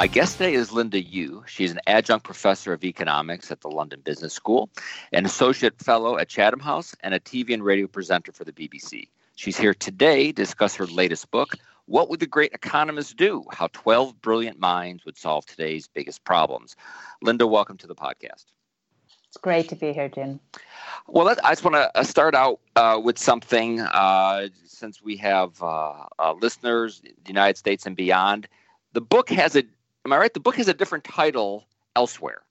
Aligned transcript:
My 0.00 0.06
guest 0.06 0.38
today 0.38 0.54
is 0.54 0.72
Linda 0.72 1.02
Yueh. 1.02 1.46
She's 1.46 1.72
an 1.72 1.80
adjunct 1.86 2.24
professor 2.24 2.72
of 2.72 2.82
economics 2.84 3.50
at 3.50 3.60
the 3.60 3.68
London 3.68 4.00
Business 4.00 4.32
School, 4.32 4.70
an 5.12 5.26
associate 5.26 5.78
fellow 5.78 6.16
at 6.16 6.26
Chatham 6.26 6.60
House, 6.60 6.94
and 7.02 7.12
a 7.12 7.20
TV 7.20 7.52
and 7.52 7.62
radio 7.62 7.86
presenter 7.86 8.32
for 8.32 8.44
the 8.44 8.52
BBC. 8.52 9.08
She's 9.36 9.58
here 9.58 9.74
today 9.74 10.28
to 10.28 10.32
discuss 10.32 10.74
her 10.76 10.86
latest 10.86 11.30
book, 11.30 11.54
What 11.84 12.08
Would 12.08 12.20
the 12.20 12.26
Great 12.26 12.54
Economists 12.54 13.12
Do? 13.12 13.44
How 13.52 13.66
12 13.74 14.22
Brilliant 14.22 14.58
Minds 14.58 15.04
Would 15.04 15.18
Solve 15.18 15.44
Today's 15.44 15.86
Biggest 15.86 16.24
Problems. 16.24 16.76
Linda, 17.20 17.46
welcome 17.46 17.76
to 17.76 17.86
the 17.86 17.94
podcast. 17.94 18.46
It's 19.28 19.36
great 19.36 19.68
to 19.68 19.76
be 19.76 19.92
here, 19.92 20.08
Jim. 20.08 20.40
Well, 21.08 21.28
I 21.44 21.50
just 21.50 21.62
want 21.62 21.74
to 21.74 21.94
uh, 21.94 22.04
start 22.04 22.34
out 22.34 22.58
uh, 22.74 22.98
with 23.04 23.18
something 23.18 23.80
uh, 23.80 24.48
since 24.64 25.02
we 25.02 25.18
have 25.18 25.62
uh, 25.62 26.06
uh, 26.18 26.32
listeners, 26.40 27.02
the 27.02 27.12
United 27.26 27.58
States 27.58 27.84
and 27.84 27.94
beyond. 27.94 28.48
The 28.94 29.02
book 29.02 29.28
has 29.28 29.54
a, 29.56 29.62
am 30.04 30.12
I 30.12 30.18
right? 30.18 30.32
The 30.32 30.40
book 30.40 30.56
has 30.56 30.68
a 30.68 30.74
different 30.74 31.04
title 31.04 31.66
elsewhere. 31.96 32.42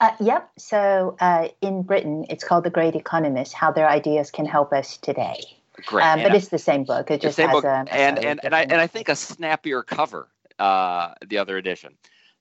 Uh, 0.00 0.10
yep. 0.20 0.50
So 0.58 1.16
in 1.62 1.82
Britain, 1.82 2.26
it's 2.28 2.44
called 2.44 2.64
The 2.64 2.70
Great 2.70 2.94
Economist 2.94 3.54
How 3.54 3.72
Their 3.72 3.88
Ideas 3.88 4.30
Can 4.30 4.44
Help 4.44 4.72
Us 4.72 4.98
Today. 4.98 5.40
Great. 5.86 6.04
Um, 6.04 6.22
but 6.22 6.34
it's 6.34 6.48
the 6.48 6.58
same 6.58 6.84
book. 6.84 7.10
It 7.10 7.20
just 7.20 7.38
has 7.38 7.50
book. 7.50 7.64
a, 7.64 7.86
and, 7.90 8.18
and, 8.18 8.40
and, 8.42 8.54
I, 8.54 8.62
and 8.62 8.74
I 8.74 8.86
think 8.86 9.08
a 9.08 9.16
snappier 9.16 9.82
cover, 9.82 10.28
the 10.58 11.38
other 11.38 11.56
edition. 11.56 11.96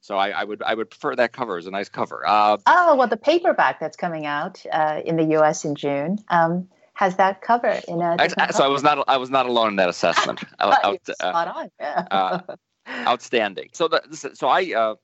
So 0.06 0.18
I, 0.18 0.30
I, 0.30 0.44
would 0.44 0.62
I 0.62 0.76
would 0.76 0.92
prefer 0.92 1.16
that 1.16 1.34
cover 1.34 1.58
as 1.58 1.66
a 1.66 1.72
nice 1.72 1.90
cover. 1.90 2.22
Uh, 2.28 2.58
oh 2.68 2.96
well, 2.96 3.08
the 3.08 3.18
paperback 3.18 3.80
that's 3.80 3.98
coming 3.98 4.28
out 4.28 4.64
uh, 4.72 5.02
in 5.04 5.16
the 5.16 5.24
U.S. 5.24 5.66
in 5.66 5.74
June 5.74 6.20
um, 6.30 6.68
has 6.94 7.16
that 7.16 7.42
cover 7.42 7.82
in 7.88 8.04
a. 8.04 8.16
I, 8.20 8.52
so 8.52 8.64
I 8.64 8.68
was 8.68 8.84
not 8.84 9.04
I 9.08 9.18
was 9.18 9.32
not 9.32 9.48
alone 9.48 9.70
in 9.70 9.76
that 9.78 9.90
assessment. 9.90 10.44
Out, 10.60 10.86
uh, 10.86 11.14
spot 11.14 11.48
on. 11.48 11.72
Yeah. 11.80 12.42
Uh, 12.88 13.06
outstanding. 13.08 13.70
So 13.74 13.88
the, 13.88 14.02
so 14.34 14.48
I 14.48 14.74
uh, 14.74 14.96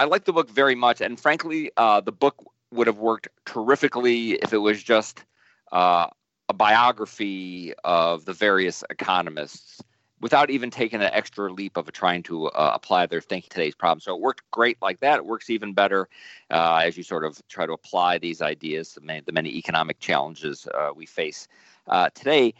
I 0.00 0.04
like 0.04 0.24
the 0.24 0.32
book 0.32 0.50
very 0.50 0.74
much, 0.74 1.00
and 1.00 1.18
frankly, 1.18 1.70
uh, 1.76 2.00
the 2.00 2.12
book 2.12 2.42
would 2.72 2.86
have 2.86 2.98
worked 2.98 3.28
terrifically 3.44 4.32
if 4.32 4.52
it 4.52 4.58
was 4.58 4.82
just 4.82 5.24
a 5.72 6.54
biography 6.54 7.72
of 7.84 8.24
the 8.26 8.32
various 8.32 8.84
economists 8.90 9.80
without 10.20 10.50
even 10.50 10.70
taking 10.70 11.00
an 11.00 11.10
extra 11.12 11.52
leap 11.52 11.76
of 11.76 11.90
trying 11.92 12.22
to 12.22 12.46
uh, 12.48 12.70
apply 12.74 13.06
their 13.06 13.20
thinking 13.20 13.48
to 13.48 13.54
today's 13.54 13.74
problem. 13.74 14.00
So 14.00 14.14
it 14.14 14.20
worked 14.20 14.48
great 14.52 14.80
like 14.80 15.00
that. 15.00 15.16
It 15.16 15.26
works 15.26 15.50
even 15.50 15.72
better 15.72 16.08
uh, 16.50 16.82
as 16.84 16.96
you 16.96 17.02
sort 17.02 17.24
of 17.24 17.40
try 17.48 17.66
to 17.66 17.72
apply 17.72 18.18
these 18.18 18.40
ideas 18.40 18.92
to 18.92 19.00
many, 19.00 19.20
the 19.20 19.32
many 19.32 19.50
economic 19.56 19.98
challenges 19.98 20.68
uh, 20.74 20.90
we 20.94 21.06
face 21.06 21.48
uh, 21.88 22.10
today. 22.14 22.54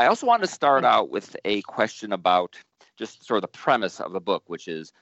I 0.00 0.06
also 0.06 0.26
want 0.26 0.42
to 0.42 0.48
start 0.48 0.84
out 0.84 1.10
with 1.10 1.36
a 1.44 1.62
question 1.62 2.12
about 2.12 2.56
just 2.98 3.24
sort 3.24 3.38
of 3.38 3.42
the 3.42 3.58
premise 3.58 4.00
of 4.00 4.12
the 4.12 4.20
book, 4.20 4.42
which 4.46 4.68
is 4.68 4.92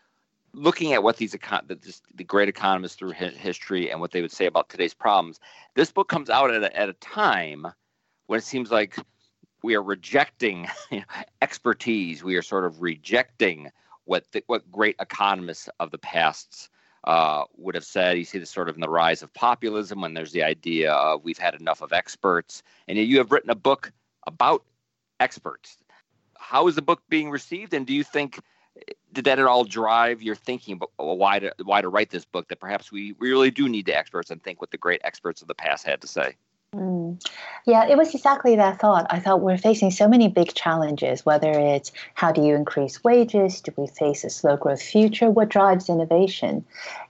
looking 0.52 0.92
at 0.92 1.02
what 1.02 1.16
these 1.16 1.34
econ- 1.34 1.66
the, 1.68 2.00
the 2.14 2.24
great 2.24 2.48
economists 2.48 2.96
through 2.96 3.10
history 3.12 3.90
and 3.90 4.00
what 4.00 4.10
they 4.12 4.22
would 4.22 4.32
say 4.32 4.46
about 4.46 4.68
today's 4.68 4.94
problems. 4.94 5.40
This 5.74 5.90
book 5.90 6.08
comes 6.08 6.30
out 6.30 6.50
at 6.50 6.62
a, 6.62 6.76
at 6.76 6.88
a 6.88 6.94
time 6.94 7.66
when 8.26 8.38
it 8.38 8.44
seems 8.44 8.70
like 8.70 8.96
we 9.62 9.74
are 9.74 9.82
rejecting 9.82 10.68
you 10.90 10.98
know, 11.00 11.04
expertise. 11.42 12.22
We 12.22 12.36
are 12.36 12.42
sort 12.42 12.64
of 12.64 12.80
rejecting 12.80 13.70
what 14.04 14.24
the, 14.32 14.42
what 14.46 14.70
great 14.70 14.96
economists 15.00 15.68
of 15.80 15.90
the 15.90 15.98
past 15.98 16.70
uh, 17.04 17.44
would 17.56 17.74
have 17.74 17.84
said. 17.84 18.18
You 18.18 18.24
see 18.24 18.38
this 18.38 18.50
sort 18.50 18.68
of 18.68 18.74
in 18.74 18.80
the 18.80 18.88
rise 18.88 19.22
of 19.22 19.32
populism 19.34 20.00
when 20.00 20.14
there's 20.14 20.32
the 20.32 20.42
idea 20.42 20.92
of 20.92 21.24
we've 21.24 21.38
had 21.38 21.54
enough 21.54 21.82
of 21.82 21.92
experts, 21.92 22.62
and 22.88 22.98
you 22.98 23.18
have 23.18 23.32
written 23.32 23.50
a 23.50 23.54
book 23.54 23.92
about 24.26 24.64
experts. 25.20 25.78
How 26.48 26.68
is 26.68 26.76
the 26.76 26.82
book 26.82 27.02
being 27.08 27.28
received, 27.30 27.74
and 27.74 27.84
do 27.84 27.92
you 27.92 28.04
think 28.04 28.38
did 29.12 29.24
that 29.24 29.40
at 29.40 29.46
all 29.46 29.64
drive 29.64 30.22
your 30.22 30.36
thinking 30.36 30.74
about 30.74 30.90
why 30.96 31.40
to 31.40 31.52
why 31.64 31.80
to 31.80 31.88
write 31.88 32.10
this 32.10 32.24
book? 32.24 32.46
That 32.48 32.60
perhaps 32.60 32.92
we, 32.92 33.16
really 33.18 33.50
do 33.50 33.68
need 33.68 33.86
the 33.86 33.98
experts 33.98 34.30
and 34.30 34.40
think 34.40 34.60
what 34.60 34.70
the 34.70 34.78
great 34.78 35.00
experts 35.02 35.42
of 35.42 35.48
the 35.48 35.56
past 35.56 35.84
had 35.84 36.00
to 36.02 36.06
say. 36.06 36.36
Mm. 36.72 37.20
Yeah, 37.66 37.88
it 37.88 37.98
was 37.98 38.14
exactly 38.14 38.54
that 38.54 38.78
thought. 38.78 39.08
I 39.10 39.18
thought 39.18 39.40
we're 39.40 39.58
facing 39.58 39.90
so 39.90 40.06
many 40.06 40.28
big 40.28 40.54
challenges, 40.54 41.26
whether 41.26 41.50
it's 41.50 41.90
how 42.14 42.30
do 42.30 42.42
you 42.42 42.54
increase 42.54 43.02
wages? 43.02 43.60
Do 43.60 43.72
we 43.76 43.88
face 43.88 44.22
a 44.22 44.30
slow 44.30 44.56
growth 44.56 44.82
future? 44.82 45.28
What 45.28 45.48
drives 45.48 45.88
innovation? 45.88 46.64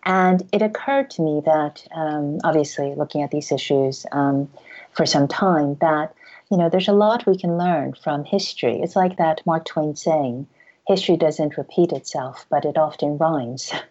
And 0.04 0.48
it 0.50 0.62
occurred 0.62 1.10
to 1.10 1.22
me 1.22 1.42
that, 1.44 1.86
um, 1.94 2.38
obviously, 2.42 2.94
looking 2.94 3.22
at 3.22 3.32
these 3.32 3.52
issues 3.52 4.06
um, 4.12 4.48
for 4.92 5.04
some 5.04 5.28
time, 5.28 5.74
that 5.82 6.14
you 6.50 6.56
know 6.56 6.68
there's 6.68 6.88
a 6.88 6.92
lot 6.92 7.26
we 7.26 7.38
can 7.38 7.58
learn 7.58 7.94
from 7.94 8.24
history. 8.24 8.80
It's 8.80 8.96
like 8.96 9.16
that 9.16 9.42
Mark 9.46 9.64
Twain 9.64 9.96
saying, 9.96 10.46
"History 10.86 11.16
doesn't 11.16 11.56
repeat 11.56 11.92
itself, 11.92 12.46
but 12.48 12.64
it 12.64 12.78
often 12.78 13.18
rhymes." 13.18 13.72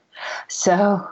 So, 0.47 1.05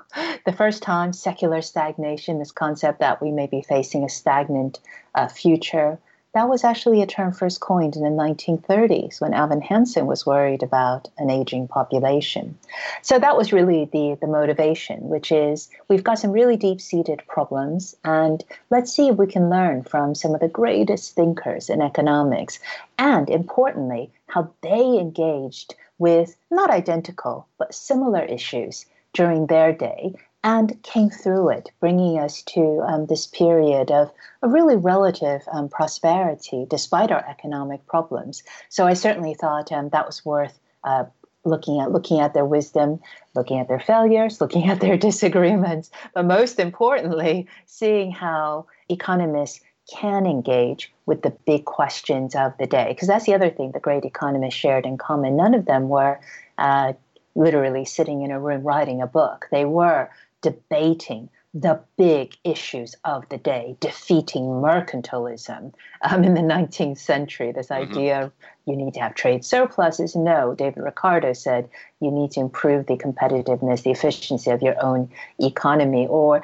the 0.45 0.53
first 0.53 0.81
time 0.81 1.11
secular 1.11 1.61
stagnation, 1.61 2.39
this 2.39 2.53
concept 2.53 2.99
that 2.99 3.21
we 3.21 3.31
may 3.31 3.47
be 3.47 3.61
facing 3.61 4.05
a 4.05 4.09
stagnant 4.09 4.79
uh, 5.13 5.27
future, 5.27 5.99
that 6.33 6.49
was 6.49 6.63
actually 6.63 7.01
a 7.01 7.07
term 7.07 7.31
first 7.31 7.59
coined 7.59 7.95
in 7.95 8.03
the 8.03 8.09
1930s 8.09 9.21
when 9.21 9.33
Alvin 9.33 9.61
Hansen 9.61 10.07
was 10.07 10.25
worried 10.25 10.63
about 10.63 11.07
an 11.17 11.29
aging 11.29 11.67
population. 11.67 12.57
So 13.03 13.19
that 13.19 13.37
was 13.37 13.53
really 13.53 13.85
the, 13.85 14.17
the 14.19 14.27
motivation, 14.27 15.09
which 15.09 15.31
is 15.31 15.69
we've 15.89 16.03
got 16.03 16.17
some 16.17 16.31
really 16.31 16.57
deep 16.57 16.81
seated 16.81 17.21
problems, 17.27 17.95
and 18.03 18.43
let's 18.71 18.91
see 18.91 19.09
if 19.09 19.17
we 19.17 19.27
can 19.27 19.49
learn 19.49 19.83
from 19.83 20.15
some 20.15 20.33
of 20.33 20.41
the 20.41 20.47
greatest 20.47 21.15
thinkers 21.15 21.69
in 21.69 21.81
economics, 21.81 22.59
and 22.97 23.29
importantly, 23.29 24.11
how 24.27 24.49
they 24.61 24.97
engaged 24.97 25.75
with 25.99 26.35
not 26.49 26.71
identical 26.71 27.47
but 27.59 27.75
similar 27.75 28.23
issues 28.23 28.85
during 29.13 29.45
their 29.45 29.71
day 29.71 30.15
and 30.43 30.81
came 30.83 31.09
through 31.09 31.49
it, 31.49 31.71
bringing 31.79 32.19
us 32.19 32.41
to 32.41 32.83
um, 32.85 33.05
this 33.05 33.27
period 33.27 33.91
of 33.91 34.11
a 34.41 34.47
really 34.47 34.75
relative 34.75 35.41
um, 35.51 35.69
prosperity 35.69 36.65
despite 36.69 37.11
our 37.11 37.25
economic 37.29 37.85
problems. 37.87 38.43
So 38.69 38.85
I 38.85 38.93
certainly 38.93 39.33
thought 39.33 39.71
um, 39.71 39.89
that 39.89 40.05
was 40.05 40.25
worth 40.25 40.59
uh, 40.83 41.05
looking 41.45 41.79
at, 41.79 41.91
looking 41.91 42.19
at 42.19 42.33
their 42.33 42.45
wisdom, 42.45 42.99
looking 43.35 43.59
at 43.59 43.67
their 43.67 43.79
failures, 43.79 44.41
looking 44.41 44.69
at 44.69 44.81
their 44.81 44.97
disagreements, 44.97 45.91
but 46.13 46.25
most 46.25 46.59
importantly, 46.59 47.47
seeing 47.65 48.11
how 48.11 48.65
economists 48.89 49.61
can 49.93 50.25
engage 50.25 50.93
with 51.05 51.21
the 51.23 51.29
big 51.29 51.65
questions 51.65 52.35
of 52.35 52.53
the 52.57 52.65
day. 52.65 52.87
Because 52.89 53.07
that's 53.07 53.25
the 53.25 53.33
other 53.33 53.49
thing 53.49 53.71
the 53.71 53.79
great 53.79 54.05
economists 54.05 54.53
shared 54.55 54.85
in 54.85 54.97
common. 54.97 55.35
None 55.35 55.53
of 55.53 55.65
them 55.65 55.89
were 55.89 56.19
uh, 56.57 56.93
literally 57.35 57.83
sitting 57.83 58.21
in 58.21 58.31
a 58.31 58.39
room 58.39 58.63
writing 58.63 59.01
a 59.01 59.07
book. 59.07 59.47
They 59.51 59.65
were 59.65 60.09
debating 60.43 61.29
the 61.55 61.79
big 61.97 62.35
issues 62.43 62.95
of 63.05 63.29
the 63.29 63.37
day, 63.37 63.77
defeating 63.79 64.43
mercantilism 64.43 65.71
um, 66.01 66.23
in 66.23 66.33
the 66.33 66.41
19th 66.41 66.97
century. 66.97 67.51
This 67.51 67.67
mm-hmm. 67.67 67.91
idea 67.91 68.31
you 68.65 68.75
need 68.75 68.95
to 68.95 68.99
have 69.01 69.13
trade 69.13 69.45
surpluses. 69.45 70.15
No, 70.15 70.55
David 70.55 70.81
Ricardo 70.83 71.33
said 71.33 71.69
you 71.99 72.09
need 72.09 72.31
to 72.31 72.39
improve 72.39 72.87
the 72.87 72.97
competitiveness, 72.97 73.83
the 73.83 73.91
efficiency 73.91 74.49
of 74.49 74.63
your 74.63 74.83
own 74.83 75.11
economy. 75.39 76.07
Or 76.07 76.41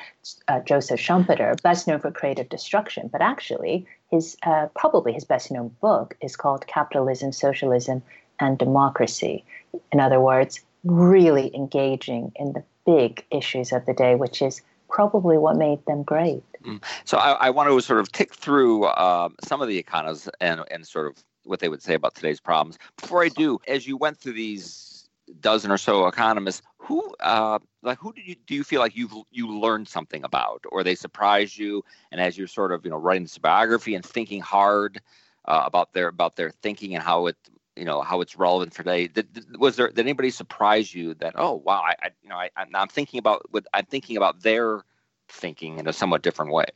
uh, 0.48 0.59
Joseph 0.59 1.00
Schumpeter, 1.00 1.59
best 1.64 1.88
known 1.88 2.00
for 2.00 2.12
creative 2.12 2.50
destruction, 2.50 3.09
but 3.12 3.22
actually 3.22 3.88
his 4.12 4.38
uh, 4.44 4.68
probably 4.76 5.14
his 5.14 5.26
best 5.26 5.52
known 5.52 5.76
book 5.82 6.16
is 6.22 6.36
called 6.36 6.68
Capitalism, 6.68 7.32
Socialism, 7.32 8.04
and 8.40 8.59
Democracy. 8.59 9.44
In 9.92 10.00
other 10.00 10.20
words, 10.20 10.59
really 10.84 11.54
engaging 11.56 12.32
in 12.36 12.54
the 12.54 12.64
big 12.90 13.24
issues 13.32 13.72
of 13.72 13.86
the 13.86 13.94
day, 13.94 14.16
which 14.16 14.41
is 14.41 14.62
probably 14.90 15.38
what 15.38 15.56
made 15.56 15.86
them 15.86 16.02
great. 16.03 16.44
Mm. 16.66 16.84
So 17.06 17.18
I, 17.18 17.32
I, 17.34 17.50
want 17.52 17.70
to 17.70 17.80
sort 17.82 18.00
of 18.00 18.12
tick 18.12 18.34
through 18.34 18.86
uh, 18.86 19.30
some 19.44 19.62
of 19.62 19.68
the 19.68 19.78
economists 19.78 20.28
and, 20.41 20.62
and 20.72 20.88
sort 20.88 21.08
of 21.08 21.24
what 21.44 21.59
they 21.59 21.70
would 21.70 21.84
say 21.84 21.94
about 21.94 22.16
today's 22.16 22.40
problems. 22.40 22.80
Before 23.00 23.24
I 23.24 23.30
do, 23.30 23.59
as 23.68 23.88
you 23.88 23.96
went 23.96 24.18
through 24.18 24.34
these 24.34 25.08
dozen 25.40 25.70
or 25.70 25.78
so 25.78 26.08
economists, 26.08 26.64
who 26.78 27.14
uh, 27.20 27.59
like 27.84 28.00
who 28.00 28.12
do 28.14 28.22
you 28.22 28.36
do 28.47 28.56
you 28.56 28.64
feel 28.64 28.82
like 28.82 28.96
you've 28.96 29.14
you 29.32 29.47
learned 29.47 29.88
something 29.88 30.24
about, 30.24 30.64
or 30.72 30.84
they 30.84 30.96
surprised 30.96 31.58
you? 31.58 31.84
And 32.12 32.20
as 32.20 32.38
you're 32.38 32.47
sort 32.47 32.72
of 32.72 32.84
you 32.84 32.90
know 32.90 32.97
writing 32.97 33.24
this 33.24 33.38
biography 33.38 33.94
and 33.94 34.03
thinking 34.03 34.42
hard 34.42 35.00
uh, 35.46 35.62
about 35.66 35.94
their 35.94 36.08
about 36.08 36.35
their 36.35 36.50
thinking 36.50 36.96
and 36.96 37.03
how 37.03 37.28
it 37.28 37.38
you 37.79 37.85
know 37.85 38.02
how 38.02 38.22
it's 38.22 38.35
relevant 38.35 38.73
for 38.73 38.84
today. 38.84 39.08
Did, 39.08 39.34
did, 39.34 39.58
was 39.58 39.78
there 39.78 39.87
did 39.87 39.99
anybody 39.99 40.29
surprise 40.29 40.93
you 40.93 41.14
that 41.16 41.34
oh 41.35 41.55
wow 41.55 41.81
I, 41.81 41.96
I 42.02 42.09
you 42.22 42.29
know 42.29 42.35
I, 42.35 42.49
I'm 42.55 42.90
thinking 42.90 43.17
about 43.17 43.43
what 43.52 43.66
I'm 43.73 43.85
thinking 43.85 44.17
about 44.17 44.41
their 44.41 44.84
thinking 45.29 45.79
in 45.79 45.87
a 45.87 45.93
somewhat 45.93 46.22
different 46.22 46.52
way. 46.52 46.67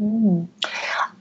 Mm. 0.00 0.48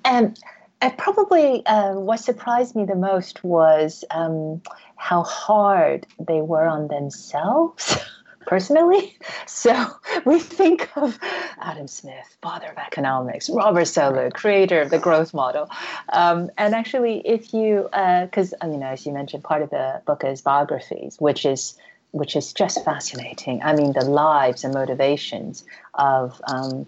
And 0.06 0.40
uh, 0.82 0.92
probably 0.92 1.66
uh, 1.66 1.94
what 1.94 2.20
surprised 2.20 2.76
me 2.76 2.86
the 2.86 2.96
most 2.96 3.44
was 3.44 4.06
um, 4.12 4.62
how 4.96 5.24
hard 5.24 6.08
they 6.26 6.42
were 6.42 6.66
on 6.66 6.88
themselves. 6.88 7.98
personally. 8.50 9.16
So 9.46 9.74
we 10.26 10.40
think 10.40 10.90
of 10.96 11.20
Adam 11.60 11.88
Smith, 11.88 12.38
father 12.42 12.68
of 12.68 12.78
economics, 12.78 13.50
Robert 13.50 13.88
Solow, 13.88 14.32
creator 14.32 14.80
of 14.82 14.90
the 14.90 15.00
growth 15.00 15.34
model. 15.34 15.70
Um, 16.14 16.50
and 16.58 16.74
actually, 16.74 17.22
if 17.26 17.54
you, 17.54 17.90
because, 17.92 18.54
uh, 18.62 18.68
you 18.68 18.78
know, 18.78 18.88
as 18.88 19.06
you 19.06 19.12
mentioned, 19.12 19.44
part 19.44 19.62
of 19.62 19.70
the 19.70 20.02
book 20.06 20.24
is 20.24 20.42
biographies, 20.42 21.18
which 21.20 21.46
is 21.46 21.78
which 22.12 22.36
is 22.36 22.54
just 22.54 22.84
fascinating. 22.86 23.62
I 23.64 23.76
mean, 23.76 23.94
the 23.94 24.06
lives 24.06 24.64
and 24.64 24.74
motivations 24.74 25.64
of 25.96 26.42
um, 26.48 26.88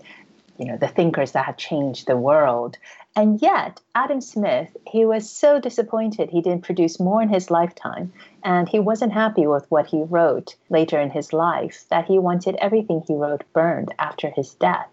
you 0.58 0.66
know 0.66 0.78
the 0.78 0.88
thinkers 0.88 1.32
that 1.34 1.46
have 1.46 1.58
changed 1.58 2.08
the 2.08 2.18
world. 2.18 2.78
And 3.16 3.42
yet, 3.42 3.82
Adam 3.94 4.22
Smith, 4.22 4.76
he 4.88 5.06
was 5.06 5.30
so 5.30 5.60
disappointed 5.60 6.30
he 6.30 6.42
didn't 6.42 6.64
produce 6.64 7.00
more 7.00 7.22
in 7.22 7.28
his 7.28 7.52
lifetime, 7.52 8.14
and 8.44 8.70
he 8.70 8.80
wasn't 8.80 9.12
happy 9.12 9.46
with 9.46 9.70
what 9.70 9.88
he 9.88 10.04
wrote 10.04 10.56
later 10.70 10.98
in 10.98 11.10
his 11.10 11.34
life, 11.34 11.84
that 11.90 12.06
he 12.06 12.18
wanted 12.18 12.56
everything 12.56 13.04
he 13.06 13.16
wrote 13.16 13.44
burned 13.52 13.94
after 14.00 14.30
his 14.30 14.54
death. 14.54 14.88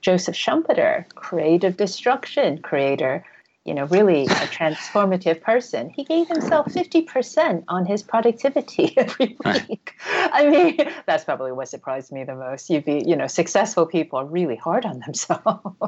Joseph 0.00 0.34
Schumpeter, 0.34 1.06
creative 1.14 1.76
destruction 1.76 2.58
creator, 2.62 3.22
you 3.68 3.74
know, 3.74 3.84
really 3.84 4.24
a 4.24 4.48
transformative 4.48 5.42
person. 5.42 5.90
He 5.90 6.02
gave 6.02 6.26
himself 6.26 6.68
50% 6.68 7.64
on 7.68 7.84
his 7.84 8.02
productivity 8.02 8.94
every 8.96 9.36
week. 9.44 9.94
I 10.06 10.48
mean, 10.48 10.78
that's 11.06 11.22
probably 11.24 11.52
what 11.52 11.68
surprised 11.68 12.10
me 12.10 12.24
the 12.24 12.34
most. 12.34 12.70
You'd 12.70 12.86
be, 12.86 13.04
you 13.06 13.14
know, 13.14 13.26
successful 13.26 13.84
people 13.84 14.20
are 14.20 14.24
really 14.24 14.56
hard 14.56 14.86
on 14.86 15.00
themselves. 15.00 15.44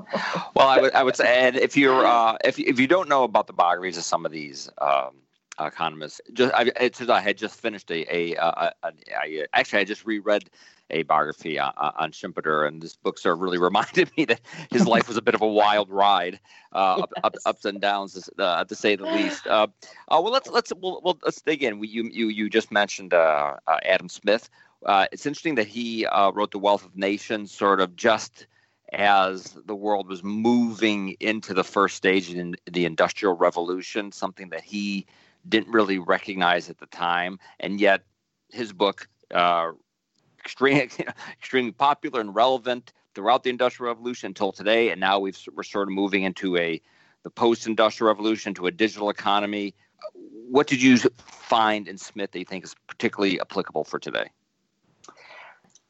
well, 0.55 0.69
I 0.69 0.79
would, 0.79 0.93
I 0.93 1.03
would 1.03 1.17
say, 1.17 1.47
and 1.47 1.56
if 1.56 1.75
you're, 1.75 2.05
uh, 2.05 2.37
if, 2.44 2.59
if 2.59 2.79
you 2.79 2.87
don't 2.87 3.09
know 3.09 3.25
about 3.25 3.47
the 3.47 3.55
biographies 3.55 3.97
of 3.97 4.05
some 4.05 4.27
of 4.27 4.32
these, 4.32 4.69
um, 4.79 5.15
economists. 5.67 6.21
Just 6.33 6.55
I, 6.55 6.71
it's, 6.81 7.01
I 7.01 7.21
had 7.21 7.37
just 7.37 7.61
finished 7.61 7.91
a, 7.91 8.05
a, 8.15 8.35
a, 8.35 8.73
a, 8.83 8.93
a 9.25 9.47
actually 9.53 9.81
I 9.81 9.85
just 9.85 10.05
reread 10.05 10.51
a 10.91 11.03
biography 11.05 11.59
on, 11.59 11.73
on 11.77 12.12
Schumpeter, 12.12 12.67
and 12.67 12.83
this 12.83 12.97
book 12.97 13.19
sort 13.19 13.35
of 13.35 13.41
really 13.41 13.59
reminded 13.71 14.11
me 14.17 14.25
that 14.27 14.41
his 14.71 14.87
life 14.87 15.09
was 15.09 15.17
a 15.17 15.23
bit 15.23 15.35
of 15.35 15.43
a 15.43 15.47
wild 15.47 15.91
ride, 15.91 16.41
uh, 16.73 16.97
yes. 16.99 17.07
up, 17.17 17.25
up, 17.25 17.35
ups 17.47 17.65
and 17.65 17.81
downs, 17.81 18.29
uh, 18.39 18.65
to 18.65 18.75
say 18.75 18.97
the 18.97 19.05
least. 19.05 19.47
Uh, 19.47 19.67
uh, 20.09 20.21
well, 20.23 20.33
let's 20.33 20.49
let's 20.49 20.73
well, 20.77 21.01
well, 21.03 21.19
let's 21.25 21.41
dig 21.41 21.63
in. 21.63 21.79
We, 21.79 21.89
you 21.89 22.05
you 22.13 22.29
you 22.29 22.51
just 22.51 22.71
mentioned 22.71 23.15
uh, 23.15 23.56
uh, 23.67 23.79
Adam 23.85 24.09
Smith. 24.09 24.49
it's 24.87 25.27
interesting 25.27 25.56
that 25.56 25.67
he 25.69 26.06
wrote 26.35 26.51
The 26.51 26.59
Wealth 26.59 26.85
of 26.85 26.97
Nations, 26.97 27.53
sort 27.53 27.81
of 27.81 27.97
just 27.97 28.47
as 28.93 29.56
the 29.67 29.75
world 29.75 30.09
was 30.09 30.25
moving 30.25 31.17
into 31.21 31.55
the 31.55 31.63
first 31.63 31.97
stage 31.97 32.33
in 32.33 32.56
the 32.69 32.85
Industrial 32.85 33.37
Revolution, 33.37 34.11
something 34.11 34.49
that 34.51 34.63
he 34.65 35.06
didn't 35.49 35.73
really 35.73 35.99
recognize 35.99 36.71
at 36.71 36.79
the 36.79 36.87
time, 36.87 37.39
and 37.59 37.81
yet 37.81 38.03
his 38.51 38.73
book 38.73 39.09
uh, 39.35 39.73
extremely 40.39 40.91
extremely 41.39 41.73
popular 41.73 42.21
and 42.21 42.35
relevant 42.35 42.93
throughout 43.15 43.43
the 43.43 43.51
Industrial 43.51 43.93
Revolution 43.93 44.29
until 44.29 44.53
today. 44.53 44.91
And 44.91 45.01
now 45.01 45.19
we've 45.19 45.39
we're 45.55 45.63
sort 45.63 45.89
of 45.89 45.95
moving 45.95 46.23
into 46.23 46.57
a 46.57 46.81
the 47.23 47.31
post-industrial 47.31 48.09
revolution 48.09 48.55
to 48.55 48.67
a 48.67 48.71
digital 48.71 49.11
economy. 49.11 49.75
What 50.49 50.67
did 50.67 50.81
you 50.81 50.97
find 51.27 51.87
in 51.87 51.99
Smith 51.99 52.33
that 52.33 52.39
you 52.39 52.47
think 52.47 52.65
is 52.65 52.75
particularly 52.87 53.41
applicable 53.41 53.85
for 53.85 53.99
today? 53.99 54.31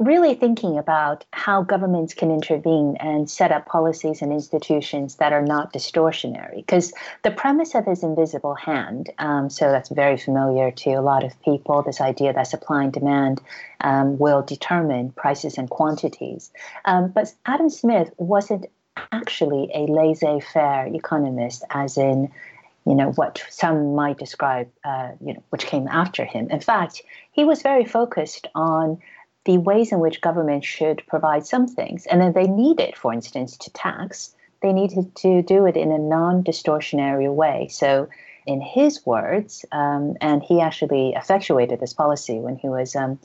Really 0.01 0.33
thinking 0.35 0.79
about 0.79 1.27
how 1.31 1.63
governments 1.63 2.15
can 2.15 2.31
intervene 2.31 2.97
and 3.01 3.29
set 3.29 3.53
up 3.53 3.67
policies 3.67 4.23
and 4.23 4.33
institutions 4.33 5.17
that 5.17 5.35
are 5.35 5.45
not 5.45 5.75
distortionary. 5.75 6.57
Because 6.57 6.95
the 7.23 7.31
premise 7.31 7.75
of 7.75 7.85
his 7.85 8.03
invisible 8.03 8.55
hand, 8.55 9.11
um, 9.19 9.51
so 9.51 9.71
that's 9.71 9.91
very 9.91 10.17
familiar 10.17 10.71
to 10.71 10.91
a 10.93 11.03
lot 11.03 11.23
of 11.23 11.39
people, 11.43 11.83
this 11.83 12.01
idea 12.01 12.33
that 12.33 12.47
supply 12.47 12.85
and 12.85 12.93
demand 12.95 13.43
um, 13.83 14.19
will 14.19 14.41
determine 14.41 15.13
prices 15.13 15.59
and 15.59 15.69
quantities. 15.69 16.51
Um, 16.87 17.09
but 17.09 17.33
Adam 17.45 17.69
Smith 17.69 18.11
wasn't 18.17 18.67
actually 19.13 19.71
a 19.75 19.81
laissez 19.81 20.41
faire 20.41 20.87
economist, 20.87 21.63
as 21.69 21.99
in, 21.99 22.33
you 22.87 22.95
know, 22.95 23.13
what 23.13 23.45
some 23.51 23.95
might 23.95 24.17
describe, 24.17 24.71
uh, 24.83 25.11
you 25.23 25.35
know, 25.35 25.43
which 25.51 25.67
came 25.67 25.87
after 25.89 26.25
him. 26.25 26.49
In 26.51 26.61
fact, 26.61 27.03
he 27.33 27.45
was 27.45 27.61
very 27.61 27.85
focused 27.85 28.47
on 28.55 28.99
the 29.45 29.59
ways 29.59 29.93
in 29.93 30.01
which 30.01 30.21
government 30.21 30.65
should 30.65 31.03
provide 31.07 31.47
some 31.47 31.67
things. 31.67 32.07
And 32.07 32.21
then 32.21 32.33
they 32.33 32.47
need 32.47 32.81
it, 32.81 32.97
for 32.97 33.13
instance, 33.13 33.57
to 33.59 33.73
tax. 33.73 34.35
They 34.63 34.73
needed 34.73 35.15
to 35.17 35.43
do 35.43 35.67
it 35.67 35.77
in 35.77 35.91
a 35.93 35.99
non 35.99 36.45
distortionary 36.45 37.33
way. 37.33 37.69
So, 37.71 38.09
in 38.47 38.61
his 38.61 39.05
words, 39.07 39.65
um, 39.71 40.17
and 40.21 40.43
he 40.43 40.61
actually 40.61 41.13
effectuated 41.15 41.79
this 41.79 41.93
policy 41.93 42.39
when 42.39 42.57
he 42.57 42.69
was 42.69 42.97
um, 42.97 43.19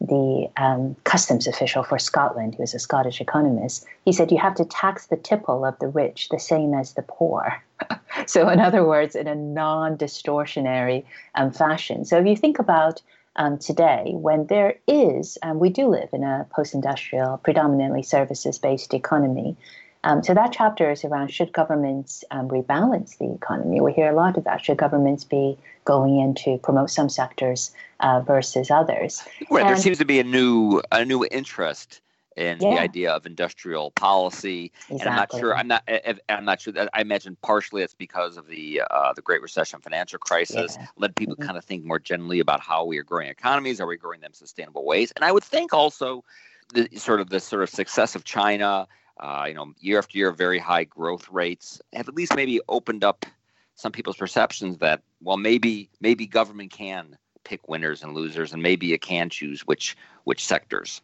the 0.00 0.48
um, 0.56 0.96
customs 1.04 1.46
official 1.46 1.82
for 1.82 1.98
Scotland, 1.98 2.54
he 2.54 2.60
was 2.60 2.74
a 2.74 2.78
Scottish 2.78 3.20
economist, 3.20 3.84
he 4.04 4.12
said, 4.12 4.32
You 4.32 4.38
have 4.38 4.54
to 4.56 4.64
tax 4.64 5.06
the 5.06 5.16
tipple 5.16 5.64
of 5.64 5.78
the 5.78 5.88
rich 5.88 6.30
the 6.30 6.38
same 6.38 6.72
as 6.72 6.94
the 6.94 7.02
poor. 7.02 7.62
so, 8.26 8.48
in 8.48 8.60
other 8.60 8.84
words, 8.84 9.14
in 9.14 9.26
a 9.26 9.34
non 9.34 9.98
distortionary 9.98 11.04
um, 11.34 11.52
fashion. 11.52 12.04
So, 12.04 12.18
if 12.18 12.26
you 12.26 12.36
think 12.36 12.58
about 12.58 13.02
um, 13.36 13.58
today 13.58 14.12
when 14.12 14.46
there 14.46 14.76
is, 14.86 15.38
um, 15.42 15.58
we 15.58 15.70
do 15.70 15.88
live 15.88 16.08
in 16.12 16.24
a 16.24 16.46
post 16.50 16.74
industrial, 16.74 17.38
predominantly 17.38 18.02
services 18.02 18.58
based 18.58 18.94
economy. 18.94 19.56
Um, 20.02 20.22
so 20.22 20.32
that 20.32 20.52
chapter 20.52 20.90
is 20.90 21.04
around 21.04 21.30
should 21.30 21.52
governments 21.52 22.24
um, 22.30 22.48
rebalance 22.48 23.18
the 23.18 23.34
economy? 23.34 23.80
We 23.80 23.92
hear 23.92 24.10
a 24.10 24.14
lot 24.14 24.38
of 24.38 24.44
that. 24.44 24.64
should 24.64 24.78
governments 24.78 25.24
be 25.24 25.58
going 25.84 26.18
in 26.18 26.34
to 26.36 26.56
promote 26.58 26.90
some 26.90 27.10
sectors 27.10 27.70
uh, 28.00 28.20
versus 28.20 28.70
others. 28.70 29.22
Right, 29.50 29.60
and, 29.60 29.68
there 29.68 29.76
seems 29.76 29.98
to 29.98 30.06
be 30.06 30.18
a 30.18 30.24
new 30.24 30.80
a 30.90 31.04
new 31.04 31.26
interest 31.30 32.00
in 32.40 32.58
yeah. 32.60 32.70
the 32.70 32.80
idea 32.80 33.12
of 33.12 33.26
industrial 33.26 33.90
policy. 33.92 34.72
Exactly. 34.88 35.00
And 35.00 35.08
I'm 35.08 35.16
not 35.16 35.30
sure. 35.38 35.56
I'm 35.56 35.68
not. 35.68 35.88
I'm 36.28 36.44
not 36.44 36.60
sure. 36.60 36.72
That, 36.72 36.88
I 36.94 37.02
imagine 37.02 37.36
partially 37.42 37.82
it's 37.82 37.94
because 37.94 38.36
of 38.38 38.46
the 38.46 38.82
uh, 38.90 39.12
the 39.12 39.22
Great 39.22 39.42
Recession, 39.42 39.80
financial 39.80 40.18
crisis, 40.18 40.76
yeah. 40.78 40.86
led 40.96 41.14
people 41.14 41.36
mm-hmm. 41.36 41.46
kind 41.46 41.58
of 41.58 41.64
think 41.64 41.84
more 41.84 41.98
generally 41.98 42.40
about 42.40 42.60
how 42.60 42.84
we 42.84 42.98
are 42.98 43.02
growing 43.02 43.28
economies. 43.28 43.80
Are 43.80 43.86
we 43.86 43.98
growing 43.98 44.20
them 44.20 44.32
sustainable 44.32 44.84
ways? 44.84 45.12
And 45.16 45.24
I 45.24 45.32
would 45.32 45.44
think 45.44 45.74
also 45.74 46.24
the 46.72 46.88
sort 46.96 47.20
of 47.20 47.28
the 47.28 47.40
sort 47.40 47.62
of 47.62 47.68
success 47.68 48.14
of 48.14 48.24
China. 48.24 48.88
Uh, 49.18 49.44
you 49.48 49.54
know, 49.54 49.74
year 49.80 49.98
after 49.98 50.16
year, 50.16 50.32
very 50.32 50.58
high 50.58 50.84
growth 50.84 51.28
rates 51.28 51.78
have 51.92 52.08
at 52.08 52.14
least 52.14 52.34
maybe 52.34 52.58
opened 52.70 53.04
up 53.04 53.26
some 53.74 53.92
people's 53.92 54.16
perceptions 54.16 54.78
that 54.78 55.02
well, 55.22 55.36
maybe 55.36 55.90
maybe 56.00 56.26
government 56.26 56.70
can 56.70 57.18
pick 57.44 57.68
winners 57.68 58.02
and 58.02 58.14
losers, 58.14 58.54
and 58.54 58.62
maybe 58.62 58.94
it 58.94 59.02
can 59.02 59.28
choose 59.28 59.60
which 59.66 59.94
which 60.24 60.42
sectors. 60.42 61.02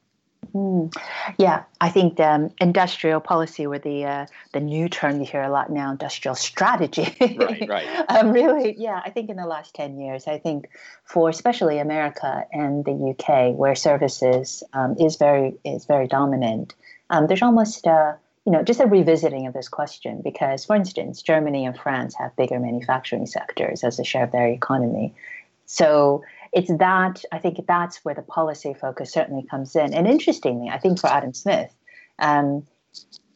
Mm. 0.54 0.94
Yeah, 1.38 1.64
I 1.80 1.90
think 1.90 2.18
um, 2.20 2.50
industrial 2.60 3.20
policy, 3.20 3.66
or 3.66 3.78
the 3.78 4.04
uh, 4.04 4.26
the 4.52 4.60
new 4.60 4.88
term 4.88 5.20
you 5.20 5.26
hear 5.26 5.42
a 5.42 5.50
lot 5.50 5.70
now, 5.70 5.90
industrial 5.90 6.34
strategy. 6.34 7.14
right, 7.20 7.68
right. 7.68 8.04
um, 8.08 8.32
really, 8.32 8.74
yeah. 8.78 9.00
I 9.04 9.10
think 9.10 9.28
in 9.28 9.36
the 9.36 9.46
last 9.46 9.74
ten 9.74 9.98
years, 9.98 10.26
I 10.26 10.38
think 10.38 10.70
for 11.04 11.28
especially 11.28 11.78
America 11.78 12.46
and 12.52 12.84
the 12.84 13.10
UK, 13.10 13.54
where 13.56 13.74
services 13.74 14.62
um, 14.72 14.96
is 14.98 15.16
very 15.16 15.56
is 15.64 15.84
very 15.84 16.08
dominant, 16.08 16.74
um, 17.10 17.26
there's 17.26 17.42
almost 17.42 17.86
a 17.86 18.16
you 18.46 18.52
know 18.52 18.62
just 18.62 18.80
a 18.80 18.86
revisiting 18.86 19.46
of 19.46 19.52
this 19.52 19.68
question 19.68 20.22
because, 20.22 20.64
for 20.64 20.76
instance, 20.76 21.22
Germany 21.22 21.66
and 21.66 21.76
France 21.76 22.14
have 22.14 22.34
bigger 22.36 22.58
manufacturing 22.58 23.26
sectors 23.26 23.84
as 23.84 23.98
a 23.98 24.04
share 24.04 24.24
of 24.24 24.32
their 24.32 24.48
economy. 24.48 25.14
So 25.66 26.22
it's 26.56 26.74
that 26.78 27.22
I 27.30 27.38
think 27.38 27.58
that's 27.68 28.02
where 28.02 28.14
the 28.14 28.22
policy 28.22 28.72
focus 28.72 29.12
certainly 29.12 29.46
comes 29.46 29.76
in. 29.76 29.92
And 29.92 30.06
interestingly, 30.06 30.70
I 30.70 30.78
think 30.78 30.98
for 30.98 31.08
Adam 31.08 31.34
Smith, 31.34 31.70
um, 32.18 32.66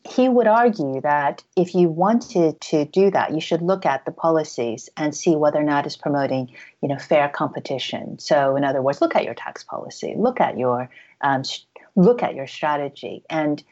he 0.09 0.27
would 0.27 0.47
argue 0.47 1.03
that 1.03 1.45
if 1.55 1.75
you 1.75 1.91
wanted 1.91 2.59
to 2.63 2.87
do 2.87 3.11
that, 3.11 3.35
you 3.35 3.41
should 3.43 3.61
look 3.61 3.85
at 3.85 4.07
the 4.07 4.11
policies 4.11 4.89
and 4.97 5.15
see 5.15 5.37
whether 5.37 5.59
or 5.59 5.65
not 5.65 5.85
it's 5.85 5.99
promoting, 5.99 6.51
you 6.83 6.89
know, 6.89 6.97
fair 6.97 7.29
competition. 7.29 8.19
So, 8.19 8.57
in 8.57 8.65
other 8.65 8.81
words, 8.81 9.03
look 9.03 9.15
at 9.15 9.25
your 9.25 9.35
tax 9.35 9.65
policy, 9.65 10.15
look 10.17 10.41
at 10.41 10.57
your 10.57 10.89
um, 11.21 11.43
look 11.97 12.23
at 12.23 12.35
your 12.35 12.47
strategy, 12.47 13.23
and 13.29 13.63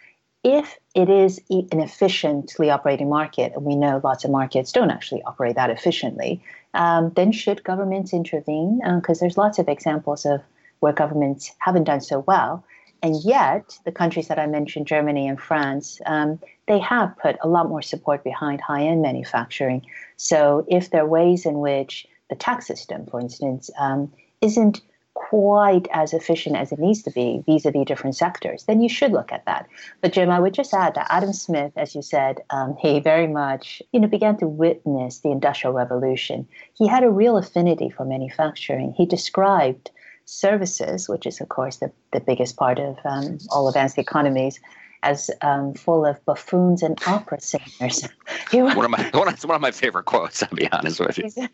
if 0.45 0.77
it 0.95 1.09
is 1.09 1.41
an 1.49 1.81
efficiently 1.81 2.69
operating 2.69 3.09
market, 3.09 3.55
and 3.55 3.65
we 3.65 3.77
know 3.77 3.99
lots 4.05 4.25
of 4.25 4.31
markets 4.31 4.73
don't 4.73 4.91
actually 4.91 5.23
operate 5.23 5.57
that 5.57 5.71
efficiently, 5.71 6.43
um, 6.75 7.13
then 7.17 7.33
should 7.33 7.65
governments 7.65 8.13
intervene? 8.13 8.81
Because 8.97 9.19
uh, 9.19 9.21
there's 9.21 9.39
lots 9.39 9.59
of 9.59 9.69
examples 9.69 10.25
of 10.27 10.41
where 10.81 10.93
governments 10.93 11.53
haven't 11.59 11.85
done 11.85 12.01
so 12.01 12.21
well. 12.21 12.65
And 13.03 13.17
yet, 13.23 13.79
the 13.85 13.93
countries 13.93 14.29
that 14.29 14.39
I 14.39 14.47
mentioned, 14.47 14.87
Germany 14.87 15.29
and 15.29 15.41
France, 15.41 16.01
um, 16.07 16.41
they 16.67 16.81
have 16.81 17.17
put 17.19 17.37
a 17.43 17.49
lot 17.49 17.69
more 17.69 17.83
support 17.83 18.25
behind 18.25 18.61
high 18.61 18.85
end 18.85 19.03
manufacturing. 19.03 19.87
So, 20.17 20.67
if 20.69 20.91
there 20.91 21.03
are 21.03 21.09
ways 21.09 21.47
in 21.47 21.61
which 21.61 22.07
the 22.29 22.35
tax 22.35 22.67
system, 22.67 23.07
for 23.07 23.21
instance, 23.21 23.71
um, 23.79 24.13
isn't 24.41 24.81
quite 25.19 25.89
as 25.93 26.15
efficient 26.15 26.57
as 26.57 26.71
it 26.71 26.79
needs 26.79 27.03
to 27.03 27.11
be 27.11 27.43
vis-a-vis 27.45 27.85
different 27.85 28.17
sectors, 28.17 28.65
then 28.65 28.81
you 28.81 28.89
should 28.89 29.11
look 29.11 29.33
at 29.33 29.45
that. 29.47 29.67
But 30.01 30.13
Jim, 30.13 30.31
I 30.31 30.39
would 30.39 30.55
just 30.55 30.73
add 30.73 30.95
that 30.95 31.09
Adam 31.11 31.33
Smith, 31.33 31.73
as 31.77 31.95
you 31.95 32.03
said, 32.03 32.41
um, 32.51 32.77
he 32.81 33.01
very 33.01 33.27
much 33.27 33.83
you 33.93 33.99
know 34.01 34.07
began 34.07 34.37
to 34.39 34.47
witness 34.47 35.19
the 35.19 35.31
Industrial 35.31 35.75
Revolution. 35.75 36.47
He 36.75 36.87
had 36.87 37.03
a 37.03 37.11
real 37.11 37.37
affinity 37.37 37.91
for 37.91 38.05
manufacturing. 38.05 38.95
He 38.97 39.07
described 39.07 39.91
services, 40.25 41.09
which 41.09 41.27
is 41.27 41.41
of 41.41 41.49
course 41.49 41.79
the, 41.79 41.91
the 42.13 42.21
biggest 42.21 42.57
part 42.57 42.79
of 42.79 42.97
um, 43.05 43.39
all 43.51 43.69
advanced 43.69 43.99
economies, 43.99 44.61
as 45.03 45.31
um, 45.43 45.75
full 45.75 46.05
of 46.05 46.23
buffoons 46.25 46.83
and 46.83 46.99
opera 47.07 47.41
singers. 47.41 48.09
one 48.53 48.85
of 48.85 48.91
my 48.91 49.11
one 49.13 49.29
of, 49.29 49.43
one 49.45 49.55
of 49.55 49.61
my 49.61 49.71
favorite 49.71 50.05
quotes. 50.05 50.43
I'll 50.43 50.49
be 50.51 50.71
honest 50.73 51.01
with 51.01 51.19
you. 51.19 51.31
so 51.31 51.49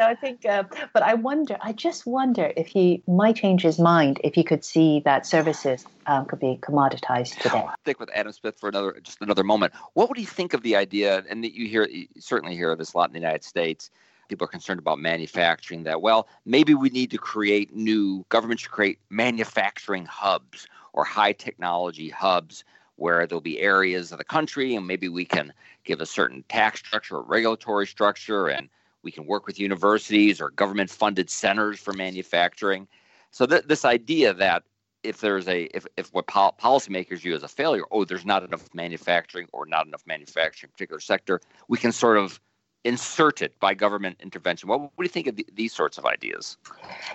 I 0.00 0.16
think, 0.20 0.44
uh, 0.44 0.64
but 0.92 1.02
I 1.02 1.14
wonder. 1.14 1.56
I 1.62 1.72
just 1.72 2.06
wonder 2.06 2.52
if 2.56 2.66
he 2.66 3.02
might 3.06 3.36
change 3.36 3.62
his 3.62 3.78
mind 3.78 4.20
if 4.24 4.34
he 4.34 4.44
could 4.44 4.64
see 4.64 5.00
that 5.04 5.26
services 5.26 5.86
um, 6.06 6.26
could 6.26 6.40
be 6.40 6.58
commoditized 6.60 7.36
today. 7.38 7.64
Stick 7.82 8.00
with 8.00 8.10
Adam 8.14 8.32
Smith 8.32 8.58
for 8.58 8.68
another 8.68 8.98
just 9.02 9.20
another 9.20 9.44
moment. 9.44 9.72
What 9.94 10.08
would 10.08 10.18
he 10.18 10.24
think 10.24 10.54
of 10.54 10.62
the 10.62 10.76
idea? 10.76 11.24
And 11.28 11.44
that 11.44 11.54
you 11.54 11.68
hear 11.68 11.86
you 11.86 12.08
certainly 12.18 12.56
hear 12.56 12.74
this 12.76 12.94
a 12.94 12.96
lot 12.96 13.08
in 13.08 13.12
the 13.12 13.20
United 13.20 13.44
States 13.44 13.90
people 14.28 14.46
are 14.46 14.48
concerned 14.48 14.80
about 14.80 14.98
manufacturing 14.98 15.82
that 15.82 16.00
well 16.00 16.26
maybe 16.46 16.72
we 16.72 16.88
need 16.88 17.10
to 17.10 17.18
create 17.18 17.74
new 17.74 18.24
government 18.30 18.58
should 18.60 18.70
create 18.70 18.98
manufacturing 19.10 20.06
hubs 20.06 20.66
or 20.92 21.04
high 21.04 21.32
technology 21.32 22.08
hubs 22.08 22.64
where 22.96 23.26
there'll 23.26 23.40
be 23.40 23.60
areas 23.60 24.12
of 24.12 24.18
the 24.18 24.24
country 24.24 24.74
and 24.74 24.86
maybe 24.86 25.08
we 25.08 25.24
can 25.24 25.52
give 25.84 26.00
a 26.00 26.06
certain 26.06 26.44
tax 26.48 26.80
structure 26.80 27.16
or 27.16 27.22
regulatory 27.22 27.86
structure 27.86 28.48
and 28.48 28.68
we 29.02 29.10
can 29.10 29.26
work 29.26 29.46
with 29.46 29.58
universities 29.58 30.40
or 30.40 30.50
government 30.50 30.90
funded 30.90 31.28
centers 31.28 31.80
for 31.80 31.92
manufacturing. 31.92 32.86
So 33.30 33.46
th- 33.46 33.64
this 33.66 33.84
idea 33.84 34.34
that 34.34 34.62
if 35.02 35.20
there's 35.20 35.48
a 35.48 35.64
if, 35.76 35.86
if 35.96 36.12
what 36.12 36.26
pol- 36.28 36.54
policymakers 36.62 37.20
view 37.20 37.34
as 37.34 37.42
a 37.42 37.48
failure 37.48 37.82
oh 37.90 38.04
there's 38.04 38.24
not 38.24 38.44
enough 38.44 38.68
manufacturing 38.72 39.48
or 39.52 39.66
not 39.66 39.86
enough 39.86 40.02
manufacturing 40.06 40.68
in 40.68 40.72
particular 40.72 41.00
sector 41.00 41.40
we 41.68 41.76
can 41.76 41.90
sort 41.90 42.18
of 42.18 42.40
inserted 42.84 43.52
by 43.60 43.74
government 43.74 44.16
intervention. 44.20 44.68
What, 44.68 44.80
what 44.80 44.90
do 44.98 45.04
you 45.04 45.08
think 45.08 45.26
of 45.26 45.36
the, 45.36 45.46
these 45.54 45.72
sorts 45.72 45.98
of 45.98 46.06
ideas? 46.06 46.56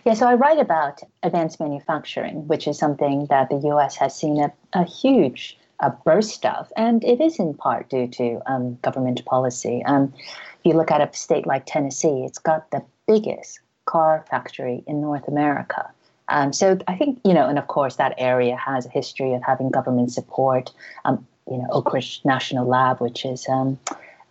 Yeah, 0.05 0.13
so 0.13 0.27
I 0.27 0.35
write 0.35 0.59
about 0.59 1.01
advanced 1.23 1.59
manufacturing, 1.59 2.47
which 2.47 2.67
is 2.67 2.77
something 2.77 3.27
that 3.29 3.49
the 3.49 3.57
U.S. 3.65 3.95
has 3.97 4.17
seen 4.17 4.39
a, 4.39 4.51
a 4.73 4.83
huge 4.83 5.57
burst 6.03 6.45
of, 6.45 6.71
and 6.75 7.03
it 7.03 7.21
is 7.21 7.39
in 7.39 7.53
part 7.53 7.89
due 7.89 8.07
to 8.07 8.41
um, 8.51 8.77
government 8.81 9.23
policy. 9.25 9.83
Um, 9.85 10.13
if 10.17 10.59
you 10.63 10.73
look 10.73 10.91
at 10.91 11.01
a 11.01 11.15
state 11.15 11.45
like 11.45 11.65
Tennessee, 11.65 12.23
it's 12.25 12.39
got 12.39 12.71
the 12.71 12.83
biggest 13.07 13.59
car 13.85 14.25
factory 14.29 14.83
in 14.87 15.01
North 15.01 15.27
America. 15.27 15.89
Um, 16.29 16.51
so 16.51 16.77
I 16.87 16.95
think 16.95 17.19
you 17.23 17.33
know, 17.33 17.47
and 17.47 17.57
of 17.57 17.67
course, 17.67 17.95
that 17.97 18.15
area 18.17 18.57
has 18.57 18.85
a 18.85 18.89
history 18.89 19.33
of 19.33 19.43
having 19.43 19.69
government 19.69 20.11
support. 20.11 20.71
Um, 21.05 21.25
you 21.49 21.57
know, 21.57 21.67
Oak 21.71 21.93
Ridge 21.93 22.21
National 22.25 22.67
Lab, 22.67 22.99
which 22.99 23.23
is 23.23 23.47
um, 23.47 23.79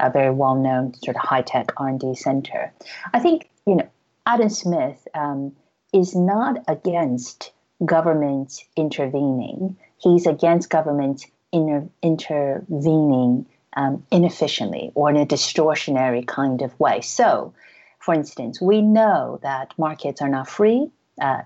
a 0.01 0.11
very 0.11 0.31
well-known 0.31 0.95
sort 1.03 1.17
of 1.17 1.23
high-tech 1.23 1.73
R&D 1.77 2.15
center. 2.15 2.73
I 3.13 3.19
think 3.21 3.49
you 3.67 3.77
know 3.77 3.89
Adam 4.27 4.49
Smith 4.49 5.07
um, 5.15 5.55
is 5.93 6.15
not 6.15 6.63
against 6.69 7.53
government 7.85 8.65
intervening. 8.77 9.77
He's 9.99 10.27
against 10.27 10.71
government 10.71 11.27
inter- 11.53 11.89
intervening 12.03 13.47
um, 13.77 14.05
inefficiently 14.11 14.91
or 14.95 15.11
in 15.11 15.17
a 15.17 15.27
distortionary 15.27 16.27
kind 16.27 16.63
of 16.63 16.79
way. 16.81 17.03
So, 17.03 17.55
for 17.99 18.15
instance, 18.15 18.61
we 18.61 18.81
know 18.81 19.39
that 19.43 19.75
markets 19.79 20.23
are 20.23 20.29
not 20.29 20.49
free. 20.49 20.91
Uh, 21.21 21.43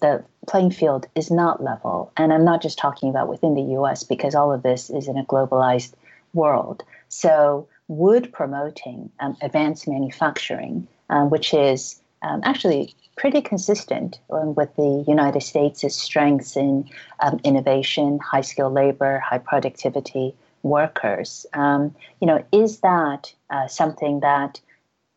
the 0.00 0.24
playing 0.46 0.70
field 0.70 1.06
is 1.14 1.30
not 1.30 1.62
level. 1.62 2.12
And 2.16 2.32
I'm 2.32 2.44
not 2.44 2.62
just 2.62 2.78
talking 2.78 3.08
about 3.08 3.28
within 3.28 3.54
the 3.54 3.74
US 3.78 4.04
because 4.04 4.34
all 4.34 4.52
of 4.52 4.62
this 4.62 4.90
is 4.90 5.08
in 5.08 5.16
a 5.16 5.24
globalized 5.24 5.92
world. 6.32 6.84
So 7.08 7.68
would 7.88 8.32
promoting 8.32 9.10
um, 9.20 9.36
advanced 9.42 9.86
manufacturing, 9.88 10.86
um, 11.10 11.30
which 11.30 11.54
is 11.54 12.00
um, 12.22 12.40
actually 12.44 12.94
pretty 13.16 13.40
consistent 13.40 14.20
um, 14.30 14.54
with 14.54 14.74
the 14.76 15.04
United 15.06 15.42
States' 15.42 15.94
strengths 15.94 16.56
in 16.56 16.88
um, 17.20 17.40
innovation, 17.44 18.18
high 18.18 18.40
skilled 18.40 18.74
labor, 18.74 19.18
high 19.18 19.38
productivity 19.38 20.34
workers. 20.62 21.46
Um, 21.52 21.94
you 22.20 22.26
know, 22.26 22.44
is 22.52 22.80
that 22.80 23.32
uh, 23.50 23.68
something 23.68 24.20
that 24.20 24.60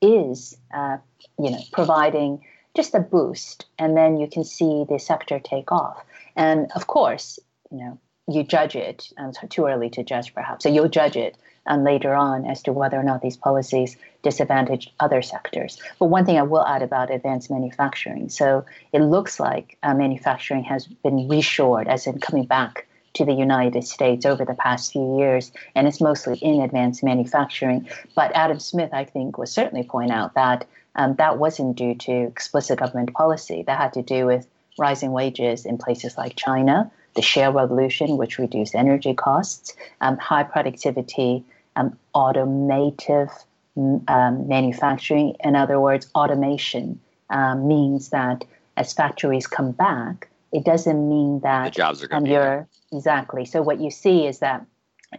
is, 0.01 0.57
uh, 0.73 0.97
you 1.37 1.51
know, 1.51 1.59
providing 1.71 2.45
just 2.75 2.93
a 2.95 2.99
boost, 2.99 3.65
and 3.77 3.97
then 3.97 4.17
you 4.17 4.27
can 4.27 4.43
see 4.43 4.85
the 4.87 4.99
sector 4.99 5.39
take 5.39 5.71
off. 5.71 6.01
And 6.35 6.71
of 6.75 6.87
course, 6.87 7.39
you 7.71 7.79
know, 7.79 7.99
you 8.29 8.43
judge 8.43 8.75
it. 8.75 9.11
Um, 9.17 9.31
too 9.49 9.65
early 9.65 9.89
to 9.91 10.03
judge, 10.03 10.33
perhaps. 10.33 10.63
So 10.63 10.69
you'll 10.69 10.89
judge 10.89 11.15
it 11.15 11.37
um, 11.65 11.83
later 11.83 12.13
on 12.13 12.45
as 12.45 12.63
to 12.63 12.73
whether 12.73 12.97
or 12.97 13.03
not 13.03 13.21
these 13.21 13.37
policies 13.37 13.95
disadvantage 14.23 14.91
other 14.99 15.21
sectors. 15.21 15.79
But 15.97 16.07
one 16.07 16.25
thing 16.25 16.37
I 16.37 16.43
will 16.43 16.65
add 16.65 16.81
about 16.81 17.11
advanced 17.11 17.49
manufacturing. 17.49 18.29
So 18.29 18.65
it 18.91 18.99
looks 18.99 19.39
like 19.39 19.77
uh, 19.83 19.93
manufacturing 19.93 20.63
has 20.65 20.85
been 20.87 21.29
reshored, 21.29 21.87
as 21.87 22.07
in 22.07 22.19
coming 22.19 22.45
back 22.45 22.87
to 23.13 23.25
the 23.25 23.33
United 23.33 23.83
States 23.85 24.25
over 24.25 24.45
the 24.45 24.53
past 24.53 24.91
few 24.91 25.17
years, 25.17 25.51
and 25.75 25.87
it's 25.87 25.99
mostly 25.99 26.37
in 26.37 26.61
advanced 26.61 27.03
manufacturing. 27.03 27.87
But 28.15 28.31
Adam 28.35 28.59
Smith, 28.59 28.91
I 28.93 29.05
think, 29.05 29.37
will 29.37 29.47
certainly 29.47 29.83
point 29.83 30.11
out 30.11 30.35
that 30.35 30.67
um, 30.95 31.15
that 31.15 31.37
wasn't 31.37 31.77
due 31.77 31.95
to 31.95 32.11
explicit 32.11 32.79
government 32.79 33.13
policy. 33.13 33.63
That 33.63 33.79
had 33.79 33.93
to 33.93 34.01
do 34.01 34.25
with 34.25 34.47
rising 34.77 35.11
wages 35.11 35.65
in 35.65 35.77
places 35.77 36.17
like 36.17 36.35
China, 36.35 36.91
the 37.15 37.21
shale 37.21 37.51
revolution, 37.51 38.17
which 38.17 38.37
reduced 38.37 38.75
energy 38.75 39.13
costs, 39.13 39.73
um, 40.01 40.17
high 40.17 40.43
productivity, 40.43 41.43
um, 41.75 41.97
automative 42.15 43.29
um, 43.77 44.47
manufacturing. 44.47 45.35
In 45.43 45.55
other 45.55 45.79
words, 45.79 46.09
automation 46.15 46.99
um, 47.29 47.67
means 47.67 48.09
that 48.09 48.45
as 48.77 48.93
factories 48.93 49.47
come 49.47 49.71
back, 49.71 50.29
it 50.51 50.65
doesn't 50.65 51.09
mean 51.09 51.41
that 51.41 51.65
the 51.65 51.77
jobs 51.77 52.03
are 52.03 52.07
going 52.07 52.25
to 52.25 52.35
um, 52.35 52.67
be 52.91 52.97
exactly. 52.97 53.45
So 53.45 53.61
what 53.61 53.79
you 53.79 53.91
see 53.91 54.25
is 54.25 54.39
that 54.39 54.65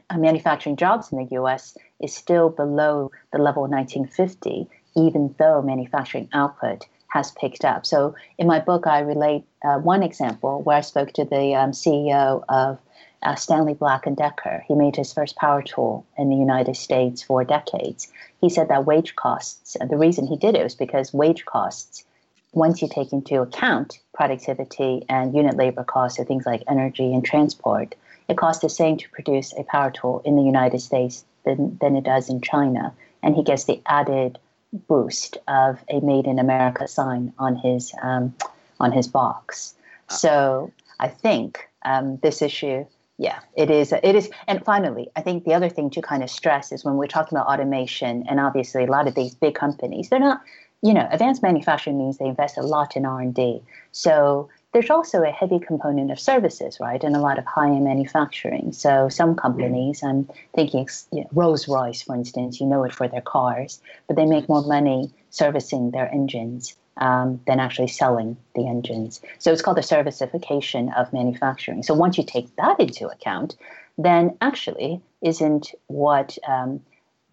uh, 0.08 0.18
manufacturing 0.18 0.76
jobs 0.76 1.12
in 1.12 1.18
the 1.18 1.28
U.S. 1.32 1.76
is 2.00 2.14
still 2.14 2.48
below 2.48 3.10
the 3.32 3.38
level 3.38 3.64
of 3.64 3.70
1950, 3.70 4.68
even 4.96 5.34
though 5.38 5.62
manufacturing 5.62 6.28
output 6.32 6.86
has 7.10 7.32
picked 7.32 7.64
up. 7.64 7.86
So 7.86 8.14
in 8.38 8.46
my 8.46 8.60
book, 8.60 8.86
I 8.86 9.00
relate 9.00 9.44
uh, 9.64 9.78
one 9.78 10.02
example 10.02 10.62
where 10.62 10.78
I 10.78 10.80
spoke 10.80 11.12
to 11.14 11.24
the 11.24 11.54
um, 11.54 11.72
CEO 11.72 12.44
of 12.48 12.78
uh, 13.22 13.34
Stanley 13.34 13.74
Black 13.74 14.06
and 14.06 14.16
Decker. 14.16 14.64
He 14.66 14.74
made 14.74 14.96
his 14.96 15.12
first 15.12 15.36
power 15.36 15.62
tool 15.62 16.06
in 16.16 16.30
the 16.30 16.36
United 16.36 16.76
States 16.76 17.22
for 17.22 17.44
decades. 17.44 18.10
He 18.40 18.48
said 18.48 18.68
that 18.68 18.86
wage 18.86 19.16
costs, 19.16 19.76
the 19.88 19.96
reason 19.96 20.26
he 20.26 20.36
did 20.36 20.56
it 20.56 20.62
was 20.62 20.74
because 20.74 21.12
wage 21.12 21.44
costs, 21.44 22.04
once 22.52 22.80
you 22.80 22.88
take 22.88 23.12
into 23.12 23.42
account 23.42 24.00
productivity 24.14 25.04
and 25.08 25.34
unit 25.34 25.56
labor 25.56 25.84
costs 25.84 26.18
of 26.18 26.26
things 26.26 26.46
like 26.46 26.62
energy 26.68 27.12
and 27.12 27.24
transport, 27.24 27.94
it 28.28 28.36
costs 28.36 28.62
the 28.62 28.68
same 28.68 28.96
to 28.96 29.10
produce 29.10 29.52
a 29.54 29.64
power 29.64 29.90
tool 29.90 30.22
in 30.24 30.36
the 30.36 30.42
United 30.42 30.80
States 30.80 31.24
than, 31.44 31.76
than 31.80 31.96
it 31.96 32.04
does 32.04 32.28
in 32.28 32.40
China. 32.40 32.94
And 33.22 33.36
he 33.36 33.42
gets 33.42 33.64
the 33.64 33.82
added 33.86 34.38
boost 34.72 35.36
of 35.48 35.78
a 35.88 36.00
made 36.00 36.26
in 36.26 36.38
America 36.38 36.86
sign 36.86 37.32
on 37.38 37.56
his 37.56 37.92
um, 38.02 38.34
on 38.78 38.92
his 38.92 39.08
box. 39.08 39.74
Uh. 40.08 40.14
So 40.14 40.72
I 40.98 41.08
think 41.08 41.68
um, 41.84 42.18
this 42.22 42.42
issue, 42.42 42.86
yeah, 43.18 43.40
it 43.56 43.70
is. 43.70 43.92
It 43.92 44.14
is. 44.14 44.30
And 44.46 44.64
finally, 44.64 45.10
I 45.16 45.22
think 45.22 45.44
the 45.44 45.54
other 45.54 45.68
thing 45.68 45.90
to 45.90 46.02
kind 46.02 46.22
of 46.22 46.30
stress 46.30 46.72
is 46.72 46.84
when 46.84 46.96
we're 46.96 47.06
talking 47.06 47.36
about 47.36 47.48
automation, 47.48 48.24
and 48.28 48.40
obviously 48.40 48.84
a 48.84 48.90
lot 48.90 49.08
of 49.08 49.14
these 49.14 49.34
big 49.34 49.54
companies, 49.54 50.08
they're 50.08 50.18
not. 50.20 50.42
You 50.82 50.94
know, 50.94 51.06
advanced 51.10 51.42
manufacturing 51.42 51.98
means 51.98 52.16
they 52.16 52.24
invest 52.24 52.56
a 52.56 52.62
lot 52.62 52.96
in 52.96 53.04
R 53.04 53.20
and 53.20 53.34
D. 53.34 53.60
So 53.92 54.48
there's 54.72 54.90
also 54.90 55.22
a 55.22 55.30
heavy 55.30 55.58
component 55.58 56.10
of 56.10 56.20
services, 56.20 56.78
right, 56.80 57.02
and 57.02 57.16
a 57.16 57.20
lot 57.20 57.38
of 57.38 57.44
high-end 57.44 57.84
manufacturing. 57.84 58.72
So 58.72 59.08
some 59.08 59.34
companies, 59.34 60.02
I'm 60.02 60.28
thinking 60.54 60.86
you 61.12 61.22
know, 61.22 61.28
Rolls 61.32 61.66
Royce, 61.66 62.02
for 62.02 62.14
instance, 62.14 62.60
you 62.60 62.66
know 62.66 62.84
it 62.84 62.92
for 62.92 63.08
their 63.08 63.20
cars, 63.20 63.80
but 64.06 64.16
they 64.16 64.26
make 64.26 64.48
more 64.48 64.62
money 64.62 65.10
servicing 65.30 65.90
their 65.90 66.08
engines 66.12 66.76
um, 66.98 67.40
than 67.46 67.58
actually 67.58 67.88
selling 67.88 68.36
the 68.54 68.66
engines. 68.66 69.20
So 69.38 69.52
it's 69.52 69.62
called 69.62 69.76
the 69.76 69.82
servicification 69.82 70.96
of 70.96 71.12
manufacturing. 71.12 71.82
So 71.82 71.94
once 71.94 72.16
you 72.16 72.24
take 72.24 72.54
that 72.56 72.78
into 72.78 73.08
account, 73.08 73.56
then 73.98 74.36
actually 74.40 75.00
isn't 75.20 75.74
what 75.88 76.38
um, 76.46 76.80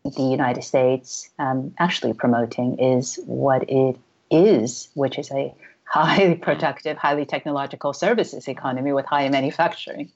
the 0.03 0.23
United 0.23 0.63
States 0.63 1.29
um, 1.37 1.73
actually 1.77 2.13
promoting 2.13 2.79
is 2.79 3.19
what 3.25 3.69
it 3.69 3.97
is, 4.31 4.89
which 4.95 5.19
is 5.19 5.31
a 5.31 5.53
highly 5.87 6.35
productive, 6.49 6.97
highly 6.97 7.25
technological 7.25 7.93
services 7.93 8.47
economy 8.47 8.93
with 8.93 9.05
high 9.05 9.29
manufacturing. 9.29 10.11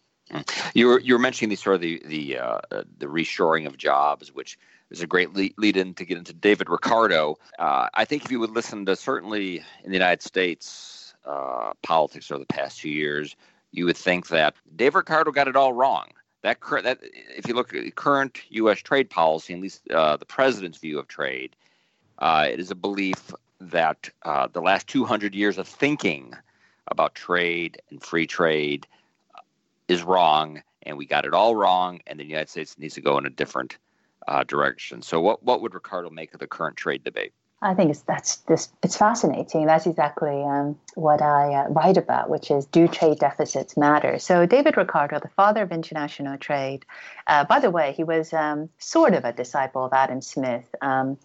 You 0.73 0.87
were 0.87 0.99
you 0.99 1.13
were 1.13 1.19
mentioning 1.19 1.49
the 1.49 1.57
sort 1.57 1.75
of 1.75 1.81
the 1.81 2.01
the 2.05 2.37
uh, 2.37 2.59
the 2.71 3.07
reshoring 3.07 3.67
of 3.67 3.77
jobs, 3.77 4.33
which 4.33 4.57
is 4.89 5.01
a 5.01 5.07
great 5.07 5.33
lead, 5.33 5.53
lead 5.57 5.75
in 5.75 5.93
to 5.95 6.05
get 6.05 6.17
into 6.17 6.33
David 6.33 6.69
Ricardo. 6.69 7.37
Uh, 7.59 7.89
I 7.93 8.05
think 8.05 8.23
if 8.23 8.31
you 8.31 8.39
would 8.39 8.51
listen 8.51 8.85
to 8.85 8.95
certainly 8.95 9.57
in 9.83 9.91
the 9.91 9.97
United 9.97 10.21
States 10.21 11.13
uh, 11.25 11.71
politics 11.81 12.31
over 12.31 12.39
the 12.39 12.45
past 12.45 12.79
few 12.79 12.93
years, 12.93 13.35
you 13.71 13.85
would 13.85 13.97
think 13.97 14.29
that 14.29 14.55
David 14.73 14.99
Ricardo 14.99 15.31
got 15.31 15.49
it 15.49 15.57
all 15.57 15.73
wrong. 15.73 16.07
That 16.43 16.59
that 16.83 16.99
if 17.01 17.47
you 17.47 17.53
look 17.53 17.73
at 17.73 17.95
current 17.95 18.39
U.S. 18.49 18.79
trade 18.79 19.09
policy, 19.09 19.53
at 19.53 19.59
least 19.59 19.89
uh, 19.91 20.15
the 20.15 20.25
president's 20.25 20.77
view 20.77 20.97
of 20.97 21.09
trade, 21.09 21.57
uh, 22.19 22.47
it 22.49 22.59
is 22.59 22.71
a 22.71 22.75
belief 22.75 23.33
that 23.69 24.09
uh, 24.23 24.47
the 24.51 24.61
last 24.61 24.87
200 24.87 25.35
years 25.35 25.57
of 25.57 25.67
thinking 25.67 26.33
about 26.87 27.15
trade 27.15 27.81
and 27.89 28.01
free 28.03 28.27
trade 28.27 28.87
uh, 29.35 29.39
is 29.87 30.03
wrong 30.03 30.61
and 30.83 30.97
we 30.97 31.05
got 31.05 31.25
it 31.25 31.33
all 31.33 31.55
wrong, 31.55 31.99
and 32.07 32.19
the 32.19 32.25
United 32.25 32.49
States 32.49 32.77
needs 32.77 32.95
to 32.95 33.01
go 33.01 33.17
in 33.17 33.25
a 33.25 33.29
different 33.29 33.77
uh, 34.27 34.43
direction. 34.43 35.01
So, 35.01 35.21
what 35.21 35.43
what 35.43 35.61
would 35.61 35.73
Ricardo 35.73 36.09
make 36.09 36.33
of 36.33 36.39
the 36.39 36.47
current 36.47 36.77
trade 36.77 37.03
debate? 37.03 37.33
I 37.63 37.75
think 37.75 37.91
it's 37.91 38.01
that's 38.01 38.37
this 38.37 38.69
it's 38.83 38.97
fascinating. 38.97 39.65
That's 39.67 39.85
exactly 39.85 40.41
um, 40.43 40.79
what 40.95 41.21
I 41.21 41.53
uh, 41.53 41.69
write 41.69 41.97
about, 41.97 42.29
which 42.29 42.49
is 42.49 42.65
do 42.65 42.87
trade 42.87 43.19
deficits 43.19 43.77
matter? 43.77 44.17
So 44.19 44.45
David 44.45 44.77
Ricardo, 44.77 45.19
the 45.19 45.29
father 45.29 45.61
of 45.61 45.71
international 45.71 46.37
trade, 46.37 46.85
uh, 47.27 47.43
by 47.45 47.59
the 47.59 47.69
way, 47.69 47.93
he 47.95 48.03
was 48.03 48.33
um, 48.33 48.69
sort 48.79 49.13
of 49.13 49.25
a 49.25 49.33
disciple 49.33 49.85
of 49.85 49.93
Adam 49.93 50.21
Smith. 50.21 50.65
Um, 50.81 51.17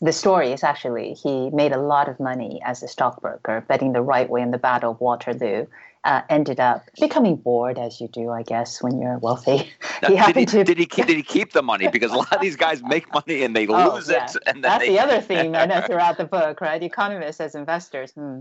the 0.00 0.12
story 0.12 0.52
is 0.52 0.62
actually 0.62 1.14
he 1.14 1.50
made 1.50 1.72
a 1.72 1.80
lot 1.80 2.08
of 2.08 2.20
money 2.20 2.60
as 2.64 2.82
a 2.82 2.88
stockbroker, 2.88 3.64
betting 3.68 3.92
the 3.92 4.02
right 4.02 4.28
way 4.28 4.42
in 4.42 4.50
the 4.50 4.58
Battle 4.58 4.92
of 4.92 5.00
Waterloo 5.00 5.66
uh, 6.04 6.22
ended 6.28 6.60
up 6.60 6.84
becoming 7.00 7.36
bored, 7.36 7.78
as 7.78 8.00
you 8.00 8.08
do, 8.08 8.30
I 8.30 8.42
guess, 8.42 8.82
when 8.82 9.00
you're 9.00 9.18
wealthy. 9.18 9.70
Now, 10.00 10.26
he 10.26 10.32
did, 10.32 10.36
he, 10.36 10.46
to... 10.46 10.64
did, 10.64 10.78
he 10.78 10.86
keep, 10.86 11.06
did 11.06 11.16
he 11.16 11.24
keep 11.24 11.52
the 11.52 11.62
money? 11.62 11.88
Because 11.88 12.12
a 12.12 12.16
lot 12.16 12.32
of 12.32 12.40
these 12.40 12.54
guys 12.66 12.80
make 12.84 13.12
money 13.12 13.42
and 13.42 13.56
they 13.56 13.66
oh, 13.66 13.94
lose 13.96 14.08
yeah. 14.08 14.26
it. 14.26 14.36
And 14.46 14.62
That's 14.62 14.84
they... 14.84 14.90
the 14.90 15.00
other 15.00 15.20
theme 15.20 15.56
I 15.56 15.66
know 15.66 15.80
throughout 15.80 16.18
the 16.18 16.24
book, 16.38 16.60
right? 16.60 16.80
Economists 16.80 17.40
as 17.40 17.56
investors. 17.56 18.12
Hmm. 18.12 18.40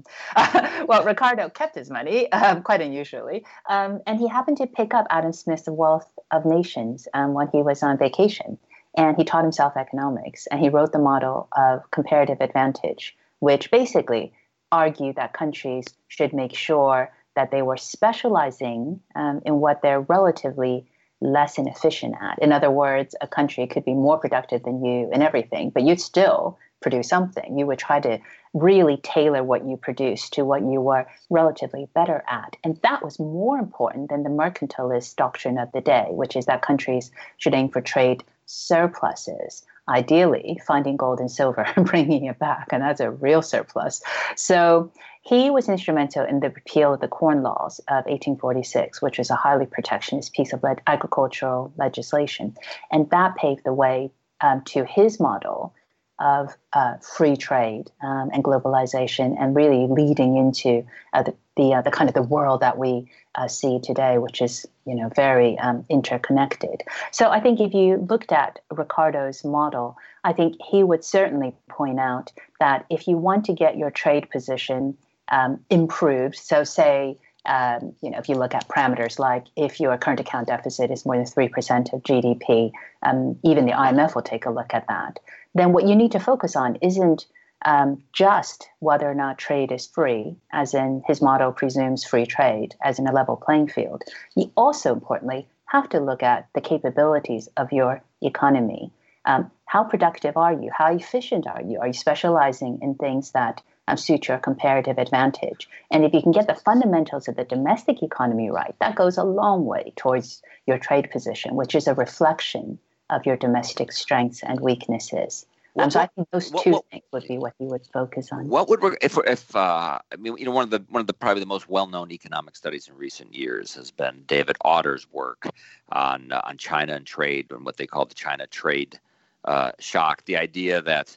well, 0.86 1.04
Ricardo 1.04 1.50
kept 1.50 1.74
his 1.74 1.90
money, 1.90 2.32
um, 2.32 2.62
quite 2.62 2.80
unusually. 2.80 3.44
Um, 3.70 4.02
and 4.06 4.20
he 4.20 4.28
happened 4.28 4.58
to 4.58 4.68
pick 4.68 4.94
up 4.94 5.08
Adam 5.10 5.34
Smith's 5.34 5.68
Wealth 5.68 6.08
of 6.30 6.46
Nations 6.46 7.08
um, 7.16 7.34
when 7.34 7.48
he 7.48 7.64
was 7.64 7.82
on 7.82 7.98
vacation. 7.98 8.60
And 8.96 9.16
he 9.18 9.24
taught 9.24 9.44
himself 9.44 9.78
economics. 9.78 10.48
And 10.48 10.60
he 10.60 10.70
wrote 10.70 10.92
the 10.92 11.00
model 11.00 11.48
of 11.56 11.90
comparative 11.92 12.42
advantage, 12.42 13.16
which 13.40 13.72
basically 13.72 14.34
argued 14.72 15.16
that 15.16 15.34
countries 15.34 15.86
should 16.08 16.34
make 16.34 16.56
sure 16.56 17.12
that 17.36 17.52
they 17.52 17.62
were 17.62 17.78
specializing 17.78 19.00
um, 19.16 19.42
in 19.46 19.60
what 19.60 19.82
they're 19.82 20.02
relatively 20.02 20.88
less 21.22 21.58
inefficient 21.58 22.16
at. 22.22 22.40
In 22.40 22.52
other 22.52 22.70
words, 22.70 23.16
a 23.22 23.28
country 23.28 23.68
could 23.68 23.86
be 23.86 23.94
more 23.94 24.18
productive 24.18 24.64
than 24.64 24.84
you 24.84 25.10
in 25.12 25.22
everything, 25.22 25.70
but 25.70 25.84
you'd 25.84 26.02
still 26.02 26.58
produce 26.82 27.10
something. 27.10 27.58
You 27.58 27.66
would 27.66 27.80
try 27.80 28.00
to 28.00 28.20
really 28.54 28.98
tailor 28.98 29.44
what 29.44 29.66
you 29.66 29.78
produce 29.78 30.30
to 30.32 30.46
what 30.46 30.62
you 30.62 30.80
were 30.80 31.08
relatively 31.30 31.88
better 31.94 32.24
at. 32.28 32.56
And 32.64 32.80
that 32.84 33.04
was 33.04 33.20
more 33.20 33.58
important 33.58 34.10
than 34.10 34.24
the 34.24 34.30
mercantilist 34.30 35.16
doctrine 35.16 35.58
of 35.58 35.72
the 35.72 35.82
day, 35.82 36.06
which 36.10 36.36
is 36.36 36.46
that 36.46 36.62
countries 36.62 37.12
should 37.38 37.56
aim 37.56 37.70
for 37.70 37.82
trade 37.82 38.24
surpluses 38.48 39.64
ideally 39.90 40.60
finding 40.66 40.98
gold 40.98 41.20
and 41.20 41.32
silver 41.32 41.62
and 41.76 41.86
bringing 41.86 42.26
it 42.26 42.40
back, 42.40 42.70
and 42.72 42.82
that's 42.82 43.00
a 43.00 43.12
real 43.12 43.42
surplus. 43.42 44.02
So 44.36 44.92
he 45.22 45.50
was 45.50 45.70
instrumental 45.70 46.26
in 46.26 46.40
the 46.40 46.50
repeal 46.50 46.94
of 46.94 47.02
the 47.02 47.08
Corn 47.08 47.44
Laws 47.44 47.80
of 47.88 48.06
1846, 48.06 49.02
which 49.02 49.18
was 49.18 49.30
a 49.30 49.36
highly 49.36 49.66
protectionist 49.66 50.34
piece 50.34 50.54
of 50.54 50.64
agricultural 50.88 51.72
legislation, 51.78 52.56
and 52.92 53.10
that 53.12 53.36
paved 53.36 53.64
the 53.64 53.74
way 53.74 54.12
um, 54.42 54.62
to 54.66 54.84
his 54.86 55.20
model 55.20 55.74
of 56.20 56.56
uh, 56.74 56.96
free 56.98 57.38
trade 57.38 57.92
um, 58.02 58.32
and 58.34 58.44
globalization, 58.44 59.36
and 59.40 59.56
really 59.56 59.88
leading 59.88 60.38
into 60.38 60.86
uh, 61.14 61.24
the 61.24 61.34
the, 61.58 61.74
uh, 61.74 61.82
the 61.82 61.92
kind 61.92 62.08
of 62.08 62.14
the 62.14 62.22
world 62.22 62.62
that 62.62 62.78
we 62.78 63.10
uh, 63.36 63.48
see 63.48 63.80
today, 63.80 64.20
which 64.20 64.42
is 64.42 64.68
you 64.88 64.96
know 64.96 65.10
very 65.16 65.58
um, 65.60 65.86
interconnected. 65.90 66.84
So 67.12 67.30
I 67.30 67.40
think 67.40 67.60
if 67.60 67.74
you 67.74 67.98
looked 68.10 68.32
at 68.32 68.60
Ricardo's 68.72 69.44
model, 69.44 69.98
I 70.24 70.34
think 70.34 70.56
he 70.62 70.84
would 70.84 71.04
certainly 71.04 71.54
point 71.70 72.00
out 72.00 72.32
that 72.60 72.86
if 72.90 73.08
you 73.08 73.18
want 73.18 73.46
to 73.46 73.54
get 73.54 73.78
your 73.78 73.92
trade 73.92 74.30
position 74.30 74.98
um, 75.30 75.60
improved, 75.70 76.38
so 76.38 76.64
say 76.64 77.18
um, 77.48 77.96
you 78.02 78.10
know, 78.12 78.18
if 78.18 78.28
you 78.28 78.36
look 78.36 78.54
at 78.54 78.68
parameters 78.68 79.20
like 79.20 79.46
if 79.56 79.80
your 79.80 79.98
current 79.98 80.20
account 80.20 80.48
deficit 80.48 80.92
is 80.92 81.06
more 81.06 81.16
than 81.16 81.26
3% 81.26 81.94
of 81.94 82.04
GDP, 82.04 82.72
um, 83.04 83.40
even 83.44 83.66
the 83.66 83.72
IMF 83.72 84.16
will 84.16 84.22
take 84.22 84.46
a 84.46 84.50
look 84.50 84.74
at 84.74 84.86
that. 84.88 85.20
Then 85.56 85.72
what 85.72 85.88
you 85.88 85.96
need 85.96 86.12
to 86.12 86.20
focus 86.20 86.58
on 86.58 86.76
isn't 86.82 87.26
um, 87.64 88.04
just 88.14 88.70
whether 88.80 89.10
or 89.10 89.16
not 89.16 89.38
trade 89.38 89.72
is 89.72 89.88
free, 89.88 90.36
as 90.52 90.74
in 90.74 91.04
his 91.08 91.22
motto 91.22 91.52
presumes 91.52 92.06
free 92.06 92.26
trade, 92.26 92.76
as 92.82 93.00
in 93.00 93.08
a 93.08 93.14
level 93.14 93.36
playing 93.36 93.68
field. 93.68 94.04
You 94.36 94.52
also, 94.56 94.94
importantly, 94.94 95.48
have 95.66 95.90
to 95.90 96.00
look 96.00 96.24
at 96.24 96.48
the 96.54 96.62
capabilities 96.62 97.50
of 97.58 97.72
your 97.72 98.02
economy. 98.22 98.92
Um, 99.26 99.52
how 99.66 99.84
productive 99.84 100.38
are 100.38 100.54
you? 100.54 100.72
How 100.74 100.94
efficient 100.94 101.46
are 101.48 101.62
you? 101.62 101.80
Are 101.80 101.88
you 101.88 101.94
specializing 101.94 102.80
in 102.82 102.96
things 102.96 103.32
that 103.32 103.62
um, 103.90 103.98
suit 103.98 104.30
your 104.30 104.38
comparative 104.38 104.98
advantage? 104.98 105.68
And 105.92 106.06
if 106.06 106.14
you 106.14 106.22
can 106.22 106.32
get 106.32 106.48
the 106.48 106.56
fundamentals 106.56 107.28
of 107.28 107.36
the 107.36 107.44
domestic 107.44 108.02
economy 108.02 108.50
right, 108.50 108.76
that 108.80 108.96
goes 108.96 109.18
a 109.18 109.24
long 109.24 109.66
way 109.66 109.92
towards 109.98 110.42
your 110.66 110.78
trade 110.78 111.10
position, 111.12 111.56
which 111.56 111.76
is 111.76 111.88
a 111.88 111.94
reflection 111.94 112.80
of 113.10 113.26
your 113.26 113.36
domestic 113.36 113.92
strengths 113.92 114.42
and 114.44 114.62
weaknesses. 114.62 115.46
Um, 115.78 115.92
so 115.92 116.00
I 116.00 116.08
think 116.08 116.30
those 116.32 116.50
two 116.50 116.72
what, 116.72 116.86
things 116.90 117.04
would 117.12 117.28
be 117.28 117.38
what 117.38 117.54
you 117.60 117.68
would 117.68 117.86
focus 117.94 118.30
on. 118.32 118.48
What 118.48 118.68
would 118.70 118.98
if 119.02 119.18
if 119.28 119.56
uh, 119.56 120.00
I 120.12 120.16
mean 120.18 120.38
you 120.38 120.46
know 120.46 120.52
one 120.52 120.64
of 120.64 120.70
the 120.70 120.84
one 120.90 121.02
of 121.02 121.08
the 121.08 121.14
probably 121.14 121.40
the 121.40 121.48
most 121.48 121.70
well 121.70 121.88
known 121.88 122.12
economic 122.12 122.56
studies 122.56 122.88
in 122.88 122.96
recent 122.96 123.34
years 123.34 123.76
has 123.76 123.92
been 123.92 124.24
David 124.26 124.58
Autor's 124.66 125.12
work 125.12 125.48
on 125.90 126.32
uh, 126.32 126.42
on 126.44 126.58
China 126.58 126.94
and 126.94 127.06
trade 127.06 127.48
and 127.52 127.66
what 127.66 127.78
they 127.78 127.88
call 127.88 128.06
the 128.06 128.16
China 128.16 128.48
trade 128.48 129.00
uh, 129.46 129.72
shock. 129.80 130.26
The 130.26 130.38
idea 130.38 130.82
that 130.82 131.16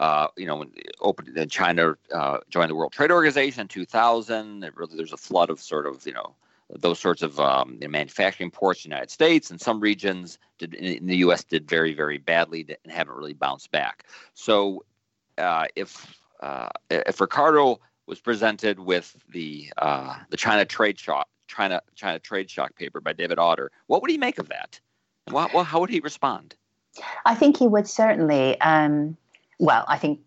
uh, 0.00 0.28
you 0.36 0.46
know, 0.46 0.56
when 0.56 0.72
open, 1.00 1.48
China 1.50 1.94
uh, 2.12 2.38
joined 2.48 2.70
the 2.70 2.74
World 2.74 2.92
Trade 2.92 3.10
Organization 3.10 3.60
in 3.60 3.68
2000, 3.68 4.64
it 4.64 4.74
really, 4.74 4.96
there's 4.96 5.12
a 5.12 5.18
flood 5.18 5.50
of 5.50 5.60
sort 5.60 5.86
of, 5.86 6.06
you 6.06 6.14
know, 6.14 6.34
those 6.76 6.98
sorts 6.98 7.22
of 7.22 7.38
um, 7.40 7.78
manufacturing 7.80 8.50
ports 8.50 8.84
in 8.84 8.90
the 8.90 8.94
United 8.94 9.10
States 9.10 9.50
and 9.50 9.60
some 9.60 9.80
regions 9.80 10.38
did, 10.58 10.74
in 10.74 11.06
the 11.06 11.16
U.S. 11.18 11.44
did 11.44 11.68
very, 11.68 11.94
very 11.94 12.18
badly 12.18 12.66
and 12.84 12.92
haven't 12.92 13.14
really 13.14 13.34
bounced 13.34 13.70
back. 13.70 14.04
So 14.34 14.84
uh, 15.38 15.66
if 15.74 16.16
uh, 16.40 16.68
if 16.88 17.20
Ricardo 17.20 17.80
was 18.06 18.20
presented 18.20 18.80
with 18.80 19.16
the 19.28 19.72
uh, 19.78 20.16
the 20.30 20.36
China 20.36 20.64
trade 20.64 20.98
shock 20.98 21.28
China 21.48 21.80
China 21.94 22.18
trade 22.18 22.50
shock 22.50 22.74
paper 22.76 23.00
by 23.00 23.12
David 23.12 23.38
Autor, 23.38 23.70
what 23.86 24.02
would 24.02 24.10
he 24.10 24.18
make 24.18 24.38
of 24.38 24.48
that? 24.48 24.80
What, 25.30 25.52
what, 25.54 25.64
how 25.64 25.80
would 25.80 25.90
he 25.90 26.00
respond? 26.00 26.54
I 27.24 27.34
think 27.34 27.56
he 27.56 27.66
would 27.66 27.88
certainly. 27.88 28.60
Um, 28.60 29.16
well, 29.58 29.84
I 29.88 29.98
think 29.98 30.20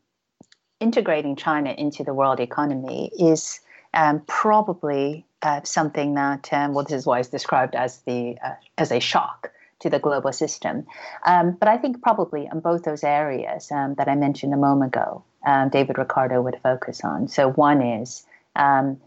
integrating 0.80 1.36
China 1.36 1.72
into 1.72 2.04
the 2.04 2.14
world 2.14 2.40
economy 2.40 3.12
is 3.18 3.60
um, 3.94 4.22
probably 4.28 5.26
uh, 5.44 5.62
something 5.64 6.16
that 6.16 6.52
um, 6.52 6.74
well, 6.74 6.86
this 6.86 7.00
is 7.00 7.06
why 7.06 7.20
it's 7.20 7.30
described 7.30 7.76
as 7.76 8.00
the 8.02 8.38
uh, 8.44 8.56
as 8.78 8.92
a 8.92 9.00
shock 9.00 9.52
to 9.80 9.90
the 9.90 10.00
global 10.00 10.32
system. 10.32 10.86
Um, 11.26 11.58
but 11.60 11.68
I 11.68 11.78
think 11.78 12.02
probably 12.02 12.48
on 12.50 12.62
both 12.62 12.84
those 12.84 13.04
areas 13.04 13.70
um, 13.72 13.96
that 13.96 14.08
I 14.08 14.16
mentioned 14.16 14.54
a 14.54 14.58
moment 14.58 14.96
ago, 14.96 15.24
um, 15.46 15.70
David 15.70 15.98
Ricardo 15.98 16.42
would 16.42 16.58
focus 16.64 17.02
on. 17.04 17.28
So 17.28 17.52
one 17.52 17.82
is 17.82 18.26
um, 18.56 19.02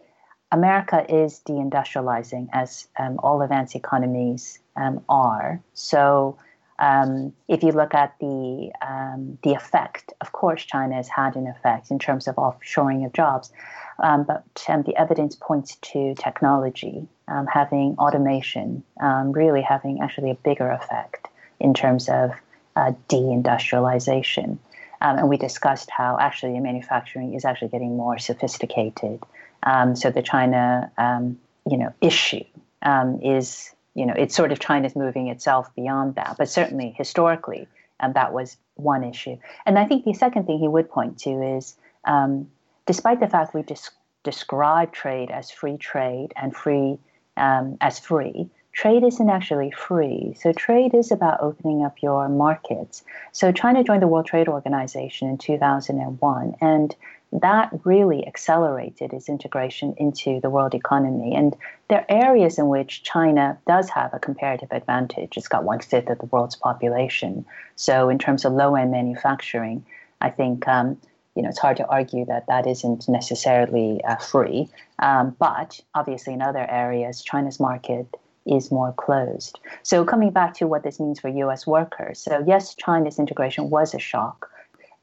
America 0.53 1.05
is 1.09 1.41
deindustrializing, 1.49 2.49
as 2.53 2.89
all 3.19 3.43
advanced 3.43 3.75
economies 3.75 4.59
are. 5.09 5.63
So 5.73 6.39
um, 6.79 7.33
if 7.49 7.63
you 7.63 7.73
look 7.73 7.95
at 7.95 8.15
the 8.21 8.71
um, 8.87 9.39
the 9.43 9.55
effect, 9.55 10.13
of 10.21 10.33
course, 10.33 10.65
China 10.65 10.95
has 10.95 11.09
had 11.09 11.37
an 11.37 11.47
effect 11.47 11.91
in 11.91 11.99
terms 11.99 12.29
of 12.29 12.37
offshoring 12.37 13.05
of 13.07 13.13
jobs, 13.13 13.51
um, 13.99 14.25
but 14.25 14.45
um, 14.69 14.83
the 14.83 14.97
evidence 14.97 15.37
points 15.37 15.77
to 15.77 16.15
technology 16.15 17.07
um, 17.29 17.47
having 17.47 17.97
automation 17.99 18.83
um, 19.01 19.33
really 19.33 19.63
having 19.63 20.01
actually 20.01 20.31
a 20.31 20.35
bigger 20.35 20.71
effect 20.71 21.29
in 21.61 21.75
terms 21.75 22.09
of 22.09 22.33
uh, 22.77 22.93
deindustrialization. 23.09 24.59
and 25.01 25.29
we 25.29 25.37
discussed 25.37 25.91
how 25.91 26.19
actually 26.21 26.59
manufacturing 26.61 27.35
is 27.35 27.45
actually 27.45 27.69
getting 27.69 27.97
more 27.97 28.19
sophisticated. 28.19 29.21
so 29.95 30.11
the 30.11 30.23
China, 30.23 30.91
you 31.69 31.79
know, 31.79 31.93
issue 32.01 32.45
is 33.23 33.75
you 33.97 34.05
know, 34.05 34.13
it's 34.15 34.37
sort 34.37 34.53
of 34.53 34.61
China's 34.61 34.95
moving 34.95 35.29
itself 35.29 35.75
beyond 35.75 36.17
that. 36.17 36.37
But 36.37 36.51
certainly 36.51 36.95
historically, 36.97 37.67
um, 37.99 38.13
that 38.13 38.33
was 38.33 38.59
one 38.75 39.03
issue. 39.03 39.39
And 39.65 39.79
I 39.79 39.87
think 39.87 40.05
the 40.05 40.13
second 40.13 40.45
thing 40.45 40.59
he 40.59 40.69
would 40.69 40.91
point 40.91 41.19
to 41.21 41.31
is 41.57 41.75
um, 42.05 42.51
despite 42.87 43.21
the 43.21 43.29
fact 43.29 43.55
we 43.55 43.63
des- 43.63 43.91
describe 44.23 44.93
trade 44.93 45.31
as 45.31 45.51
free 45.51 45.77
trade 45.77 46.33
and 46.37 46.55
free 46.55 46.99
um, 47.37 47.77
as 47.81 47.99
free, 47.99 48.49
trade 48.73 49.03
isn't 49.05 49.31
actually 49.31 49.71
free. 49.71 50.35
So 50.39 50.53
trade 50.53 50.95
is 50.95 51.11
about 51.11 51.41
opening 51.41 51.85
up 51.85 52.03
your 52.03 52.29
markets. 52.29 53.03
So 53.33 53.53
China 53.53 53.83
joined 53.83 54.03
the 54.03 54.09
World 54.09 54.27
Trade 54.27 54.49
Organization 54.49 55.29
in 55.29 55.39
2001, 55.39 56.55
and 56.61 56.95
that 57.33 57.71
really 57.85 58.27
accelerated 58.27 59.13
its 59.13 59.29
integration 59.29 59.95
into 59.97 60.41
the 60.41 60.51
world 60.51 60.75
economy. 60.75 61.35
And 61.35 61.57
there 61.89 62.01
are 62.01 62.25
areas 62.25 62.59
in 62.59 62.69
which 62.69 63.03
China 63.03 63.59
does 63.67 63.91
have 63.91 64.15
a 64.15 64.19
comparative 64.19 64.71
advantage. 64.71 65.37
It's 65.37 65.49
got 65.49 65.65
one 65.65 65.81
fifth 65.81 66.09
of 66.09 66.19
the 66.19 66.27
world's 66.27 66.57
population. 66.57 67.45
So, 67.75 68.09
in 68.09 68.19
terms 68.19 68.45
of 68.45 68.53
low 68.53 68.75
end 68.77 68.93
manufacturing, 68.93 69.85
I 70.21 70.31
think 70.31 70.67
um, 70.69 70.99
you 71.37 71.43
know 71.43 71.49
it's 71.51 71.59
hard 71.59 71.77
to 71.77 71.87
argue 71.87 72.25
that 72.25 72.47
that 72.49 72.67
isn't 72.67 73.09
necessarily 73.09 74.03
uh, 74.05 74.17
free. 74.17 74.69
Um, 74.99 75.37
but 75.39 75.81
obviously, 75.95 76.33
in 76.33 76.43
other 76.43 76.67
areas, 76.69 77.23
China's 77.23 77.61
market 77.61 78.09
is 78.47 78.71
more 78.71 78.93
closed. 78.93 79.59
So, 79.83 80.05
coming 80.05 80.31
back 80.31 80.55
to 80.55 80.67
what 80.67 80.83
this 80.83 80.99
means 80.99 81.21
for 81.21 81.29
US 81.29 81.67
workers. 81.67 82.19
So, 82.19 82.43
yes, 82.47 82.75
China's 82.75 83.19
integration 83.19 83.71
was 83.71 83.95
a 83.95 83.99
shock. 83.99 84.51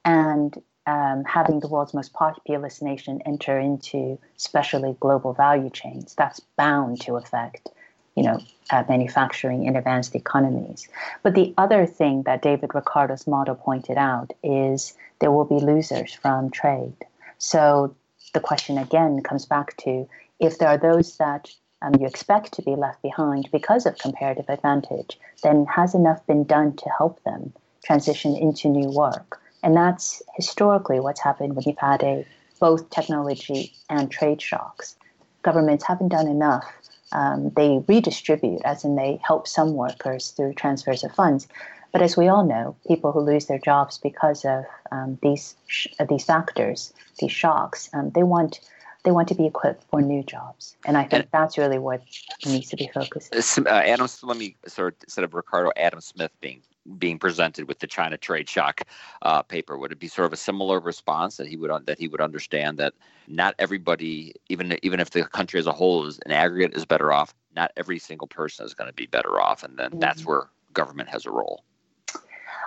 And 0.05 0.61
um, 0.87 1.23
having 1.25 1.59
the 1.61 1.67
world's 1.67 1.93
most 1.93 2.13
populous 2.13 2.81
nation 2.81 3.21
enter 3.25 3.57
into 3.57 4.19
especially 4.37 4.97
global 4.99 5.33
value 5.33 5.69
chains, 5.69 6.15
that's 6.15 6.41
bound 6.57 6.99
to 7.01 7.15
affect 7.15 7.69
you 8.15 8.23
know, 8.23 8.39
uh, 8.69 8.83
manufacturing 8.87 9.65
in 9.65 9.75
advanced 9.75 10.15
economies. 10.15 10.87
But 11.23 11.33
the 11.33 11.53
other 11.57 11.85
thing 11.85 12.23
that 12.23 12.41
David 12.41 12.71
Ricardo's 12.73 13.25
model 13.25 13.55
pointed 13.55 13.97
out 13.97 14.31
is 14.43 14.93
there 15.23 15.31
will 15.31 15.45
be 15.45 15.65
losers 15.65 16.13
from 16.13 16.51
trade. 16.51 16.97
So 17.37 17.95
the 18.33 18.41
question 18.41 18.77
again 18.77 19.23
comes 19.23 19.45
back 19.45 19.77
to 19.77 20.05
if 20.41 20.57
there 20.57 20.67
are 20.67 20.77
those 20.77 21.15
that 21.15 21.49
um, 21.81 21.93
you 21.97 22.05
expect 22.05 22.51
to 22.55 22.61
be 22.61 22.75
left 22.75 23.01
behind 23.01 23.47
because 23.49 23.85
of 23.85 23.97
comparative 23.99 24.49
advantage, 24.49 25.17
then 25.41 25.65
has 25.67 25.95
enough 25.95 26.27
been 26.27 26.43
done 26.43 26.75
to 26.75 26.89
help 26.97 27.23
them 27.23 27.53
transition 27.85 28.35
into 28.35 28.67
new 28.67 28.91
work? 28.91 29.39
And 29.63 29.77
that's 29.77 30.21
historically 30.35 30.99
what's 30.99 31.21
happened 31.21 31.55
when 31.55 31.63
you've 31.65 31.77
had 31.77 32.03
a 32.03 32.27
both 32.59 32.89
technology 32.89 33.71
and 33.89 34.11
trade 34.11 34.41
shocks. 34.41 34.97
Governments 35.41 35.85
haven't 35.85 36.09
done 36.09 36.27
enough 36.27 36.65
um, 37.13 37.51
they 37.55 37.83
redistribute, 37.87 38.61
as 38.65 38.83
in 38.83 38.95
they 38.95 39.19
help 39.23 39.47
some 39.47 39.73
workers 39.73 40.31
through 40.31 40.55
transfers 40.55 41.03
of 41.03 41.13
funds. 41.13 41.47
But 41.93 42.01
as 42.01 42.17
we 42.17 42.27
all 42.27 42.43
know, 42.43 42.75
people 42.87 43.11
who 43.11 43.19
lose 43.19 43.45
their 43.45 43.59
jobs 43.59 43.99
because 43.99 44.43
of 44.45 44.65
um, 44.91 45.19
these 45.21 45.55
sh- 45.67 45.87
uh, 45.99 46.05
these 46.05 46.25
factors, 46.25 46.91
these 47.19 47.31
shocks, 47.31 47.89
um, 47.93 48.09
they 48.09 48.23
want 48.23 48.59
they 49.03 49.11
want 49.11 49.27
to 49.27 49.35
be 49.35 49.45
equipped 49.45 49.83
for 49.91 50.01
new 50.01 50.23
jobs, 50.23 50.75
and 50.85 50.97
I 50.97 51.03
think 51.03 51.23
and, 51.23 51.27
that's 51.31 51.55
really 51.57 51.77
what 51.77 52.01
needs 52.45 52.69
to 52.69 52.77
be 52.77 52.89
focused. 52.91 53.35
Uh, 53.57 53.69
Adam, 53.69 54.07
let 54.23 54.37
me 54.37 54.55
sort 54.65 54.95
of, 54.95 55.03
instead 55.03 55.23
of 55.23 55.35
Ricardo, 55.35 55.71
Adam 55.77 56.01
Smith 56.01 56.31
being 56.41 56.63
being 56.97 57.19
presented 57.19 57.67
with 57.67 57.79
the 57.79 57.87
China 57.87 58.17
trade 58.17 58.49
shock 58.49 58.81
uh, 59.21 59.43
paper? 59.43 59.77
Would 59.77 59.91
it 59.91 59.99
be 59.99 60.07
sort 60.07 60.25
of 60.25 60.33
a 60.33 60.37
similar 60.37 60.79
response 60.79 61.37
that 61.37 61.47
he 61.47 61.57
would 61.57 61.85
that 61.85 61.99
he 61.99 62.07
would 62.07 62.21
understand 62.21 62.79
that 62.79 62.93
not 63.27 63.53
everybody, 63.59 64.33
even 64.49 64.79
even 64.81 64.99
if 64.99 65.11
the 65.11 65.25
country 65.25 65.59
as 65.59 65.67
a 65.67 65.71
whole 65.71 66.07
is 66.07 66.19
an 66.25 66.31
aggregate 66.31 66.75
is 66.75 66.85
better 66.85 67.13
off, 67.13 67.35
not 67.55 67.71
every 67.77 67.99
single 67.99 68.27
person 68.27 68.65
is 68.65 68.73
going 68.73 68.89
to 68.89 68.95
be 68.95 69.05
better 69.05 69.39
off, 69.39 69.63
and 69.63 69.77
then 69.77 69.91
mm-hmm. 69.91 69.99
that's 69.99 70.25
where 70.25 70.49
government 70.73 71.07
has 71.07 71.27
a 71.27 71.31
role. 71.31 71.63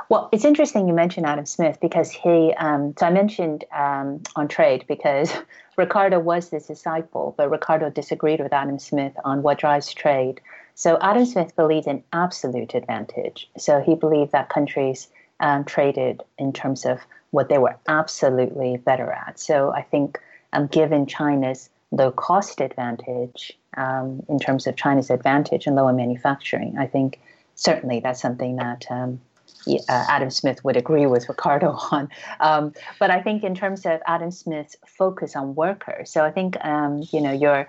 Well, 0.09 0.29
it's 0.33 0.45
interesting 0.45 0.87
you 0.87 0.95
mentioned 0.95 1.27
Adam 1.27 1.47
Smith 1.47 1.79
because 1.81 2.11
he. 2.11 2.55
Um, 2.59 2.95
so 2.99 3.07
I 3.07 3.11
mentioned 3.11 3.65
um, 3.73 4.23
on 4.37 4.47
trade 4.47 4.85
because 4.87 5.33
Ricardo 5.77 6.21
was 6.21 6.51
his 6.51 6.67
disciple, 6.67 7.35
but 7.37 7.51
Ricardo 7.51 7.91
disagreed 7.91 8.41
with 8.41 8.53
Adam 8.53 8.79
Smith 8.79 9.15
on 9.25 9.43
what 9.43 9.59
drives 9.59 9.93
trade. 9.93 10.41
So 10.75 10.99
Adam 11.01 11.25
Smith 11.25 11.57
believed 11.57 11.87
in 11.89 12.05
absolute 12.13 12.75
advantage. 12.75 13.51
So 13.59 13.81
he 13.81 13.95
believed 13.95 14.33
that 14.33 14.49
countries 14.49 15.09
um, 15.41 15.65
traded 15.65 16.23
in 16.39 16.53
terms 16.53 16.85
of 16.85 17.01
what 17.31 17.49
they 17.49 17.59
were 17.59 17.77
absolutely 17.89 18.77
better 18.77 19.11
at. 19.11 19.39
So 19.39 19.73
I 19.73 19.83
think, 19.83 20.21
um, 20.53 20.69
given 20.69 21.07
China's 21.07 21.69
low 21.91 22.13
cost 22.13 22.61
advantage, 22.61 23.59
um, 23.77 24.25
in 24.29 24.39
terms 24.39 24.67
of 24.67 24.77
China's 24.77 25.11
advantage 25.11 25.67
in 25.67 25.75
lower 25.75 25.93
manufacturing, 25.93 26.79
I 26.79 26.87
think 26.87 27.21
certainly 27.57 28.01
that's 28.01 28.21
something 28.21 28.57
that 28.57 28.87
um, 28.91 29.21
uh, 29.67 30.05
Adam 30.09 30.31
Smith 30.31 30.65
would 30.65 30.77
agree 30.77 31.07
with 31.07 31.29
Ricardo 31.29 31.71
on. 31.91 32.09
Um, 32.41 32.73
but 32.99 33.11
I 33.11 33.23
think 33.23 33.45
in 33.45 33.55
terms 33.55 33.87
of 33.87 34.01
Adam 34.07 34.31
Smith's 34.31 34.77
focus 34.87 35.37
on 35.37 35.55
workers, 35.55 36.11
so 36.11 36.25
I 36.25 36.31
think 36.31 36.57
um, 36.65 37.03
you 37.13 37.21
know 37.21 37.33
your 37.33 37.67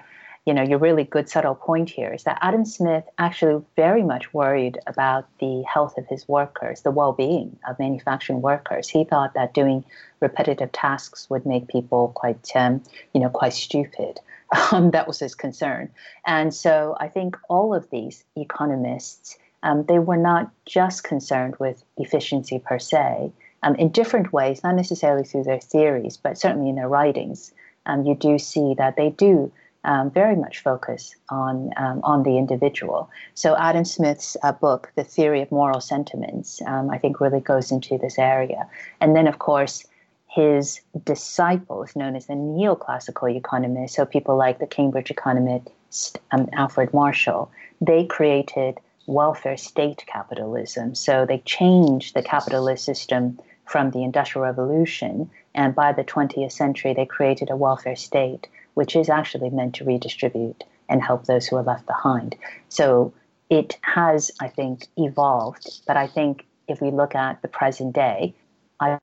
you 0.48 0.54
know, 0.54 0.64
your 0.64 0.80
really 0.80 1.04
good 1.04 1.28
subtle 1.28 1.56
point 1.56 1.90
here 1.90 2.14
is 2.14 2.24
that 2.24 2.40
Adam 2.42 2.64
Smith 2.64 3.04
actually 3.18 3.62
very 3.76 4.02
much 4.02 4.34
worried 4.34 4.80
about 4.88 5.28
the 5.40 5.62
health 5.64 5.98
of 5.98 6.08
his 6.08 6.26
workers, 6.26 6.84
the 6.84 6.90
well-being 6.90 7.60
of 7.68 7.78
manufacturing 7.78 8.42
workers. 8.42 8.88
He 8.88 9.04
thought 9.04 9.34
that 9.34 9.54
doing 9.54 9.84
repetitive 10.22 10.72
tasks 10.72 11.30
would 11.30 11.46
make 11.46 11.68
people 11.68 12.14
quite, 12.16 12.50
um, 12.56 12.82
you 13.14 13.20
know, 13.20 13.30
quite 13.30 13.54
stupid. 13.54 14.20
Um, 14.72 14.92
that 14.92 15.10
was 15.10 15.20
his 15.20 15.36
concern, 15.36 15.90
and 16.26 16.54
so 16.54 16.96
I 17.02 17.10
think 17.10 17.36
all 17.50 17.76
of 17.76 17.90
these 17.90 18.24
economists, 18.38 19.38
um, 19.68 19.84
they 19.84 20.00
were 20.00 20.18
not 20.32 20.50
just 20.66 21.04
concerned 21.04 21.56
with 21.60 21.84
efficiency 21.98 22.58
per 22.58 22.80
se. 22.80 23.32
Um, 23.64 23.76
in 23.76 23.90
different 23.90 24.32
ways, 24.32 24.64
not 24.64 24.76
necessarily 24.76 25.26
through 25.26 25.44
their 25.44 25.60
theories, 25.60 26.16
but 26.16 26.38
certainly 26.38 26.70
in 26.70 26.76
their 26.76 26.88
writings, 26.88 27.52
um, 27.86 28.06
you 28.06 28.16
do 28.16 28.40
see 28.40 28.76
that 28.78 28.96
they 28.96 29.10
do 29.10 29.52
um, 29.84 30.10
very 30.12 30.36
much 30.36 30.60
focus 30.60 31.16
on 31.30 31.72
um, 31.78 32.00
on 32.04 32.24
the 32.24 32.38
individual. 32.38 33.10
So 33.34 33.58
Adam 33.58 33.84
Smith's 33.84 34.38
uh, 34.44 34.54
book, 34.54 34.92
The 34.96 35.04
Theory 35.04 35.42
of 35.42 35.52
Moral 35.52 35.82
Sentiments, 35.82 36.62
um, 36.66 36.90
I 36.90 36.98
think 36.98 37.20
really 37.20 37.42
goes 37.42 37.72
into 37.72 37.98
this 37.98 38.18
area. 38.18 38.68
And 39.02 39.16
then, 39.16 39.28
of 39.28 39.40
course, 39.40 39.86
his 40.30 40.82
disciples, 41.04 41.96
known 41.96 42.16
as 42.16 42.28
the 42.28 42.34
neoclassical 42.34 43.36
economists, 43.36 43.96
so 43.96 44.06
people 44.06 44.38
like 44.38 44.60
the 44.60 44.68
Cambridge 44.68 45.12
economist 45.12 46.20
um, 46.32 46.48
Alfred 46.54 46.94
Marshall, 46.94 47.50
they 47.82 48.06
created 48.06 48.80
welfare 49.08 49.58
state 49.58 50.04
capitalism. 50.06 50.94
So 50.94 51.26
they 51.26 51.40
changed 51.40 52.14
the 52.14 52.22
capitalist 52.22 52.86
system 52.86 53.40
from 53.66 53.92
the 53.92 54.04
Industrial 54.04 54.46
Revolution, 54.46 55.30
and 55.56 55.74
by 55.74 55.92
the 55.92 56.04
20th 56.04 56.52
century, 56.52 56.94
they 56.94 57.06
created 57.06 57.50
a 57.50 57.56
welfare 57.56 57.96
state 57.96 58.48
which 58.76 58.96
is 58.96 59.10
actually 59.10 59.50
meant 59.50 59.74
to 59.74 59.84
redistribute 59.84 60.64
and 60.88 61.02
help 61.02 61.26
those 61.26 61.48
who 61.48 61.56
are 61.56 61.64
left 61.64 61.88
behind. 61.88 62.36
So 62.70 63.12
it 63.50 63.76
has, 63.82 64.30
I 64.40 64.50
think, 64.50 64.86
evolved. 64.98 65.82
But 65.88 65.98
I 65.98 66.06
think 66.06 66.46
if 66.68 66.80
we 66.80 66.92
look 66.92 67.16
at 67.16 67.42
the 67.42 67.48
present 67.48 67.96
day, 67.96 68.36
I 68.80 69.00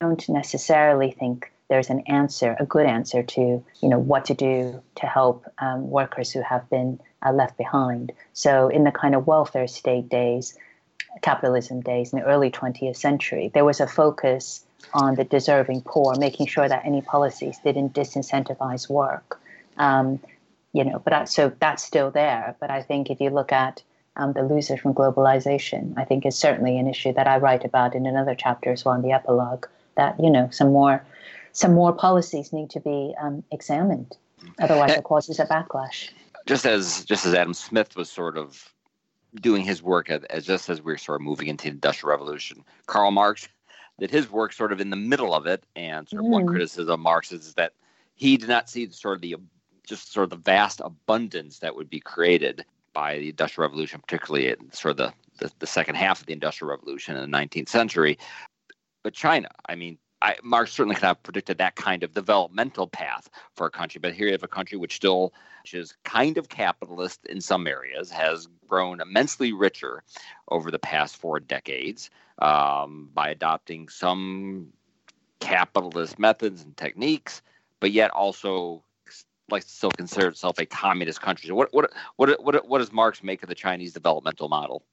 don't 0.00 0.28
necessarily 0.28 1.12
think 1.12 1.52
there's 1.68 1.90
an 1.90 2.00
answer, 2.08 2.56
a 2.58 2.66
good 2.66 2.86
answer 2.86 3.22
to 3.22 3.40
you 3.40 3.88
know 3.88 4.00
what 4.00 4.24
to 4.24 4.34
do 4.34 4.82
to 4.96 5.06
help 5.06 5.46
um, 5.58 5.88
workers 5.88 6.32
who 6.32 6.42
have 6.42 6.68
been 6.68 6.98
uh, 7.24 7.32
left 7.32 7.56
behind. 7.56 8.12
So 8.32 8.68
in 8.68 8.84
the 8.84 8.92
kind 8.92 9.14
of 9.14 9.26
welfare 9.26 9.66
state 9.66 10.08
days, 10.08 10.56
capitalism 11.22 11.80
days 11.80 12.12
in 12.12 12.18
the 12.20 12.24
early 12.24 12.50
20th 12.50 12.96
century, 12.96 13.50
there 13.52 13.64
was 13.64 13.80
a 13.80 13.86
focus 13.86 14.64
on 14.92 15.14
the 15.14 15.24
deserving 15.24 15.82
poor, 15.82 16.14
making 16.18 16.46
sure 16.46 16.68
that 16.68 16.84
any 16.84 17.00
policies 17.00 17.58
didn't 17.64 17.94
disincentivize 17.94 18.88
work. 18.88 19.40
Um, 19.78 20.20
you 20.72 20.84
know, 20.84 20.98
but 20.98 21.12
I, 21.12 21.24
so 21.24 21.52
that's 21.60 21.82
still 21.82 22.10
there. 22.10 22.56
But 22.60 22.70
I 22.70 22.82
think 22.82 23.10
if 23.10 23.20
you 23.20 23.30
look 23.30 23.52
at 23.52 23.82
um, 24.16 24.32
the 24.32 24.42
losers 24.42 24.80
from 24.80 24.94
globalization, 24.94 25.94
I 25.96 26.04
think 26.04 26.26
is 26.26 26.36
certainly 26.36 26.78
an 26.78 26.88
issue 26.88 27.12
that 27.14 27.26
I 27.26 27.38
write 27.38 27.64
about 27.64 27.94
in 27.94 28.06
another 28.06 28.34
chapter 28.34 28.70
as 28.70 28.84
well 28.84 28.94
in 28.94 29.02
the 29.02 29.12
epilogue. 29.12 29.66
That 29.96 30.18
you 30.18 30.30
know, 30.30 30.48
some 30.50 30.72
more, 30.72 31.04
some 31.52 31.72
more 31.74 31.92
policies 31.92 32.52
need 32.52 32.70
to 32.70 32.80
be 32.80 33.14
um, 33.20 33.44
examined. 33.52 34.16
Otherwise, 34.60 34.92
it 34.92 35.04
causes 35.04 35.38
a 35.38 35.46
backlash. 35.46 36.10
Just 36.46 36.66
as 36.66 37.04
just 37.04 37.26
as 37.26 37.34
Adam 37.34 37.54
Smith 37.54 37.96
was 37.96 38.10
sort 38.10 38.36
of 38.36 38.72
doing 39.40 39.64
his 39.64 39.82
work 39.82 40.10
as, 40.10 40.22
as 40.24 40.46
just 40.46 40.68
as 40.68 40.82
we 40.82 40.92
are 40.92 40.98
sort 40.98 41.20
of 41.20 41.24
moving 41.24 41.48
into 41.48 41.64
the 41.64 41.70
Industrial 41.70 42.10
Revolution, 42.10 42.64
Karl 42.86 43.10
Marx 43.10 43.48
that 43.98 44.10
his 44.10 44.30
work 44.30 44.52
sort 44.52 44.72
of 44.72 44.80
in 44.80 44.90
the 44.90 44.96
middle 44.96 45.34
of 45.34 45.46
it, 45.46 45.64
and 45.76 46.08
sort 46.08 46.20
of 46.20 46.26
mm. 46.26 46.32
one 46.32 46.46
criticism 46.46 46.92
of 46.92 47.00
Marx 47.00 47.32
is 47.32 47.54
that 47.54 47.72
he 48.14 48.36
did 48.36 48.48
not 48.48 48.68
see 48.68 48.90
sort 48.90 49.16
of 49.16 49.22
the 49.22 49.36
just 49.86 50.12
sort 50.12 50.24
of 50.24 50.30
the 50.30 50.36
vast 50.36 50.80
abundance 50.82 51.58
that 51.58 51.76
would 51.76 51.90
be 51.90 52.00
created 52.00 52.64
by 52.92 53.18
the 53.18 53.28
Industrial 53.28 53.68
Revolution, 53.68 54.00
particularly 54.00 54.48
in 54.48 54.72
sort 54.72 54.92
of 54.92 54.96
the, 54.96 55.12
the, 55.38 55.52
the 55.58 55.66
second 55.66 55.96
half 55.96 56.20
of 56.20 56.26
the 56.26 56.32
Industrial 56.32 56.70
Revolution 56.70 57.16
in 57.16 57.30
the 57.30 57.36
19th 57.36 57.68
century. 57.68 58.18
But 59.02 59.12
China, 59.12 59.48
I 59.68 59.74
mean, 59.74 59.98
I, 60.24 60.36
Marx 60.42 60.72
certainly 60.72 60.94
could 60.94 61.04
have 61.04 61.22
predicted 61.22 61.58
that 61.58 61.76
kind 61.76 62.02
of 62.02 62.14
developmental 62.14 62.86
path 62.86 63.28
for 63.54 63.66
a 63.66 63.70
country, 63.70 63.98
but 63.98 64.14
here 64.14 64.26
you 64.26 64.32
have 64.32 64.42
a 64.42 64.48
country 64.48 64.78
which 64.78 64.96
still 64.96 65.34
which 65.62 65.74
is 65.74 65.94
kind 66.04 66.38
of 66.38 66.48
capitalist 66.48 67.26
in 67.26 67.40
some 67.40 67.66
areas, 67.66 68.10
has 68.10 68.48
grown 68.66 69.00
immensely 69.00 69.52
richer 69.52 70.02
over 70.48 70.70
the 70.70 70.78
past 70.78 71.16
four 71.16 71.40
decades 71.40 72.10
um, 72.38 73.10
by 73.14 73.28
adopting 73.28 73.88
some 73.88 74.68
capitalist 75.40 76.18
methods 76.18 76.62
and 76.62 76.76
techniques, 76.76 77.42
but 77.80 77.92
yet 77.92 78.10
also 78.10 78.82
likes 79.50 79.66
to 79.66 79.72
still 79.72 79.90
consider 79.90 80.28
itself 80.28 80.58
a 80.58 80.64
communist 80.64 81.20
country. 81.20 81.48
So 81.48 81.54
what 81.54 81.68
what 81.74 81.92
what 82.16 82.42
what 82.42 82.66
what 82.66 82.78
does 82.78 82.92
Marx 82.92 83.22
make 83.22 83.42
of 83.42 83.50
the 83.50 83.54
Chinese 83.54 83.92
developmental 83.92 84.48
model? 84.48 84.84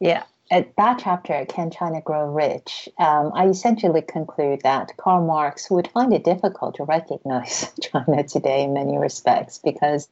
Yeah, 0.00 0.24
at 0.50 0.76
that 0.76 1.00
chapter, 1.02 1.46
Can 1.46 1.70
China 1.70 2.00
Grow 2.02 2.30
Rich? 2.30 2.88
Um, 2.98 3.32
I 3.34 3.46
essentially 3.48 4.02
conclude 4.02 4.60
that 4.62 4.96
Karl 4.98 5.24
Marx 5.24 5.70
would 5.70 5.88
find 5.88 6.12
it 6.12 6.24
difficult 6.24 6.76
to 6.76 6.84
recognize 6.84 7.72
China 7.80 8.22
today 8.24 8.64
in 8.64 8.74
many 8.74 8.98
respects 8.98 9.58
because 9.58 10.06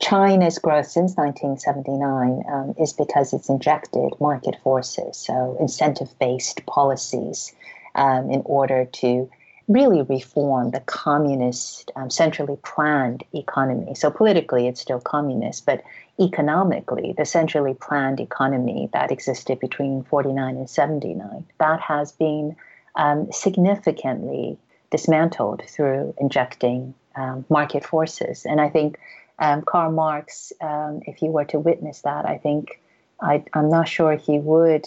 China's 0.00 0.58
growth 0.58 0.86
since 0.86 1.16
1979 1.16 2.44
um, 2.52 2.74
is 2.80 2.92
because 2.92 3.32
it's 3.32 3.48
injected 3.48 4.12
market 4.20 4.56
forces, 4.62 5.16
so 5.16 5.56
incentive 5.60 6.18
based 6.18 6.66
policies, 6.66 7.54
um, 7.94 8.30
in 8.30 8.42
order 8.44 8.86
to 8.86 9.30
really 9.70 10.02
reform 10.02 10.72
the 10.72 10.80
communist, 10.80 11.92
um, 11.94 12.10
centrally 12.10 12.58
planned 12.64 13.22
economy. 13.32 13.94
So 13.94 14.10
politically, 14.10 14.66
it's 14.66 14.80
still 14.80 15.00
communist, 15.00 15.64
but 15.64 15.84
economically, 16.18 17.14
the 17.16 17.24
centrally 17.24 17.74
planned 17.74 18.18
economy 18.18 18.90
that 18.92 19.12
existed 19.12 19.60
between 19.60 20.02
49 20.02 20.56
and 20.56 20.68
79, 20.68 21.46
that 21.60 21.80
has 21.80 22.10
been 22.10 22.56
um, 22.96 23.30
significantly 23.30 24.58
dismantled 24.90 25.62
through 25.68 26.14
injecting 26.18 26.92
um, 27.14 27.44
market 27.48 27.86
forces. 27.86 28.44
And 28.44 28.60
I 28.60 28.68
think 28.68 28.98
um, 29.38 29.62
Karl 29.62 29.92
Marx, 29.92 30.52
um, 30.60 31.00
if 31.06 31.22
you 31.22 31.30
were 31.30 31.44
to 31.44 31.60
witness 31.60 32.00
that, 32.00 32.26
I 32.26 32.38
think 32.38 32.80
I, 33.22 33.44
I'm 33.54 33.70
not 33.70 33.86
sure 33.86 34.16
he 34.16 34.40
would 34.40 34.86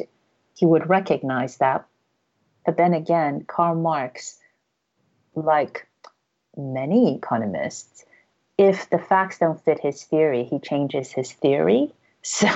he 0.55 0.65
would 0.65 0.89
recognize 0.89 1.57
that. 1.57 1.85
But 2.65 2.77
then 2.77 2.93
again, 2.93 3.45
Karl 3.47 3.75
Marx, 3.75 4.37
like 5.35 5.87
many 6.55 7.15
economists, 7.15 8.05
if 8.57 8.89
the 8.89 8.99
facts 8.99 9.39
don't 9.39 9.63
fit 9.63 9.79
his 9.79 10.03
theory, 10.03 10.43
he 10.43 10.59
changes 10.59 11.11
his 11.11 11.31
theory. 11.31 11.91
So 12.25 12.47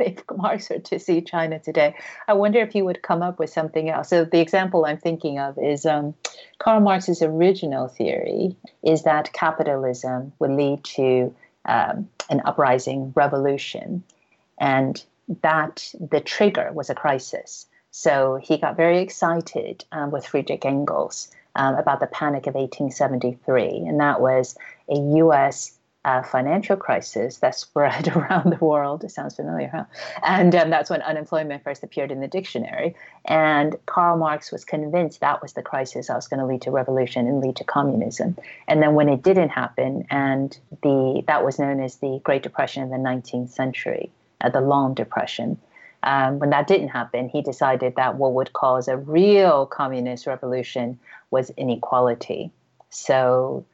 if 0.00 0.24
Marx 0.36 0.68
were 0.68 0.80
to 0.80 0.98
see 0.98 1.20
China 1.20 1.60
today, 1.60 1.94
I 2.26 2.32
wonder 2.32 2.58
if 2.58 2.72
he 2.72 2.82
would 2.82 3.02
come 3.02 3.22
up 3.22 3.38
with 3.38 3.48
something 3.48 3.88
else. 3.88 4.08
So 4.08 4.24
the 4.24 4.40
example 4.40 4.84
I'm 4.84 4.98
thinking 4.98 5.38
of 5.38 5.56
is 5.56 5.86
um, 5.86 6.14
Karl 6.58 6.80
Marx's 6.80 7.22
original 7.22 7.86
theory 7.86 8.56
is 8.82 9.04
that 9.04 9.32
capitalism 9.32 10.32
would 10.40 10.50
lead 10.50 10.82
to 10.96 11.32
um, 11.64 12.08
an 12.28 12.42
uprising 12.44 13.12
revolution, 13.14 14.02
and 14.58 15.04
that 15.42 15.94
the 16.00 16.20
trigger 16.20 16.72
was 16.72 16.90
a 16.90 16.94
crisis. 16.96 17.66
So 17.92 18.40
he 18.42 18.58
got 18.58 18.76
very 18.76 18.98
excited 18.98 19.84
um, 19.92 20.10
with 20.10 20.26
Friedrich 20.26 20.64
Engels 20.64 21.30
um, 21.56 21.76
about 21.76 22.00
the 22.00 22.06
Panic 22.06 22.46
of 22.46 22.54
1873, 22.54 23.86
and 23.86 24.00
that 24.00 24.20
was 24.20 24.56
a 24.88 24.96
U.S. 25.18 25.72
Uh, 26.04 26.22
financial 26.22 26.76
crisis 26.76 27.38
that 27.38 27.54
spread 27.54 28.08
around 28.16 28.50
the 28.52 28.62
world. 28.64 29.04
It 29.04 29.10
sounds 29.10 29.36
familiar, 29.36 29.68
huh? 29.68 29.84
And 30.22 30.54
um, 30.54 30.70
that's 30.70 30.90
when 30.90 31.00
unemployment 31.02 31.64
first 31.64 31.82
appeared 31.82 32.10
in 32.10 32.20
the 32.20 32.28
dictionary. 32.28 32.94
And 33.24 33.76
Karl 33.86 34.18
Marx 34.18 34.52
was 34.52 34.64
convinced 34.64 35.20
that 35.20 35.40
was 35.40 35.54
the 35.54 35.62
crisis 35.62 36.08
that 36.08 36.16
was 36.16 36.28
going 36.28 36.40
to 36.40 36.46
lead 36.46 36.62
to 36.62 36.70
revolution 36.70 37.26
and 37.26 37.40
lead 37.40 37.56
to 37.56 37.64
communism. 37.64 38.36
And 38.68 38.82
then 38.82 38.94
when 38.94 39.08
it 39.08 39.22
didn't 39.22 39.50
happen, 39.50 40.06
and 40.10 40.58
the 40.82 41.22
that 41.26 41.44
was 41.44 41.58
known 41.58 41.80
as 41.80 41.96
the 41.96 42.20
Great 42.22 42.42
Depression 42.42 42.82
of 42.82 42.90
the 42.90 42.96
19th 42.96 43.50
century, 43.50 44.10
uh, 44.40 44.50
the 44.50 44.60
Long 44.60 44.94
Depression. 44.94 45.58
Um, 46.04 46.38
when 46.38 46.50
that 46.50 46.66
didn't 46.66 46.88
happen, 46.88 47.30
he 47.30 47.40
decided 47.40 47.96
that 47.96 48.16
what 48.16 48.34
would 48.34 48.52
cause 48.52 48.88
a 48.88 48.96
real 48.96 49.64
communist 49.64 50.26
revolution 50.26 50.98
was 51.30 51.50
inequality. 51.56 52.50
So 52.90 53.64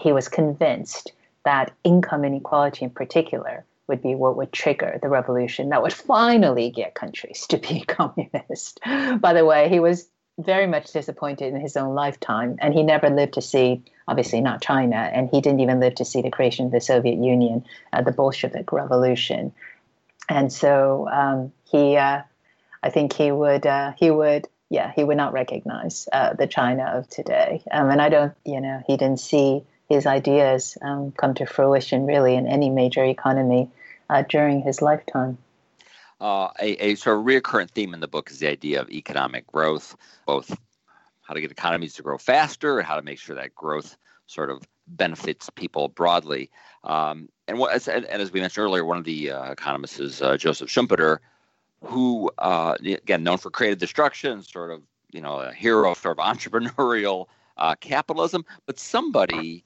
he 0.00 0.10
was 0.10 0.28
convinced 0.28 1.12
that 1.44 1.72
income 1.84 2.24
inequality 2.24 2.86
in 2.86 2.90
particular 2.90 3.64
would 3.86 4.00
be 4.02 4.14
what 4.14 4.34
would 4.34 4.50
trigger 4.50 4.98
the 5.02 5.10
revolution 5.10 5.68
that 5.68 5.82
would 5.82 5.92
finally 5.92 6.70
get 6.70 6.94
countries 6.94 7.46
to 7.48 7.58
be 7.58 7.80
communist. 7.86 8.80
By 9.20 9.34
the 9.34 9.44
way, 9.44 9.68
he 9.68 9.78
was 9.78 10.08
very 10.38 10.66
much 10.66 10.90
disappointed 10.90 11.52
in 11.54 11.60
his 11.60 11.76
own 11.76 11.94
lifetime, 11.94 12.56
and 12.60 12.72
he 12.72 12.82
never 12.82 13.10
lived 13.10 13.34
to 13.34 13.42
see, 13.42 13.82
obviously 14.08 14.40
not 14.40 14.62
China, 14.62 14.96
and 14.96 15.28
he 15.28 15.42
didn't 15.42 15.60
even 15.60 15.80
live 15.80 15.96
to 15.96 16.04
see 16.04 16.22
the 16.22 16.30
creation 16.30 16.66
of 16.66 16.72
the 16.72 16.80
Soviet 16.80 17.18
Union, 17.18 17.62
uh, 17.92 18.00
the 18.00 18.10
Bolshevik 18.10 18.72
Revolution 18.72 19.52
and 20.28 20.52
so 20.52 21.08
um, 21.10 21.52
he, 21.74 21.96
uh, 21.96 22.22
I 22.84 22.90
think 22.90 23.12
he 23.12 23.32
would, 23.32 23.66
uh, 23.66 23.94
he 23.98 24.08
would, 24.08 24.46
yeah, 24.70 24.92
he 24.94 25.02
would 25.02 25.16
not 25.16 25.32
recognize 25.32 26.08
uh, 26.12 26.34
the 26.34 26.46
China 26.46 26.84
of 26.84 27.08
today. 27.08 27.64
Um, 27.72 27.90
and 27.90 28.00
I 28.00 28.08
don't, 28.08 28.32
you 28.44 28.60
know, 28.60 28.80
he 28.86 28.96
didn't 28.96 29.18
see 29.18 29.64
his 29.88 30.06
ideas 30.06 30.78
um, 30.82 31.10
come 31.12 31.34
to 31.34 31.46
fruition 31.46 32.06
really 32.06 32.36
in 32.36 32.46
any 32.46 32.70
major 32.70 33.04
economy 33.04 33.68
uh, 34.08 34.22
during 34.28 34.62
his 34.62 34.82
lifetime. 34.82 35.36
Uh, 36.20 36.50
a, 36.60 36.90
a 36.90 36.94
sort 36.94 37.18
of 37.18 37.26
recurrent 37.26 37.72
theme 37.72 37.92
in 37.92 37.98
the 37.98 38.08
book 38.08 38.30
is 38.30 38.38
the 38.38 38.48
idea 38.48 38.80
of 38.80 38.88
economic 38.90 39.44
growth, 39.48 39.96
both 40.26 40.56
how 41.22 41.34
to 41.34 41.40
get 41.40 41.50
economies 41.50 41.94
to 41.94 42.02
grow 42.02 42.18
faster 42.18 42.78
and 42.78 42.86
how 42.86 42.94
to 42.94 43.02
make 43.02 43.18
sure 43.18 43.34
that 43.34 43.52
growth 43.52 43.96
sort 44.26 44.48
of 44.48 44.62
benefits 44.86 45.50
people 45.50 45.88
broadly. 45.88 46.50
Um, 46.84 47.28
and, 47.48 47.58
what, 47.58 47.88
and, 47.88 48.06
as 48.06 48.30
we 48.30 48.40
mentioned 48.40 48.64
earlier, 48.64 48.84
one 48.84 48.98
of 48.98 49.04
the 49.04 49.32
uh, 49.32 49.50
economists 49.50 49.98
is 49.98 50.22
uh, 50.22 50.36
Joseph 50.36 50.68
Schumpeter, 50.70 51.18
who 51.84 52.30
uh, 52.38 52.76
again 52.84 53.22
known 53.22 53.38
for 53.38 53.50
creative 53.50 53.78
destruction, 53.78 54.42
sort 54.42 54.70
of 54.70 54.82
you 55.12 55.20
know 55.20 55.40
a 55.40 55.52
hero 55.52 55.94
sort 56.04 56.18
of 56.18 56.24
entrepreneurial 56.24 57.26
uh, 57.56 57.74
capitalism, 57.76 58.44
but 58.66 58.78
somebody 58.78 59.64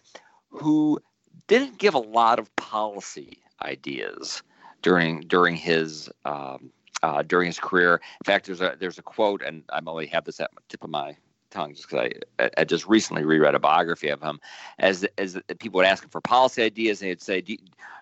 who 0.51 1.01
didn't 1.47 1.79
give 1.79 1.95
a 1.95 1.99
lot 1.99 2.39
of 2.39 2.55
policy 2.57 3.39
ideas 3.63 4.43
during 4.83 5.21
during 5.23 5.57
his 5.57 6.09
um, 6.25 6.71
uh, 7.03 7.23
during 7.23 7.47
his 7.47 7.59
career. 7.59 7.95
In 7.95 8.25
fact, 8.25 8.47
there's 8.47 8.61
a 8.61 8.77
there's 8.79 8.99
a 8.99 9.03
quote, 9.03 9.43
and 9.43 9.63
I 9.71 9.81
only 9.87 10.07
have 10.07 10.25
this 10.25 10.41
at 10.41 10.51
the 10.55 10.63
tip 10.69 10.85
of 10.85 10.91
my 10.91 11.17
tongue 11.51 11.75
just 11.75 11.89
because 11.89 12.13
I, 12.39 12.51
I 12.59 12.65
just 12.65 12.87
recently 12.87 13.25
reread 13.25 13.55
a 13.55 13.59
biography 13.59 14.09
of 14.09 14.23
him. 14.23 14.41
As 14.79 15.07
as 15.17 15.39
people 15.59 15.79
would 15.79 15.87
ask 15.87 16.03
him 16.03 16.11
for 16.11 16.21
policy 16.21 16.63
ideas, 16.63 17.01
and 17.01 17.09
he'd 17.09 17.23
say, 17.23 17.41
do 17.41 17.53
you, 17.53 17.59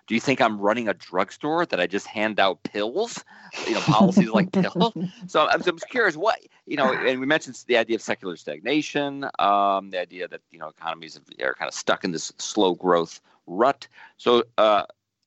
"Do 0.07 0.15
you 0.15 0.21
think 0.21 0.41
I'm 0.41 0.59
running 0.59 0.87
a 0.87 0.93
drugstore 0.93 1.65
that 1.65 1.79
I 1.79 1.87
just 1.87 2.07
hand 2.07 2.39
out 2.39 2.63
pills? 2.63 3.23
You 3.65 3.73
know, 3.73 3.81
policies 3.81 4.29
like 4.29 4.51
pills." 4.51 4.93
So 5.27 5.47
I'm, 5.47 5.61
so 5.61 5.71
I'm 5.71 5.77
curious, 5.89 6.15
what 6.15 6.39
you 6.65 6.77
know, 6.77 6.93
and 6.93 7.19
we 7.19 7.25
mentioned 7.25 7.61
the 7.67 7.77
idea 7.77 7.95
of 7.95 8.01
secular 8.01 8.37
stagnation, 8.37 9.25
um, 9.39 9.89
the 9.89 9.99
idea 9.99 10.27
that 10.27 10.41
you 10.51 10.59
know 10.59 10.67
economies 10.67 11.19
are 11.41 11.53
kind 11.53 11.67
of 11.67 11.73
stuck 11.73 12.03
in 12.03 12.11
this 12.11 12.31
slow 12.37 12.75
growth 12.75 13.21
rut. 13.45 13.87
So. 14.17 14.43
Uh, 14.57 14.83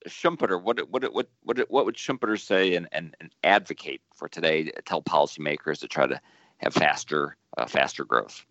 Schumpeter, 0.09 0.62
what 0.62 0.80
what 0.88 1.12
what 1.12 1.28
what 1.42 1.59
what 1.70 1.85
would 1.85 1.94
Schumpeter 1.94 2.40
say 2.40 2.74
and, 2.74 2.88
and, 2.90 3.14
and 3.20 3.35
advocate 3.44 4.00
for 4.14 4.28
today? 4.28 4.72
Tell 4.87 5.02
policymakers 5.02 5.78
to 5.80 5.88
try 5.88 6.06
to 6.06 6.18
have 6.61 6.75
faster 6.75 7.37
uh, 7.59 7.66
faster 7.66 8.05
growth. 8.05 8.44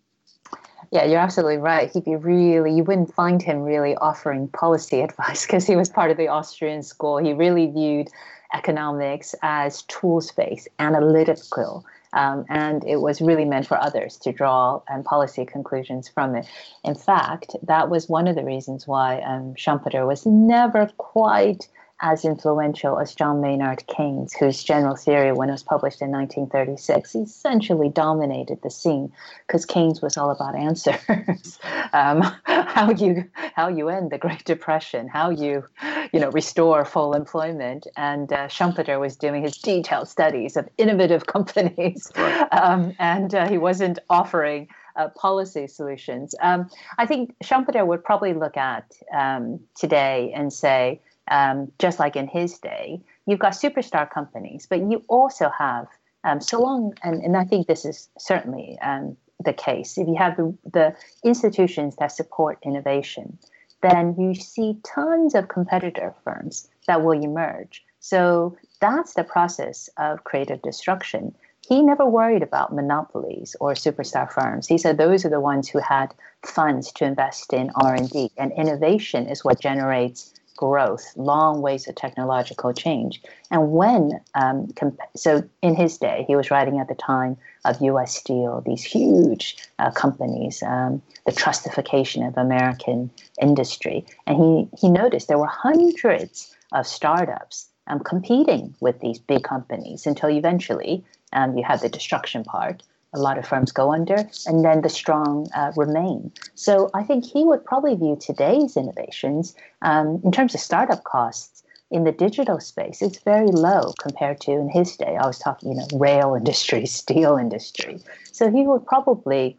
Yeah, 0.92 1.04
you're 1.04 1.20
absolutely 1.20 1.58
right. 1.58 1.90
He'd 1.92 2.04
be 2.04 2.16
really, 2.16 2.74
you 2.74 2.82
wouldn't 2.82 3.14
find 3.14 3.40
him 3.40 3.62
really 3.62 3.94
offering 3.96 4.48
policy 4.48 5.00
advice 5.08 5.46
because 5.46 5.66
he 5.66 5.76
was 5.76 5.88
part 5.88 6.10
of 6.10 6.16
the 6.16 6.28
Austrian 6.28 6.82
school. 6.82 7.18
He 7.18 7.32
really 7.32 7.66
viewed 7.66 8.08
economics 8.52 9.34
as 9.42 9.82
tool 9.82 10.20
space, 10.20 10.66
analytical, 10.80 11.84
um, 12.12 12.44
and 12.48 12.84
it 12.84 12.96
was 12.96 13.20
really 13.20 13.44
meant 13.44 13.68
for 13.68 13.80
others 13.80 14.16
to 14.18 14.32
draw 14.32 14.82
um, 14.92 15.04
policy 15.04 15.44
conclusions 15.46 16.08
from 16.08 16.34
it. 16.34 16.48
In 16.82 16.96
fact, 16.96 17.54
that 17.62 17.88
was 17.88 18.08
one 18.08 18.26
of 18.26 18.34
the 18.34 18.44
reasons 18.44 18.88
why 18.88 19.20
um, 19.20 19.54
Schumpeter 19.54 20.04
was 20.06 20.26
never 20.26 20.90
quite 20.98 21.68
as 22.02 22.24
influential 22.24 22.98
as 22.98 23.14
John 23.14 23.40
Maynard 23.40 23.86
Keynes, 23.86 24.34
whose 24.34 24.64
general 24.64 24.96
theory, 24.96 25.32
when 25.32 25.50
it 25.50 25.52
was 25.52 25.62
published 25.62 26.00
in 26.00 26.10
1936, 26.10 27.14
essentially 27.14 27.90
dominated 27.90 28.62
the 28.62 28.70
scene 28.70 29.12
because 29.46 29.66
Keynes 29.66 30.00
was 30.00 30.16
all 30.16 30.30
about 30.30 30.54
answers, 30.54 31.58
um, 31.92 32.22
how 32.44 32.90
you 32.90 33.24
how 33.54 33.68
you 33.68 33.88
end 33.88 34.10
the 34.10 34.18
Great 34.18 34.44
Depression, 34.44 35.08
how 35.08 35.30
you 35.30 35.64
you 36.12 36.20
know 36.20 36.30
restore 36.30 36.84
full 36.84 37.14
employment, 37.14 37.86
and 37.96 38.32
uh, 38.32 38.48
Schumpeter 38.48 38.98
was 38.98 39.16
doing 39.16 39.42
his 39.42 39.56
detailed 39.56 40.08
studies 40.08 40.56
of 40.56 40.68
innovative 40.78 41.26
companies, 41.34 42.10
um, 42.52 42.94
and 42.98 43.34
uh, 43.34 43.48
he 43.48 43.58
wasn't 43.58 43.98
offering. 44.08 44.68
Uh, 44.96 45.08
policy 45.10 45.68
solutions. 45.68 46.34
Um, 46.42 46.68
I 46.98 47.06
think 47.06 47.32
Schumpeter 47.44 47.86
would 47.86 48.02
probably 48.02 48.34
look 48.34 48.56
at 48.56 48.92
um, 49.16 49.60
today 49.76 50.32
and 50.34 50.52
say, 50.52 51.00
um, 51.30 51.70
just 51.78 51.98
like 51.98 52.16
in 52.16 52.28
his 52.28 52.58
day, 52.58 53.00
you've 53.26 53.38
got 53.38 53.52
superstar 53.52 54.10
companies, 54.10 54.66
but 54.68 54.80
you 54.80 55.02
also 55.08 55.48
have 55.56 55.86
um, 56.24 56.40
so 56.40 56.60
long, 56.60 56.94
and, 57.02 57.22
and 57.22 57.36
I 57.36 57.44
think 57.44 57.66
this 57.66 57.84
is 57.84 58.08
certainly 58.18 58.78
um, 58.82 59.16
the 59.42 59.52
case. 59.52 59.96
If 59.96 60.06
you 60.06 60.16
have 60.16 60.36
the, 60.36 60.54
the 60.72 60.94
institutions 61.24 61.96
that 61.96 62.12
support 62.12 62.58
innovation, 62.62 63.38
then 63.82 64.14
you 64.18 64.34
see 64.34 64.76
tons 64.84 65.34
of 65.34 65.48
competitor 65.48 66.14
firms 66.24 66.68
that 66.86 67.02
will 67.02 67.22
emerge. 67.22 67.82
So 68.00 68.56
that's 68.80 69.14
the 69.14 69.24
process 69.24 69.88
of 69.96 70.24
creative 70.24 70.60
destruction. 70.62 71.34
He 71.66 71.82
never 71.82 72.04
worried 72.04 72.42
about 72.42 72.74
monopolies 72.74 73.54
or 73.60 73.74
superstar 73.74 74.30
firms. 74.30 74.66
He 74.66 74.78
said 74.78 74.98
those 74.98 75.24
are 75.24 75.30
the 75.30 75.40
ones 75.40 75.68
who 75.68 75.78
had 75.78 76.14
funds 76.44 76.92
to 76.92 77.04
invest 77.04 77.52
in 77.52 77.70
R&D, 77.74 78.32
and 78.36 78.52
innovation 78.52 79.26
is 79.26 79.44
what 79.44 79.60
generates 79.60 80.34
growth, 80.60 81.16
long 81.16 81.62
ways 81.62 81.88
of 81.88 81.94
technological 81.94 82.70
change. 82.74 83.22
And 83.50 83.72
when, 83.72 84.20
um, 84.34 84.66
comp- 84.76 85.00
so 85.16 85.42
in 85.62 85.74
his 85.74 85.96
day, 85.96 86.26
he 86.28 86.36
was 86.36 86.50
writing 86.50 86.78
at 86.78 86.88
the 86.88 86.94
time 86.94 87.38
of 87.64 87.80
U.S. 87.80 88.14
Steel, 88.14 88.62
these 88.66 88.84
huge 88.84 89.56
uh, 89.78 89.90
companies, 89.90 90.62
um, 90.62 91.00
the 91.24 91.32
trustification 91.32 92.28
of 92.28 92.36
American 92.36 93.10
industry, 93.40 94.04
and 94.26 94.36
he 94.36 94.68
he 94.78 94.90
noticed 94.90 95.28
there 95.28 95.38
were 95.38 95.46
hundreds 95.46 96.54
of 96.72 96.86
startups 96.86 97.66
um, 97.86 98.00
competing 98.00 98.74
with 98.80 99.00
these 99.00 99.18
big 99.18 99.42
companies 99.42 100.06
until 100.06 100.28
eventually 100.28 101.02
um, 101.32 101.56
you 101.56 101.64
had 101.64 101.80
the 101.80 101.88
destruction 101.88 102.44
part. 102.44 102.82
A 103.12 103.18
lot 103.18 103.38
of 103.38 103.46
firms 103.46 103.72
go 103.72 103.92
under, 103.92 104.16
and 104.46 104.64
then 104.64 104.82
the 104.82 104.88
strong 104.88 105.48
uh, 105.54 105.72
remain. 105.76 106.32
So 106.54 106.90
I 106.94 107.02
think 107.02 107.24
he 107.24 107.44
would 107.44 107.64
probably 107.64 107.94
view 107.96 108.16
today's 108.20 108.76
innovations 108.76 109.54
um, 109.82 110.20
in 110.24 110.32
terms 110.32 110.54
of 110.54 110.60
startup 110.60 111.04
costs 111.04 111.62
in 111.90 112.04
the 112.04 112.12
digital 112.12 112.60
space. 112.60 113.02
It's 113.02 113.18
very 113.18 113.48
low 113.48 113.92
compared 114.00 114.40
to 114.42 114.52
in 114.52 114.68
his 114.68 114.96
day. 114.96 115.16
I 115.16 115.26
was 115.26 115.38
talking, 115.38 115.72
you 115.72 115.78
know, 115.78 115.88
rail 115.98 116.34
industry, 116.34 116.86
steel 117.00 117.36
industry. 117.36 118.00
So 118.32 118.50
he 118.50 118.62
would 118.66 118.86
probably 118.86 119.58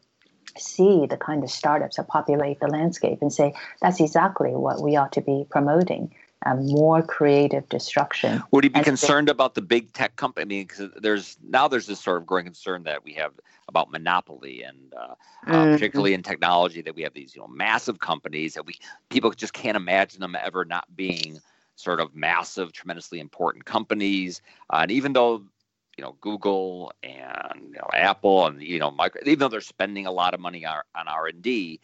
see 0.58 1.06
the 1.06 1.18
kind 1.18 1.44
of 1.44 1.52
startups 1.52 1.98
that 1.98 2.08
populate 2.08 2.60
the 2.60 2.68
landscape 2.68 3.20
and 3.22 3.32
say 3.32 3.54
that's 3.82 4.00
exactly 4.00 4.52
what 4.52 4.82
we 4.82 4.96
ought 4.96 5.14
to 5.14 5.22
be 5.22 5.46
promoting 5.50 6.14
um, 6.46 6.66
more 6.66 7.02
creative 7.02 7.68
destruction. 7.70 8.42
Would 8.52 8.64
he 8.64 8.70
be 8.70 8.82
concerned 8.82 9.30
about 9.30 9.54
the 9.54 9.62
big 9.62 9.94
tech 9.94 10.16
company? 10.16 10.44
I 10.44 10.46
mean, 10.46 10.68
because 10.68 10.90
there's 10.98 11.38
now 11.44 11.68
there's 11.68 11.88
this 11.88 12.00
sort 12.00 12.18
of 12.18 12.26
growing 12.26 12.46
concern 12.46 12.84
that 12.84 13.04
we 13.04 13.14
have 13.14 13.34
about 13.68 13.92
monopoly, 13.92 14.64
and 14.64 14.94
uh, 14.94 15.14
mm-hmm. 15.48 15.54
uh, 15.54 15.66
particularly 15.66 16.14
in 16.14 16.24
technology, 16.24 16.82
that 16.82 16.96
we 16.96 17.04
have 17.04 17.14
these 17.14 17.36
you 17.36 17.42
know 17.42 17.48
massive 17.48 18.00
companies 18.00 18.56
that 18.56 18.66
we 18.66 18.76
people 19.10 19.32
just 19.32 19.54
can't 19.54 19.78
imagine 19.78 20.20
them 20.20 20.36
ever 20.42 20.66
not 20.66 20.86
being 20.96 21.40
sort 21.76 22.00
of 22.00 22.16
massive, 22.16 22.72
tremendously 22.74 23.20
important 23.20 23.66
companies. 23.66 24.42
Uh, 24.72 24.80
and 24.82 24.92
even 24.92 25.14
though 25.14 25.44
you 25.98 26.04
know 26.04 26.16
Google 26.22 26.92
and 27.04 27.62
you 27.68 27.74
know, 27.74 27.90
Apple 27.94 28.48
and 28.48 28.62
you 28.62 28.80
know 28.80 28.90
Micro, 28.90 29.22
even 29.26 29.40
though 29.40 29.48
they're 29.48 29.62
spending 29.62 30.08
a 30.08 30.12
lot 30.12 30.34
of 30.34 30.40
money 30.40 30.66
on, 30.66 30.82
on 30.96 31.08
R 31.08 31.28
and 31.28 31.42
D, 31.42 31.80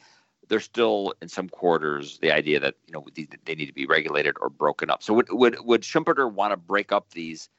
there's 0.48 0.64
still 0.64 1.14
in 1.22 1.28
some 1.28 1.50
quarters 1.50 2.20
the 2.20 2.32
idea 2.32 2.60
that 2.60 2.76
you 2.86 2.94
know 2.94 3.06
they 3.46 3.56
need 3.56 3.68
to 3.68 3.74
be 3.74 3.86
regulated 3.86 4.36
or 4.40 4.50
broken 4.50 4.90
up. 4.90 5.04
So 5.04 5.14
would 5.14 5.28
would 5.32 5.58
would 5.66 5.82
Schumpeter 5.82 6.32
want 6.32 6.52
to 6.52 6.58
break 6.58 6.92
up 6.92 7.10
these 7.12 7.50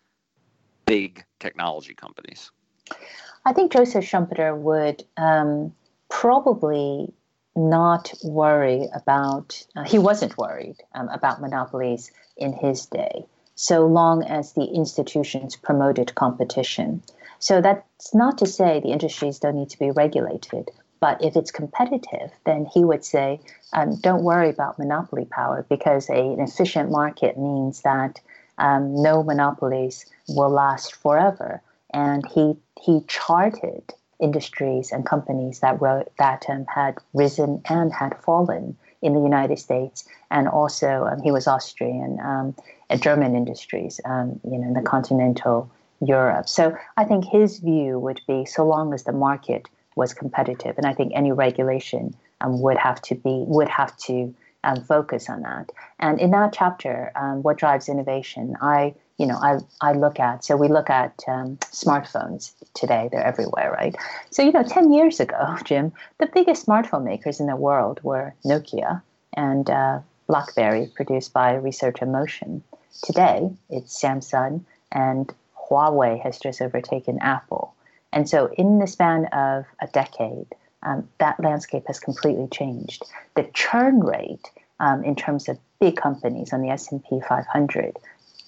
big 0.87 1.24
technology 1.38 1.94
companies? 1.94 2.51
I 3.44 3.53
think 3.53 3.72
Joseph 3.72 4.05
Schumpeter 4.05 4.57
would 4.57 5.05
um, 5.16 5.74
probably 6.09 7.12
not 7.55 8.12
worry 8.22 8.88
about. 8.94 9.62
Uh, 9.77 9.85
he 9.85 9.98
wasn't 9.98 10.37
worried 10.38 10.77
um, 10.94 11.09
about 11.09 11.40
monopolies 11.40 12.11
in 12.37 12.53
his 12.53 12.87
day, 12.87 13.27
so 13.55 13.87
long 13.87 14.22
as 14.24 14.53
the 14.53 14.64
institutions 14.64 15.57
promoted 15.57 16.14
competition. 16.14 17.03
So 17.40 17.61
that's 17.61 18.14
not 18.14 18.38
to 18.38 18.46
say 18.46 18.81
the 18.81 18.90
industries 18.90 19.38
don't 19.38 19.55
need 19.55 19.70
to 19.70 19.79
be 19.79 19.90
regulated, 19.90 20.70
but 21.01 21.23
if 21.23 21.37
it's 21.37 21.51
competitive, 21.51 22.31
then 22.45 22.67
he 22.73 22.85
would 22.85 23.05
say, 23.05 23.41
um, 23.73 23.97
don't 23.97 24.23
worry 24.23 24.51
about 24.51 24.79
monopoly 24.79 25.25
power 25.25 25.65
because 25.69 26.09
a, 26.09 26.15
an 26.15 26.41
efficient 26.41 26.91
market 26.91 27.39
means 27.39 27.83
that 27.83 28.21
um, 28.59 29.01
no 29.01 29.23
monopolies 29.23 30.07
will 30.29 30.51
last 30.51 30.95
forever. 30.95 31.63
And 31.93 32.27
he, 32.27 32.57
he 32.81 33.03
charted 33.07 33.95
industries 34.21 34.91
and 34.91 35.07
companies 35.07 35.61
that, 35.61 35.81
wrote, 35.81 36.11
that 36.19 36.45
um, 36.49 36.67
had 36.67 36.97
risen 37.15 37.63
and 37.69 37.93
had 37.93 38.21
fallen 38.23 38.77
in 39.01 39.15
the 39.15 39.21
United 39.21 39.59
States. 39.59 40.05
And 40.31 40.49
also, 40.49 41.05
um, 41.05 41.23
he 41.23 41.31
was 41.31 41.47
Austrian 41.47 42.19
um, 42.21 42.55
German 42.99 43.37
industries, 43.37 44.01
um, 44.05 44.41
you 44.45 44.59
know, 44.59 44.69
in 44.69 44.75
the 44.75 44.83
continental 44.83 45.71
Europe. 46.01 46.49
So 46.49 46.77
I 46.97 47.05
think 47.05 47.25
his 47.25 47.59
view 47.59 47.99
would 47.99 48.21
be 48.27 48.45
so 48.45 48.67
long 48.67 48.95
as 48.95 49.05
the 49.05 49.13
market 49.13 49.69
was 49.99 50.15
competitive. 50.15 50.79
And 50.79 50.87
I 50.87 50.95
think 50.95 51.13
any 51.15 51.33
regulation 51.33 52.15
um, 52.41 52.61
would 52.63 52.79
have 52.79 53.03
to 53.03 53.15
be 53.17 53.45
would 53.47 53.69
have 53.69 53.95
to 54.09 54.35
um, 54.65 54.83
focus 54.85 55.29
on 55.29 55.43
that. 55.43 55.73
And 55.99 56.21
in 56.21 56.31
that 56.31 56.53
chapter, 56.53 57.13
um, 57.17 57.43
what 57.43 57.59
drives 57.59 57.89
innovation, 57.89 58.57
I 58.63 58.95
you 59.19 59.27
know 59.27 59.37
I 59.37 59.59
I 59.81 59.93
look 59.93 60.21
at 60.21 60.45
so 60.45 60.57
we 60.57 60.69
look 60.69 60.89
at 60.89 61.23
um, 61.27 61.57
smartphones 61.83 62.53
today. 62.75 63.09
They're 63.11 63.27
everywhere, 63.27 63.73
right? 63.73 63.95
So 64.31 64.43
you 64.43 64.53
know, 64.53 64.63
ten 64.63 64.93
years 64.93 65.21
ago, 65.21 65.57
Jim, 65.65 65.93
the 66.19 66.31
biggest 66.33 66.65
smartphone 66.65 67.05
makers 67.05 67.41
in 67.41 67.47
the 67.47 67.57
world 67.57 68.01
were 68.03 68.35
Nokia 68.45 69.03
and 69.35 69.69
uh, 69.69 69.99
BlackBerry, 70.29 70.91
produced 70.95 71.33
by 71.33 71.55
Research 71.55 72.01
Motion. 72.03 72.63
Today, 73.03 73.51
it's 73.69 74.01
Samsung 74.01 74.65
and 74.91 75.33
Huawei 75.69 76.21
has 76.23 76.39
just 76.39 76.63
overtaken 76.63 77.19
Apple. 77.21 77.75
And 78.12 78.29
so, 78.29 78.51
in 78.57 78.79
the 78.79 78.87
span 78.87 79.27
of 79.27 79.64
a 79.81 79.87
decade, 79.88 80.47
um, 80.83 81.09
that 81.18 81.40
landscape 81.40 81.85
has 81.87 82.01
completely 82.01 82.49
changed. 82.49 83.03
The 83.35 83.49
churn 83.55 84.01
rate 84.01 84.51
um, 84.81 85.05
in 85.05 85.16
terms 85.16 85.49
of 85.49 85.59
big 85.81 85.97
companies 85.97 86.53
on 86.53 86.62
the 86.62 86.71
S&P 86.71 87.21
500, 87.29 87.97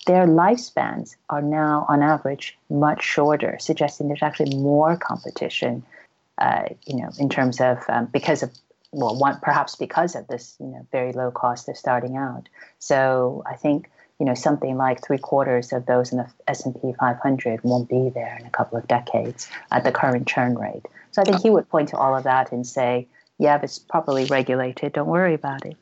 their 0.06 0.26
lifespans 0.26 1.16
are 1.28 1.42
now, 1.42 1.84
on 1.88 2.02
average, 2.02 2.56
much 2.70 3.02
shorter, 3.02 3.58
suggesting 3.60 4.08
there's 4.08 4.22
actually 4.22 4.56
more 4.56 4.96
competition. 4.96 5.82
Uh, 6.38 6.68
you 6.86 6.96
know, 6.96 7.10
in 7.18 7.28
terms 7.28 7.60
of 7.60 7.78
um, 7.88 8.06
because 8.06 8.42
of 8.42 8.50
well, 8.92 9.16
one 9.16 9.38
perhaps 9.40 9.76
because 9.76 10.16
of 10.16 10.26
this, 10.28 10.56
you 10.58 10.66
know, 10.66 10.86
very 10.90 11.12
low 11.12 11.30
cost 11.30 11.68
of 11.68 11.76
starting 11.76 12.16
out. 12.16 12.48
So 12.78 13.42
I 13.46 13.54
think 13.54 13.90
you 14.20 14.26
know 14.26 14.34
something 14.34 14.76
like 14.76 15.02
three 15.04 15.18
quarters 15.18 15.72
of 15.72 15.86
those 15.86 16.12
in 16.12 16.18
the 16.18 16.26
S&P 16.46 16.92
500 17.00 17.64
won't 17.64 17.88
be 17.88 18.10
there 18.14 18.36
in 18.38 18.46
a 18.46 18.50
couple 18.50 18.76
of 18.78 18.86
decades 18.86 19.48
at 19.72 19.82
the 19.82 19.90
current 19.90 20.28
churn 20.28 20.56
rate. 20.56 20.84
So 21.10 21.22
I 21.22 21.24
think 21.24 21.40
he 21.40 21.50
would 21.50 21.68
point 21.68 21.88
to 21.88 21.96
all 21.96 22.14
of 22.14 22.24
that 22.24 22.52
and 22.52 22.66
say, 22.66 23.08
yeah, 23.38 23.58
it's 23.62 23.78
properly 23.78 24.26
regulated, 24.26 24.92
don't 24.92 25.08
worry 25.08 25.34
about 25.34 25.64
it. 25.64 25.76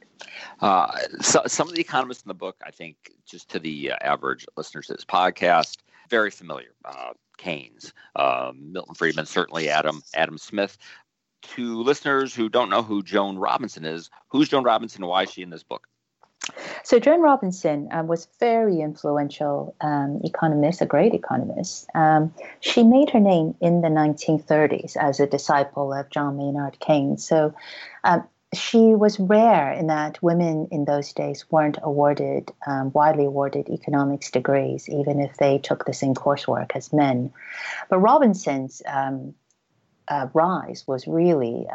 Uh, 0.61 0.96
so, 1.20 1.42
some 1.46 1.68
of 1.68 1.74
the 1.74 1.81
economists 1.81 2.22
in 2.22 2.29
the 2.29 2.35
book, 2.35 2.57
I 2.64 2.70
think, 2.70 3.12
just 3.27 3.51
to 3.51 3.59
the 3.59 3.92
uh, 3.92 3.96
average 4.01 4.46
listeners 4.57 4.87
to 4.87 4.94
this 4.94 5.05
podcast, 5.05 5.79
very 6.09 6.31
familiar. 6.31 6.70
Uh, 6.85 7.12
Keynes, 7.37 7.92
uh, 8.16 8.53
Milton 8.57 8.94
Friedman, 8.94 9.27
certainly 9.27 9.68
Adam 9.68 10.03
Adam 10.14 10.38
Smith. 10.38 10.77
To 11.55 11.83
listeners 11.83 12.35
who 12.35 12.48
don't 12.48 12.68
know 12.68 12.83
who 12.83 13.03
Joan 13.03 13.38
Robinson 13.38 13.85
is, 13.85 14.11
who's 14.29 14.48
Joan 14.48 14.64
Robinson 14.64 15.03
and 15.03 15.09
why 15.09 15.22
is 15.22 15.31
she 15.31 15.42
in 15.42 15.51
this 15.51 15.62
book? 15.62 15.87
So 16.83 16.99
Joan 16.99 17.21
Robinson 17.21 17.89
um, 17.91 18.07
was 18.07 18.29
very 18.41 18.81
influential 18.81 19.75
um, 19.81 20.21
economist, 20.25 20.81
a 20.81 20.87
great 20.87 21.15
economist. 21.15 21.89
Um, 21.95 22.35
she 22.61 22.83
made 22.83 23.11
her 23.11 23.21
name 23.21 23.55
in 23.61 23.81
the 23.81 23.89
1930s 23.89 24.97
as 24.97 25.21
a 25.21 25.27
disciple 25.27 25.93
of 25.93 26.11
John 26.11 26.37
Maynard 26.37 26.79
Keynes. 26.81 27.27
So 27.27 27.55
um, 28.05 28.27
she 28.55 28.95
was 28.95 29.21
rare 29.21 29.73
in 29.73 29.89
that 29.89 30.23
women 30.23 30.69
in 30.71 30.87
those 30.87 31.13
days 31.13 31.45
weren't 31.51 31.79
awarded 31.83 32.51
um, 32.67 32.91
widely 32.93 33.27
awarded 33.27 33.69
economics 33.69 34.31
degrees, 34.31 34.89
even 34.89 35.21
if 35.21 35.37
they 35.37 35.59
took 35.59 35.85
the 35.85 35.93
same 35.93 36.15
coursework 36.15 36.73
as 36.75 36.93
men. 36.93 37.33
But 37.91 37.99
Robinson's 37.99 38.81
um, 38.87 39.35
uh, 40.09 40.29
rise 40.33 40.85
was 40.87 41.07
really, 41.07 41.67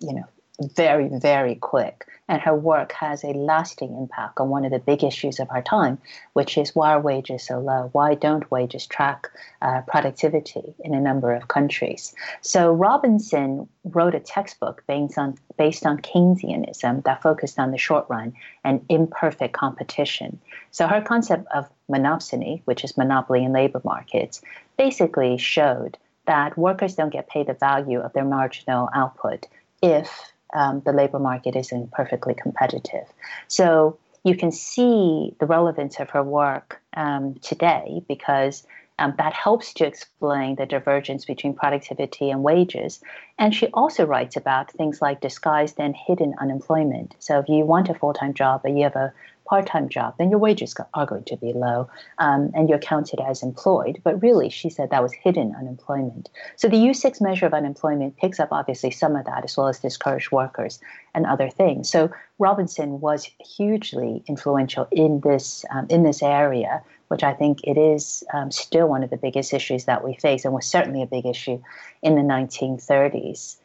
you 0.00 0.12
know, 0.12 0.24
very, 0.60 1.08
very 1.08 1.54
quick. 1.54 2.06
And 2.30 2.42
her 2.42 2.54
work 2.54 2.92
has 2.92 3.24
a 3.24 3.28
lasting 3.28 3.96
impact 3.96 4.38
on 4.38 4.50
one 4.50 4.64
of 4.64 4.70
the 4.70 4.78
big 4.78 5.02
issues 5.02 5.40
of 5.40 5.48
our 5.50 5.62
time, 5.62 5.98
which 6.34 6.58
is 6.58 6.74
why 6.74 6.92
are 6.92 7.00
wages 7.00 7.46
so 7.46 7.58
low? 7.58 7.88
Why 7.92 8.14
don't 8.14 8.50
wages 8.50 8.86
track 8.86 9.28
uh, 9.62 9.80
productivity 9.86 10.74
in 10.80 10.94
a 10.94 11.00
number 11.00 11.32
of 11.32 11.48
countries? 11.48 12.14
So 12.42 12.72
Robinson 12.72 13.66
wrote 13.84 14.14
a 14.14 14.20
textbook 14.20 14.84
based 14.86 15.16
on, 15.16 15.38
based 15.56 15.86
on 15.86 15.98
Keynesianism 15.98 17.04
that 17.04 17.22
focused 17.22 17.58
on 17.58 17.70
the 17.70 17.78
short 17.78 18.04
run 18.10 18.34
and 18.62 18.84
imperfect 18.90 19.54
competition. 19.54 20.38
So 20.70 20.86
her 20.86 21.00
concept 21.00 21.46
of 21.54 21.66
monopsony, 21.90 22.60
which 22.66 22.84
is 22.84 22.98
monopoly 22.98 23.42
in 23.42 23.52
labor 23.52 23.80
markets, 23.84 24.42
basically 24.76 25.38
showed 25.38 25.96
that 26.26 26.58
workers 26.58 26.94
don't 26.94 27.12
get 27.12 27.28
paid 27.28 27.46
the 27.46 27.54
value 27.54 28.00
of 28.00 28.12
their 28.12 28.24
marginal 28.24 28.90
output 28.94 29.46
if 29.80 30.32
um, 30.54 30.82
the 30.84 30.92
labor 30.92 31.18
market 31.18 31.56
isn't 31.56 31.92
perfectly 31.92 32.34
competitive. 32.34 33.06
So 33.48 33.98
you 34.24 34.36
can 34.36 34.52
see 34.52 35.34
the 35.40 35.46
relevance 35.46 36.00
of 36.00 36.10
her 36.10 36.22
work 36.22 36.80
um, 36.94 37.34
today 37.42 38.02
because 38.08 38.66
um, 38.98 39.14
that 39.18 39.32
helps 39.32 39.72
to 39.74 39.86
explain 39.86 40.56
the 40.56 40.66
divergence 40.66 41.24
between 41.24 41.54
productivity 41.54 42.30
and 42.30 42.42
wages. 42.42 43.00
And 43.38 43.54
she 43.54 43.68
also 43.68 44.04
writes 44.04 44.36
about 44.36 44.72
things 44.72 45.00
like 45.00 45.20
disguised 45.20 45.76
and 45.78 45.94
hidden 45.94 46.34
unemployment. 46.40 47.14
So 47.20 47.38
if 47.38 47.48
you 47.48 47.64
want 47.64 47.88
a 47.88 47.94
full 47.94 48.12
time 48.12 48.34
job, 48.34 48.62
but 48.62 48.72
you 48.72 48.82
have 48.82 48.96
a 48.96 49.12
part-time 49.48 49.88
job, 49.88 50.14
then 50.18 50.30
your 50.30 50.38
wages 50.38 50.74
are 50.94 51.06
going 51.06 51.24
to 51.24 51.36
be 51.36 51.52
low, 51.52 51.88
um, 52.18 52.50
and 52.54 52.68
you're 52.68 52.78
counted 52.78 53.18
as 53.20 53.42
employed. 53.42 54.00
But 54.04 54.22
really, 54.22 54.50
she 54.50 54.68
said 54.68 54.90
that 54.90 55.02
was 55.02 55.12
hidden 55.12 55.54
unemployment. 55.58 56.28
So 56.56 56.68
the 56.68 56.76
U6 56.76 57.20
measure 57.22 57.46
of 57.46 57.54
unemployment 57.54 58.16
picks 58.18 58.38
up 58.38 58.50
obviously 58.52 58.90
some 58.90 59.16
of 59.16 59.24
that, 59.24 59.44
as 59.44 59.56
well 59.56 59.68
as 59.68 59.78
discouraged 59.78 60.30
workers 60.30 60.80
and 61.14 61.24
other 61.24 61.48
things. 61.48 61.88
So 61.88 62.10
Robinson 62.38 63.00
was 63.00 63.28
hugely 63.40 64.22
influential 64.26 64.86
in 64.92 65.20
this 65.20 65.64
um, 65.70 65.86
in 65.88 66.02
this 66.02 66.22
area, 66.22 66.82
which 67.08 67.22
I 67.22 67.32
think 67.32 67.60
it 67.64 67.78
is 67.78 68.22
um, 68.34 68.50
still 68.50 68.88
one 68.88 69.02
of 69.02 69.10
the 69.10 69.16
biggest 69.16 69.54
issues 69.54 69.86
that 69.86 70.04
we 70.04 70.14
face, 70.14 70.44
and 70.44 70.52
was 70.52 70.66
certainly 70.66 71.02
a 71.02 71.06
big 71.06 71.24
issue 71.24 71.60
in 72.02 72.16
the 72.16 72.22
1930s. 72.22 73.56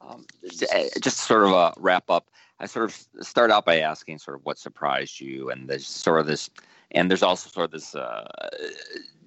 Um, 0.00 0.26
just 1.00 1.18
sort 1.18 1.44
of 1.44 1.52
a 1.52 1.74
wrap 1.76 2.10
up 2.10 2.26
I 2.60 2.66
sort 2.66 2.86
of 2.86 3.26
start 3.26 3.50
out 3.50 3.64
by 3.64 3.80
asking 3.80 4.18
sort 4.18 4.36
of 4.36 4.44
what 4.44 4.58
surprised 4.58 5.20
you 5.20 5.50
and 5.50 5.68
there's 5.68 5.86
sort 5.86 6.20
of 6.20 6.26
this 6.26 6.50
and 6.92 7.10
there's 7.10 7.22
also 7.22 7.50
sort 7.50 7.66
of 7.66 7.70
this 7.72 7.94
uh, 7.94 8.26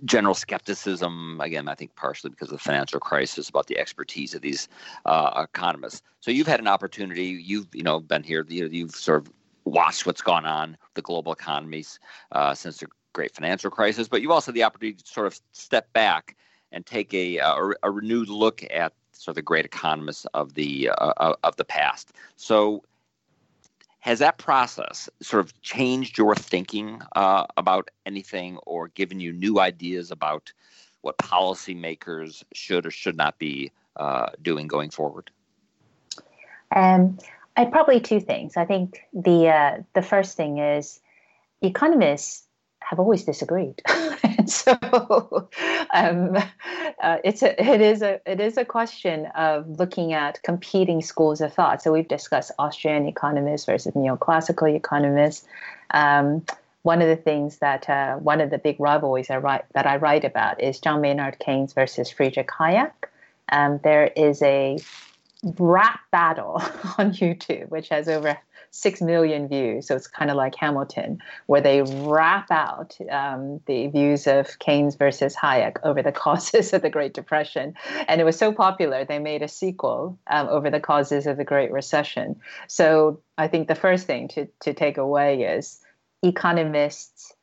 general 0.06 0.34
skepticism. 0.34 1.40
Again, 1.42 1.68
I 1.68 1.76
think 1.76 1.96
partially 1.96 2.32
because 2.32 2.48
of 2.48 2.58
the 2.58 2.64
financial 2.64 3.00
crisis 3.00 3.50
about 3.50 3.68
the 3.68 3.78
expertise 3.78 4.34
of 4.34 4.42
these 4.42 4.68
uh, 5.06 5.46
economists. 5.54 6.02
So 6.22 6.32
you've 6.32 6.48
had 6.48 6.60
an 6.60 6.68
opportunity. 6.68 7.26
You've 7.26 7.68
you 7.74 7.84
know 7.84 8.00
been 8.00 8.24
here. 8.24 8.46
You've 8.50 8.96
sort 8.96 9.22
of 9.22 9.32
watched 9.66 10.06
what's 10.06 10.22
gone 10.22 10.46
on 10.46 10.76
the 10.96 11.02
global 11.02 11.32
economies 11.32 12.00
uh, 12.32 12.56
since 12.56 12.80
the 12.80 12.88
great 13.14 13.36
financial 13.36 13.70
crisis, 13.70 14.08
but 14.08 14.22
you've 14.22 14.32
also 14.32 14.52
had 14.52 14.56
the 14.56 14.64
opportunity 14.64 14.98
to 14.98 15.08
sort 15.08 15.28
of 15.28 15.40
step 15.52 15.92
back 15.94 16.36
and 16.72 16.86
take 16.86 17.14
a, 17.14 17.38
a, 17.38 17.72
a 17.84 17.92
renewed 17.92 18.30
look 18.30 18.64
at 18.72 18.94
sort 19.12 19.34
of 19.34 19.36
the 19.36 19.42
great 19.42 19.66
economists 19.66 20.26
of 20.34 20.56
the 20.56 20.90
uh, 20.98 21.36
of 21.44 21.56
the 21.58 21.66
past. 21.66 22.14
So 22.38 22.84
has 24.02 24.20
that 24.20 24.38
process 24.38 25.10
sort 25.22 25.46
of 25.46 25.62
changed 25.62 26.18
your 26.18 26.36
thinking 26.36 27.02
uh, 27.16 27.46
about 27.56 27.90
anything 28.06 28.58
or 28.66 28.90
given 28.90 29.20
you 29.20 29.32
new 29.32 29.60
ideas 29.60 30.12
about 30.12 30.52
what 31.02 31.18
policymakers 31.18 32.44
should 32.54 32.86
or 32.86 32.92
should 32.92 33.16
not 33.16 33.38
be 33.40 33.72
uh, 33.96 34.30
doing 34.42 34.68
going 34.68 34.90
forward? 34.90 35.32
Um, 36.76 37.18
I 37.56 37.66
probably 37.66 38.00
two 38.00 38.20
things. 38.20 38.58
I 38.58 38.66
think 38.66 39.02
the 39.14 39.50
uh, 39.50 39.84
the 39.94 40.02
first 40.02 40.36
thing 40.36 40.58
is 40.58 41.00
economists 41.62 42.48
have 42.80 43.00
always 43.00 43.24
disagreed. 43.24 43.82
and 44.42 44.50
so 44.50 45.50
um, 45.94 46.38
uh, 47.02 47.18
it's 47.24 47.44
a, 47.44 47.62
it 47.62 47.82
is 47.82 48.02
a 48.02 48.20
it 48.26 48.40
is 48.40 48.58
a 48.58 48.66
question 48.66 49.28
of 49.28 49.68
looking 49.80 50.14
at 50.14 50.42
competing 50.44 51.02
schools 51.02 51.42
of 51.42 51.54
thought. 51.54 51.82
So 51.82 51.92
we've 51.92 52.08
discussed 52.08 52.52
Austrian 52.60 53.08
economists 53.08 53.66
versus 53.66 53.94
neoclassical 53.94 54.76
economists. 54.76 55.46
Um, 55.92 56.46
one 56.84 57.02
of 57.02 57.08
the 57.08 57.16
things 57.16 57.58
that 57.58 57.88
uh, 57.90 58.16
one 58.16 58.42
of 58.42 58.50
the 58.50 58.58
big 58.58 58.80
rivalries 58.80 59.30
I 59.30 59.38
write 59.38 59.66
that 59.74 59.86
I 59.86 59.98
write 59.98 60.26
about 60.26 60.62
is 60.62 60.80
John 60.80 61.02
Maynard 61.02 61.38
Keynes 61.40 61.74
versus 61.74 62.10
Friedrich 62.10 62.50
Hayek. 62.50 62.92
Um, 63.50 63.80
there 63.84 64.08
is 64.16 64.42
a 64.42 64.80
rap 65.58 66.00
battle 66.12 66.54
on 66.98 67.14
YouTube, 67.14 67.70
which 67.70 67.90
has 67.90 68.08
over 68.08 68.38
six 68.72 69.02
million 69.02 69.48
views. 69.48 69.88
So 69.88 69.96
it's 69.96 70.08
kind 70.08 70.32
of 70.32 70.38
like 70.38 70.56
Hamilton, 70.56 71.20
where 71.46 71.62
they 71.62 71.82
rap 71.82 72.50
out 72.50 72.98
um, 73.12 73.60
the 73.66 73.88
views 73.88 74.28
of 74.28 74.58
Keynes 74.60 74.96
versus 74.96 75.36
Hayek 75.36 75.78
over 75.84 76.02
the 76.02 76.12
causes 76.24 76.74
of 76.74 76.82
the 76.82 76.90
Great 76.90 77.14
Depression. 77.14 77.76
And 78.08 78.20
it 78.20 78.24
was 78.24 78.38
so 78.38 78.54
popular, 78.54 79.06
they 79.06 79.20
made 79.20 79.44
a 79.44 79.48
sequel 79.48 80.18
um, 80.28 80.48
over 80.48 80.70
the 80.70 80.80
causes 80.80 81.28
of 81.28 81.38
the 81.38 81.44
Great 81.44 81.72
Recession. 81.72 82.40
So 82.68 83.22
I 83.38 83.48
think 83.48 83.68
the 83.68 83.76
first 83.76 84.08
thing 84.08 84.30
to, 84.30 84.48
to 84.62 84.74
take 84.74 84.98
away 84.98 85.44
is 85.44 85.80
economists 86.24 87.34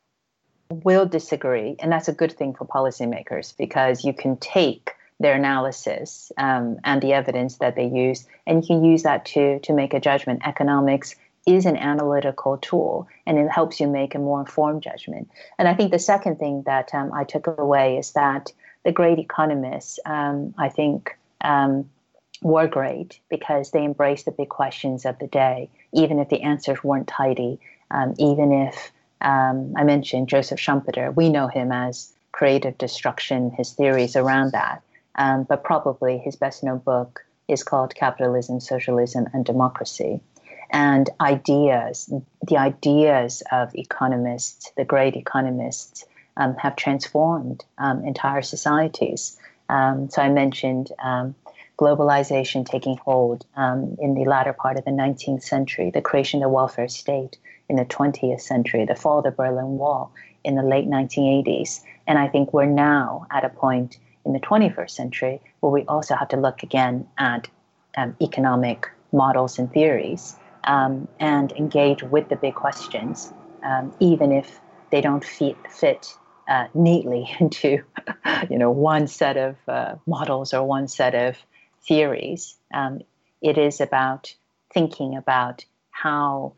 will 0.71 1.05
disagree. 1.05 1.75
And 1.79 1.91
that's 1.91 2.07
a 2.07 2.13
good 2.13 2.31
thing 2.31 2.53
for 2.53 2.65
policymakers 2.65 3.55
because 3.57 4.03
you 4.03 4.13
can 4.13 4.37
take 4.37 4.91
their 5.19 5.35
analysis 5.35 6.31
um, 6.37 6.79
and 6.83 7.01
the 7.01 7.13
evidence 7.13 7.57
that 7.57 7.75
they 7.75 7.87
use, 7.87 8.25
and 8.47 8.63
you 8.63 8.67
can 8.67 8.83
use 8.83 9.03
that 9.03 9.25
to 9.25 9.59
to 9.59 9.73
make 9.73 9.93
a 9.93 9.99
judgment. 9.99 10.41
Economics 10.45 11.15
is 11.45 11.65
an 11.65 11.77
analytical 11.77 12.57
tool, 12.57 13.07
and 13.25 13.37
it 13.37 13.49
helps 13.49 13.79
you 13.79 13.87
make 13.87 14.15
a 14.15 14.19
more 14.19 14.39
informed 14.39 14.83
judgment. 14.83 15.29
And 15.57 15.67
I 15.67 15.73
think 15.73 15.91
the 15.91 15.99
second 15.99 16.37
thing 16.37 16.63
that 16.65 16.93
um, 16.93 17.11
I 17.13 17.23
took 17.23 17.47
away 17.47 17.97
is 17.97 18.11
that 18.13 18.51
the 18.83 18.91
great 18.91 19.19
economists, 19.19 19.99
um, 20.05 20.53
I 20.57 20.69
think. 20.69 21.17
Um, 21.41 21.89
were 22.41 22.67
great 22.67 23.19
because 23.29 23.71
they 23.71 23.83
embraced 23.83 24.23
the 24.23 24.31
big 24.31 24.47
questions 24.47 25.05
of 25.05 25.19
the 25.19 25.27
day, 25.27 25.69
even 25.91 26.19
if 26.19 26.29
the 26.29 26.41
answers 26.41 26.81
weren't 26.83 27.07
tidy, 27.07 27.59
um, 27.91 28.13
even 28.17 28.51
if 28.51 28.91
um, 29.21 29.73
I 29.75 29.83
mentioned 29.83 30.29
Joseph 30.29 30.59
Schumpeter. 30.59 31.13
We 31.13 31.29
know 31.29 31.47
him 31.47 31.71
as 31.71 32.13
creative 32.31 32.77
destruction, 32.77 33.51
his 33.51 33.73
theories 33.73 34.15
around 34.15 34.53
that. 34.53 34.81
Um, 35.19 35.43
but 35.43 35.65
probably 35.65 36.17
his 36.17 36.37
best 36.37 36.63
known 36.63 36.79
book 36.79 37.25
is 37.49 37.61
called 37.61 37.93
Capitalism, 37.93 38.61
Socialism, 38.61 39.27
and 39.33 39.43
Democracy. 39.43 40.21
And 40.71 41.09
ideas, 41.19 42.11
the 42.47 42.57
ideas 42.57 43.43
of 43.51 43.75
economists, 43.75 44.71
the 44.77 44.85
great 44.85 45.17
economists, 45.17 46.05
um, 46.37 46.55
have 46.55 46.77
transformed 46.77 47.65
um, 47.77 48.05
entire 48.05 48.41
societies. 48.41 49.37
Um, 49.67 50.09
so 50.09 50.21
I 50.21 50.29
mentioned 50.29 50.91
um, 51.03 51.35
globalization 51.77 52.65
taking 52.65 52.95
hold 52.97 53.45
um, 53.57 53.97
in 53.99 54.13
the 54.13 54.23
latter 54.23 54.53
part 54.53 54.77
of 54.77 54.85
the 54.85 54.91
19th 54.91 55.43
century, 55.43 55.91
the 55.91 56.01
creation 56.01 56.39
of 56.39 56.43
the 56.43 56.53
welfare 56.53 56.87
state 56.87 57.37
in 57.67 57.75
the 57.75 57.85
20th 57.85 58.41
century, 58.41 58.85
the 58.85 58.95
fall 58.95 59.17
of 59.17 59.25
the 59.25 59.31
Berlin 59.31 59.77
Wall 59.77 60.13
in 60.45 60.55
the 60.55 60.63
late 60.63 60.87
1980s. 60.87 61.81
And 62.07 62.17
I 62.17 62.27
think 62.29 62.53
we're 62.53 62.65
now 62.65 63.25
at 63.31 63.43
a 63.43 63.49
point 63.49 63.97
in 64.29 64.33
the 64.33 64.39
21st 64.39 64.91
century, 64.91 65.41
where 65.59 65.71
we 65.71 65.83
also 65.85 66.15
have 66.15 66.27
to 66.29 66.37
look 66.37 66.61
again 66.61 67.07
at 67.17 67.47
um, 67.97 68.15
economic 68.21 68.87
models 69.11 69.57
and 69.57 69.73
theories 69.73 70.35
um, 70.65 71.07
and 71.19 71.51
engage 71.53 72.03
with 72.03 72.29
the 72.29 72.35
big 72.35 72.53
questions, 72.53 73.33
um, 73.63 73.91
even 73.99 74.31
if 74.31 74.59
they 74.91 75.01
don't 75.01 75.25
fit, 75.25 75.57
fit 75.71 76.15
uh, 76.47 76.67
neatly 76.75 77.27
into 77.39 77.81
you 78.49 78.57
know 78.57 78.69
one 78.69 79.07
set 79.07 79.35
of 79.35 79.55
uh, 79.67 79.95
models 80.05 80.53
or 80.53 80.63
one 80.63 80.87
set 80.87 81.15
of 81.15 81.35
theories. 81.81 82.55
Um, 82.71 83.01
it 83.41 83.57
is 83.57 83.81
about 83.81 84.35
thinking 84.71 85.17
about 85.17 85.65
how 85.89 86.53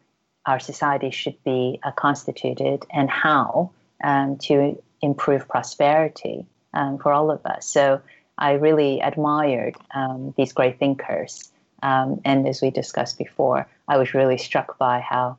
our 0.45 0.59
society 0.59 1.11
should 1.11 1.41
be 1.45 1.79
uh, 1.83 1.91
constituted 1.91 2.85
and 2.91 3.09
how 3.09 3.71
um, 4.03 4.37
to 4.39 4.81
improve 5.01 5.47
prosperity 5.47 6.45
um, 6.73 6.97
for 6.97 7.11
all 7.11 7.31
of 7.31 7.45
us. 7.45 7.65
So 7.65 8.01
I 8.37 8.53
really 8.53 8.99
admired 9.01 9.75
um, 9.93 10.33
these 10.37 10.53
great 10.53 10.79
thinkers. 10.79 11.51
Um, 11.83 12.21
and 12.25 12.47
as 12.47 12.61
we 12.61 12.69
discussed 12.69 13.17
before, 13.17 13.67
I 13.87 13.97
was 13.97 14.13
really 14.13 14.37
struck 14.37 14.77
by 14.77 14.99
how 14.99 15.37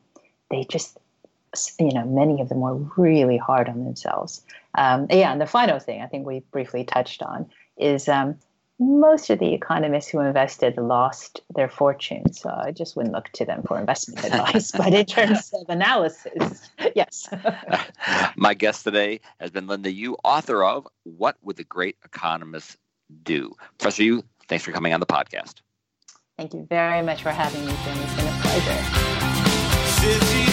they 0.49 0.63
just, 0.63 0.97
you 1.79 1.93
know, 1.93 2.05
many 2.05 2.41
of 2.41 2.49
them 2.49 2.59
were 2.59 2.75
really 2.97 3.37
hard 3.37 3.69
on 3.69 3.83
themselves. 3.83 4.41
Um, 4.75 5.07
yeah, 5.09 5.31
and 5.31 5.39
the 5.39 5.45
final 5.45 5.79
thing 5.79 6.01
I 6.01 6.07
think 6.07 6.25
we 6.25 6.39
briefly 6.51 6.83
touched 6.83 7.23
on 7.23 7.49
is 7.77 8.07
um, 8.07 8.37
most 8.83 9.29
of 9.29 9.39
the 9.39 9.53
economists 9.53 10.09
who 10.09 10.19
invested 10.19 10.77
lost 10.77 11.41
their 11.55 11.69
fortunes. 11.69 12.41
So 12.41 12.49
I 12.49 12.71
just 12.71 12.95
wouldn't 12.95 13.13
look 13.13 13.29
to 13.33 13.45
them 13.45 13.61
for 13.63 13.79
investment 13.79 14.25
advice. 14.25 14.71
but 14.71 14.93
in 14.93 15.05
terms 15.05 15.51
of 15.53 15.69
analysis, 15.69 16.69
yes. 16.95 17.29
My 18.35 18.53
guest 18.53 18.83
today 18.83 19.19
has 19.39 19.51
been 19.51 19.67
Linda 19.67 19.91
Yueh, 19.91 20.15
author 20.23 20.63
of 20.63 20.87
What 21.03 21.37
Would 21.41 21.57
the 21.57 21.63
Great 21.63 21.97
Economists 22.03 22.77
Do? 23.23 23.55
Professor 23.77 24.03
Yueh, 24.03 24.23
thanks 24.47 24.65
for 24.65 24.71
coming 24.71 24.93
on 24.93 24.99
the 24.99 25.05
podcast. 25.05 25.61
Thank 26.37 26.53
you 26.53 26.65
very 26.69 27.01
much 27.03 27.21
for 27.21 27.31
having 27.31 27.65
me, 27.65 27.73
Jim. 27.83 27.97
It's 27.99 28.15
been 28.15 28.27
a 28.27 28.39
pleasure. 28.41 30.52